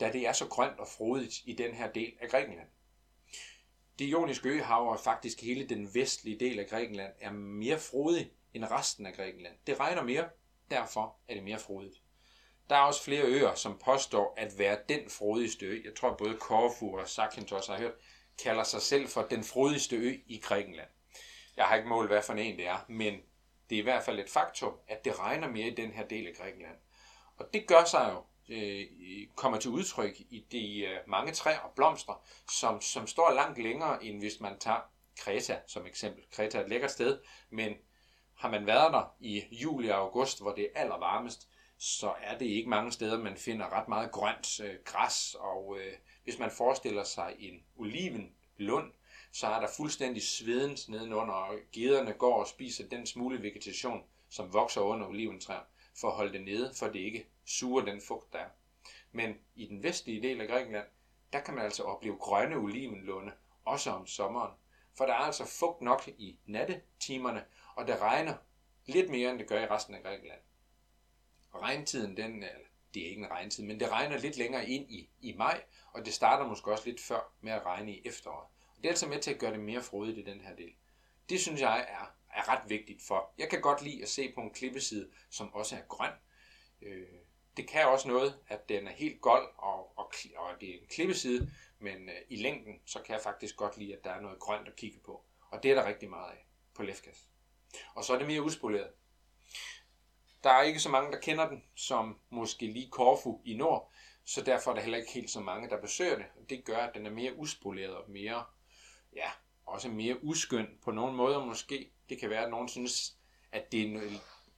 da 0.00 0.12
det 0.12 0.26
er 0.26 0.32
så 0.32 0.46
grønt 0.46 0.78
og 0.78 0.88
frodigt 0.88 1.34
i 1.44 1.52
den 1.52 1.74
her 1.74 1.92
del 1.92 2.12
af 2.20 2.28
Grækenland. 2.28 2.68
Det 3.98 4.04
joniske 4.06 4.48
øhav 4.48 4.88
og 4.88 5.00
faktisk 5.00 5.40
hele 5.40 5.68
den 5.68 5.94
vestlige 5.94 6.40
del 6.40 6.58
af 6.58 6.66
Grækenland 6.66 7.12
er 7.20 7.30
mere 7.32 7.78
frodig 7.78 8.30
end 8.54 8.64
resten 8.64 9.06
af 9.06 9.14
Grækenland. 9.14 9.54
Det 9.66 9.80
regner 9.80 10.02
mere, 10.02 10.28
derfor 10.70 11.16
er 11.28 11.34
det 11.34 11.42
mere 11.42 11.58
frodigt. 11.58 12.02
Der 12.68 12.76
er 12.76 12.80
også 12.80 13.02
flere 13.02 13.22
øer, 13.22 13.54
som 13.54 13.78
påstår 13.84 14.34
at 14.36 14.58
være 14.58 14.78
den 14.88 15.10
frodigste 15.10 15.66
ø. 15.66 15.82
Jeg 15.84 15.94
tror 15.94 16.16
både 16.16 16.36
Korfu 16.36 16.98
og 16.98 17.08
Zakynthos 17.08 17.66
har 17.66 17.78
hørt, 17.78 17.94
kalder 18.42 18.64
sig 18.64 18.82
selv 18.82 19.08
for 19.08 19.22
den 19.22 19.44
frodigste 19.44 19.96
ø 19.96 20.14
i 20.26 20.38
Grækenland. 20.38 20.88
Jeg 21.56 21.64
har 21.64 21.76
ikke 21.76 21.88
målt, 21.88 22.10
hvad 22.10 22.22
for 22.22 22.32
en 22.32 22.56
det 22.56 22.66
er, 22.66 22.84
men 22.88 23.20
det 23.70 23.76
er 23.76 23.80
i 23.80 23.82
hvert 23.82 24.02
fald 24.02 24.18
et 24.18 24.30
faktum, 24.30 24.72
at 24.88 25.04
det 25.04 25.18
regner 25.18 25.48
mere 25.48 25.66
i 25.66 25.74
den 25.74 25.90
her 25.90 26.06
del 26.06 26.26
af 26.26 26.34
Grækenland. 26.34 26.76
Og 27.36 27.46
det 27.52 27.66
gør 27.66 27.84
sig 27.84 28.12
jo, 28.12 28.22
øh, 28.54 28.86
kommer 29.34 29.58
til 29.58 29.70
udtryk 29.70 30.20
i 30.20 30.46
de 30.52 30.80
øh, 30.80 30.98
mange 31.06 31.32
træer 31.32 31.58
og 31.58 31.70
blomster, 31.76 32.26
som, 32.50 32.80
som 32.80 33.06
står 33.06 33.32
langt 33.32 33.58
længere, 33.58 34.04
end 34.04 34.18
hvis 34.18 34.40
man 34.40 34.58
tager 34.58 34.80
Kreta 35.18 35.58
som 35.66 35.86
eksempel. 35.86 36.24
Kreta 36.30 36.58
er 36.58 36.62
et 36.62 36.68
lækkert 36.68 36.90
sted, 36.90 37.20
men 37.50 37.74
har 38.36 38.50
man 38.50 38.66
været 38.66 38.92
der 38.92 39.14
i 39.20 39.44
juli 39.50 39.88
og 39.88 39.98
august, 39.98 40.42
hvor 40.42 40.52
det 40.52 40.64
er 40.64 40.80
allervarmest, 40.80 41.48
så 41.78 42.14
er 42.22 42.38
det 42.38 42.46
ikke 42.46 42.68
mange 42.68 42.92
steder, 42.92 43.18
man 43.18 43.36
finder 43.36 43.72
ret 43.72 43.88
meget 43.88 44.12
grønt 44.12 44.60
øh, 44.60 44.74
græs. 44.84 45.34
Og 45.34 45.76
øh, 45.78 45.92
hvis 46.24 46.38
man 46.38 46.50
forestiller 46.50 47.04
sig 47.04 47.34
en 47.38 47.64
olivenlund, 47.76 48.92
så 49.36 49.46
er 49.46 49.60
der 49.60 49.68
fuldstændig 49.76 50.22
svedens 50.22 50.88
nedenunder, 50.88 51.34
og 51.34 51.58
gederne 51.72 52.12
går 52.12 52.40
og 52.40 52.46
spiser 52.46 52.88
den 52.88 53.06
smule 53.06 53.42
vegetation, 53.42 54.04
som 54.28 54.52
vokser 54.52 54.80
under 54.80 55.06
oliventræer, 55.06 55.60
for 56.00 56.08
at 56.08 56.14
holde 56.14 56.32
det 56.32 56.44
nede, 56.44 56.74
for 56.74 56.86
det 56.86 56.98
ikke 56.98 57.26
suger 57.44 57.84
den 57.84 58.00
fugt, 58.00 58.32
der 58.32 58.38
er. 58.38 58.48
Men 59.12 59.38
i 59.54 59.66
den 59.66 59.82
vestlige 59.82 60.22
del 60.22 60.40
af 60.40 60.48
Grækenland, 60.48 60.86
der 61.32 61.40
kan 61.40 61.54
man 61.54 61.64
altså 61.64 61.82
opleve 61.82 62.16
grønne 62.16 62.56
olivenlunde, 62.56 63.32
også 63.64 63.90
om 63.90 64.06
sommeren. 64.06 64.52
For 64.94 65.06
der 65.06 65.12
er 65.12 65.18
altså 65.18 65.44
fugt 65.44 65.80
nok 65.80 66.08
i 66.08 66.38
nattetimerne, 66.46 67.44
og 67.74 67.86
det 67.86 68.00
regner 68.00 68.34
lidt 68.86 69.10
mere, 69.10 69.30
end 69.30 69.38
det 69.38 69.48
gør 69.48 69.62
i 69.62 69.66
resten 69.66 69.94
af 69.94 70.02
Grækenland. 70.02 70.40
Regntiden, 71.54 72.16
den, 72.16 72.44
det 72.94 73.02
er 73.02 73.08
ikke 73.08 73.22
en 73.22 73.30
regntid, 73.30 73.64
men 73.64 73.80
det 73.80 73.90
regner 73.90 74.18
lidt 74.18 74.36
længere 74.36 74.68
ind 74.68 74.90
i, 74.90 75.10
i 75.20 75.32
maj, 75.32 75.62
og 75.92 76.04
det 76.04 76.14
starter 76.14 76.46
måske 76.46 76.72
også 76.72 76.86
lidt 76.86 77.00
før 77.00 77.32
med 77.40 77.52
at 77.52 77.66
regne 77.66 77.92
i 77.92 78.02
efteråret. 78.04 78.48
Det 78.86 78.90
er 78.90 78.92
altså 78.92 79.08
med 79.08 79.20
til 79.20 79.30
at 79.30 79.38
gøre 79.38 79.52
det 79.52 79.60
mere 79.60 79.82
frodigt 79.82 80.18
i 80.18 80.22
den 80.22 80.40
her 80.40 80.56
del. 80.56 80.72
Det 81.28 81.40
synes 81.40 81.60
jeg 81.60 81.86
er, 81.88 82.14
er 82.38 82.48
ret 82.48 82.70
vigtigt, 82.70 83.02
for 83.02 83.34
jeg 83.38 83.48
kan 83.48 83.60
godt 83.60 83.82
lide 83.82 84.02
at 84.02 84.08
se 84.08 84.32
på 84.34 84.40
en 84.40 84.50
klippeside, 84.50 85.10
som 85.30 85.54
også 85.54 85.76
er 85.76 85.80
grøn. 85.88 86.10
Øh, 86.82 87.06
det 87.56 87.68
kan 87.68 87.86
også 87.86 88.08
noget, 88.08 88.38
at 88.48 88.68
den 88.68 88.86
er 88.86 88.92
helt 88.92 89.20
gold, 89.20 89.48
og, 89.56 89.98
og, 89.98 90.12
og 90.36 90.60
det 90.60 90.70
er 90.70 90.74
en 90.80 90.86
klippeside, 90.90 91.50
men 91.78 92.08
øh, 92.08 92.14
i 92.28 92.36
længden, 92.36 92.80
så 92.84 93.02
kan 93.02 93.12
jeg 93.12 93.22
faktisk 93.22 93.56
godt 93.56 93.76
lide, 93.76 93.96
at 93.96 94.04
der 94.04 94.10
er 94.10 94.20
noget 94.20 94.38
grønt 94.38 94.68
at 94.68 94.76
kigge 94.76 94.98
på. 95.04 95.24
Og 95.50 95.62
det 95.62 95.70
er 95.70 95.74
der 95.74 95.88
rigtig 95.88 96.10
meget 96.10 96.30
af 96.30 96.46
på 96.74 96.82
Lefkas. 96.82 97.28
Og 97.94 98.04
så 98.04 98.14
er 98.14 98.18
det 98.18 98.26
mere 98.26 98.42
uspoleret. 98.42 98.90
Der 100.44 100.50
er 100.50 100.62
ikke 100.62 100.80
så 100.80 100.88
mange, 100.88 101.12
der 101.12 101.20
kender 101.20 101.48
den, 101.48 101.64
som 101.74 102.20
måske 102.30 102.66
lige 102.66 102.90
Korfu 102.90 103.40
i 103.44 103.56
nord, 103.56 103.92
så 104.24 104.42
derfor 104.42 104.70
er 104.70 104.74
der 104.74 104.82
heller 104.82 104.98
ikke 104.98 105.12
helt 105.12 105.30
så 105.30 105.40
mange, 105.40 105.70
der 105.70 105.80
besøger 105.80 106.16
det. 106.16 106.26
Det 106.50 106.64
gør, 106.64 106.78
at 106.78 106.94
den 106.94 107.06
er 107.06 107.10
mere 107.10 107.36
uspoleret 107.36 107.96
og 107.96 108.10
mere, 108.10 108.44
ja, 109.16 109.30
også 109.66 109.88
mere 109.88 110.24
uskøn 110.24 110.78
på 110.82 110.90
nogle 110.90 111.16
måder 111.16 111.44
måske. 111.44 111.90
Det 112.08 112.20
kan 112.20 112.30
være, 112.30 112.44
at 112.44 112.50
nogen 112.50 112.68
synes, 112.68 113.16
at, 113.52 113.72
det 113.72 113.82
er, 113.82 114.00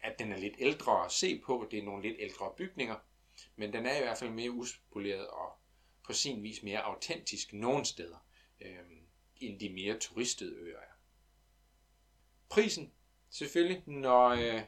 at 0.01 0.19
den 0.19 0.33
er 0.33 0.37
lidt 0.37 0.55
ældre 0.59 1.05
at 1.05 1.13
se 1.13 1.41
på. 1.47 1.69
Det 1.71 1.79
er 1.79 1.83
nogle 1.83 2.03
lidt 2.03 2.17
ældre 2.19 2.53
bygninger. 2.57 2.97
Men 3.57 3.73
den 3.73 3.87
er 3.87 3.97
i 3.97 4.01
hvert 4.01 4.19
fald 4.19 4.31
mere 4.31 4.51
uspoleret 4.51 5.27
og 5.27 5.53
på 6.05 6.13
sin 6.13 6.43
vis 6.43 6.63
mere 6.63 6.83
autentisk 6.83 7.53
nogle 7.53 7.85
steder, 7.85 8.27
øh, 8.61 8.79
end 9.37 9.61
de 9.61 9.69
mere 9.69 9.99
turistede 9.99 10.57
øer 10.57 10.79
er. 10.79 10.99
Prisen, 12.49 12.93
selvfølgelig, 13.31 13.83
når 13.87 14.29
øh, 14.29 14.63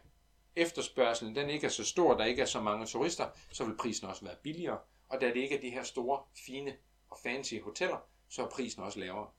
efterspørgselen 0.57 1.35
den 1.35 1.51
ikke 1.51 1.67
er 1.67 1.71
så 1.71 1.85
stor, 1.85 2.17
der 2.17 2.25
ikke 2.25 2.43
er 2.43 2.47
så 2.47 2.61
mange 2.61 2.87
turister, 2.87 3.31
så 3.53 3.65
vil 3.65 3.77
prisen 3.77 4.07
også 4.07 4.25
være 4.25 4.37
billigere. 4.43 4.79
Og 5.09 5.21
da 5.21 5.27
det 5.27 5.37
ikke 5.37 5.57
er 5.57 5.61
de 5.61 5.71
her 5.71 5.83
store, 5.83 6.23
fine 6.47 6.77
og 7.11 7.19
fancy 7.23 7.55
hoteller, 7.65 7.99
så 8.29 8.45
er 8.45 8.49
prisen 8.49 8.83
også 8.83 9.01
lavere. 9.01 9.31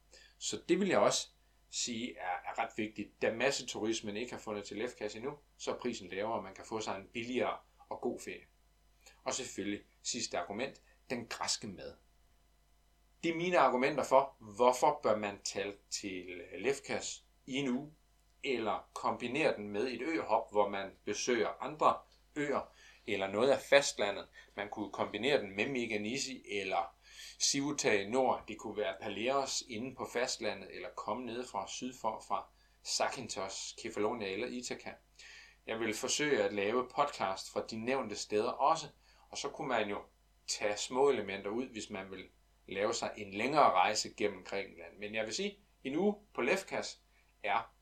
Så 0.42 0.62
det 0.70 0.80
vil 0.80 0.88
jeg 0.88 1.00
også 1.00 1.28
sige 1.70 2.18
er, 2.18 2.52
er 2.52 2.60
ret 2.60 2.72
vigtigt. 2.78 3.22
Da 3.22 3.34
masseturismen 3.34 4.18
ikke 4.18 4.32
har 4.32 4.40
fundet 4.40 4.64
til 4.64 4.78
Lefkas 4.78 5.16
endnu, 5.16 5.38
så 5.58 5.72
er 5.72 5.80
prisen 5.80 6.10
lavere, 6.10 6.34
og 6.34 6.44
man 6.44 6.56
kan 6.56 6.66
få 6.66 6.82
sig 6.82 6.98
en 6.98 7.08
billigere 7.14 7.58
og 7.90 8.02
god 8.02 8.20
ferie. 8.20 8.46
Og 9.24 9.34
selvfølgelig 9.34 9.82
sidste 10.04 10.38
argument, 10.38 10.82
den 11.10 11.28
græske 11.28 11.68
mad. 11.68 11.96
Det 13.24 13.32
er 13.32 13.36
mine 13.36 13.58
argumenter 13.58 14.04
for, 14.04 14.36
hvorfor 14.40 15.00
bør 15.04 15.18
man 15.18 15.42
tage 15.44 15.74
til 15.90 16.30
øh, 16.30 16.60
Lefkas 16.60 17.26
i 17.46 17.56
en 17.56 17.68
uge, 17.68 17.94
eller 18.44 18.90
kombinere 18.94 19.56
den 19.58 19.70
med 19.70 19.88
et 19.88 20.02
øhop, 20.02 20.52
hvor 20.52 20.70
man 20.70 20.92
besøger 21.06 21.64
andre 21.64 21.98
øer, 22.36 22.74
eller 23.08 23.28
noget 23.28 23.50
af 23.50 23.60
fastlandet. 23.60 24.28
Man 24.56 24.70
kunne 24.70 24.92
kombinere 24.92 25.42
den 25.42 25.56
med 25.56 25.68
Meganisi 25.70 26.46
eller 26.50 26.96
Sivuta 27.40 28.02
i 28.02 28.10
nord. 28.10 28.44
Det 28.48 28.58
kunne 28.58 28.78
være 28.78 28.96
Paleros 29.02 29.64
inde 29.70 29.96
på 29.96 30.10
fastlandet, 30.14 30.76
eller 30.76 30.90
komme 30.90 31.26
ned 31.26 31.48
fra 31.48 31.68
syd 31.68 31.94
for 32.02 32.24
fra 32.28 32.48
Zakynthos, 32.86 33.76
Kefalonia 33.82 34.28
eller 34.28 34.48
Ithaka. 34.48 34.92
Jeg 35.68 35.80
vil 35.80 35.94
forsøge 35.94 36.44
at 36.44 36.54
lave 36.54 36.90
podcast 36.96 37.52
fra 37.52 37.66
de 37.70 37.78
nævnte 37.78 38.16
steder 38.16 38.52
også, 38.52 38.88
og 39.30 39.38
så 39.38 39.50
kunne 39.50 39.68
man 39.68 39.90
jo 39.90 40.02
tage 40.48 40.78
små 40.78 41.10
elementer 41.10 41.50
ud, 41.50 41.66
hvis 41.66 41.90
man 41.90 42.12
vil 42.12 42.30
lave 42.68 42.94
sig 42.94 43.14
en 43.18 43.34
længere 43.34 43.72
rejse 43.72 44.14
gennem 44.18 44.44
Grækenland. 44.44 44.98
Men 44.98 45.16
jeg 45.16 45.26
vil 45.26 45.34
sige, 45.34 45.60
en 45.84 45.96
uge 45.96 46.16
på 46.34 46.42
Lefkas 46.42 47.02
er 47.44 47.74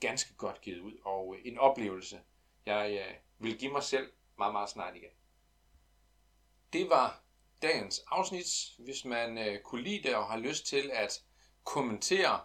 ganske 0.00 0.34
godt 0.34 0.60
givet 0.60 0.80
ud, 0.80 0.98
og 1.04 1.36
øh, 1.36 1.42
en 1.44 1.58
oplevelse, 1.58 2.20
jeg 2.66 3.06
øh, 3.08 3.14
vil 3.38 3.58
give 3.58 3.72
mig 3.72 3.82
selv 3.82 4.12
meget, 4.38 4.52
meget 4.52 4.70
snart 4.70 4.96
igen. 4.96 5.10
Det 6.72 6.90
var 6.90 7.21
dagens 7.62 8.00
afsnit. 8.10 8.46
Hvis 8.78 9.04
man 9.04 9.38
øh, 9.38 9.60
kunne 9.60 9.82
lide 9.82 10.08
det 10.08 10.16
og 10.16 10.26
har 10.26 10.38
lyst 10.38 10.66
til 10.66 10.90
at 10.94 11.22
kommentere 11.64 12.40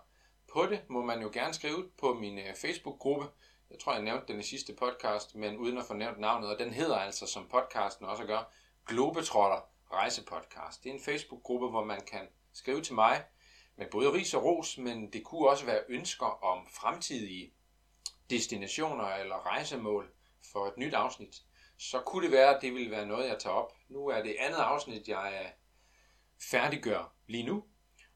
på 0.53 0.65
det, 0.65 0.89
må 0.89 1.01
man 1.01 1.21
jo 1.21 1.29
gerne 1.33 1.53
skrive 1.53 1.89
på 1.97 2.13
min 2.13 2.37
øh, 2.39 2.55
Facebook-gruppe. 2.55 3.27
Jeg 3.69 3.79
tror, 3.79 3.93
jeg 3.93 4.03
nævnte 4.03 4.33
den 4.33 4.39
i 4.39 4.43
sidste 4.43 4.73
podcast, 4.73 5.35
men 5.35 5.57
uden 5.57 5.77
at 5.77 5.85
få 5.85 5.93
nævnt 5.93 6.19
navnet, 6.19 6.49
og 6.49 6.59
den 6.59 6.73
hedder 6.73 6.95
altså, 6.95 7.27
som 7.27 7.47
podcasten 7.47 8.05
også 8.05 8.25
gør, 8.25 8.53
Globetrotter 8.85 9.61
Rejsepodcast. 9.91 10.83
Det 10.83 10.89
er 10.89 10.93
en 10.93 11.01
Facebook-gruppe, 11.01 11.67
hvor 11.69 11.83
man 11.83 12.01
kan 12.01 12.27
skrive 12.53 12.81
til 12.81 12.95
mig 12.95 13.23
med 13.75 13.85
både 13.91 14.13
ris 14.13 14.33
og 14.33 14.43
ros, 14.43 14.77
men 14.77 15.13
det 15.13 15.23
kunne 15.23 15.49
også 15.49 15.65
være 15.65 15.83
ønsker 15.89 16.43
om 16.43 16.67
fremtidige 16.67 17.53
destinationer 18.29 19.07
eller 19.07 19.45
rejsemål 19.45 20.11
for 20.51 20.67
et 20.67 20.77
nyt 20.77 20.93
afsnit 20.93 21.41
så 21.77 21.99
kunne 21.99 22.23
det 22.23 22.31
være, 22.31 22.55
at 22.55 22.61
det 22.61 22.73
ville 22.73 22.91
være 22.91 23.05
noget, 23.05 23.29
jeg 23.29 23.39
tager 23.39 23.55
op. 23.55 23.73
Nu 23.89 24.07
er 24.07 24.23
det 24.23 24.35
andet 24.39 24.57
afsnit, 24.57 25.07
jeg 25.07 25.53
færdiggør 26.51 27.13
lige 27.27 27.43
nu, 27.43 27.63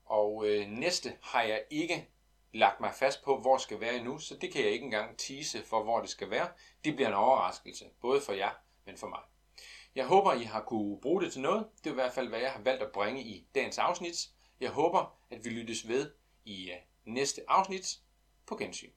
og 0.05 0.47
øh, 0.47 0.68
næste 0.68 1.18
har 1.22 1.43
jeg 1.43 1.64
ikke 1.70 2.09
lagt 2.53 2.80
mig 2.80 2.93
fast 2.93 3.24
på, 3.24 3.38
hvor 3.39 3.53
det 3.53 3.62
skal 3.62 3.80
være 3.80 3.95
endnu, 3.95 4.18
så 4.18 4.36
det 4.36 4.53
kan 4.53 4.62
jeg 4.62 4.72
ikke 4.72 4.86
engang 4.86 5.18
tease 5.18 5.64
for, 5.64 5.84
hvor 5.84 6.01
det 6.01 6.09
skal 6.09 6.30
være. 6.30 6.49
Det 6.86 6.95
bliver 6.95 7.07
en 7.07 7.14
overraskelse, 7.14 7.86
både 8.01 8.22
for 8.22 8.34
jer, 8.34 8.51
men 8.86 8.97
for 8.97 9.07
mig. 9.07 9.20
Jeg 9.95 10.05
håber, 10.05 10.34
I 10.34 10.43
har 10.43 10.62
kunne 10.62 11.01
bruge 11.01 11.22
det 11.22 11.32
til 11.32 11.41
noget. 11.41 11.68
Det 11.78 11.88
er 11.88 11.91
i 11.91 11.93
hvert 11.93 12.14
fald, 12.14 12.28
hvad 12.28 12.39
jeg 12.39 12.51
har 12.51 12.62
valgt 12.62 12.84
at 12.84 12.91
bringe 12.91 13.22
i 13.22 13.47
dagens 13.55 13.78
afsnit. 13.78 14.30
Jeg 14.59 14.70
håber, 14.70 15.18
at 15.30 15.45
vi 15.45 15.49
lyttes 15.49 15.88
ved 15.88 16.12
i 16.45 16.72
øh, 16.72 16.78
næste 17.05 17.41
afsnit 17.47 17.99
på 18.45 18.55
gensyn. 18.55 18.91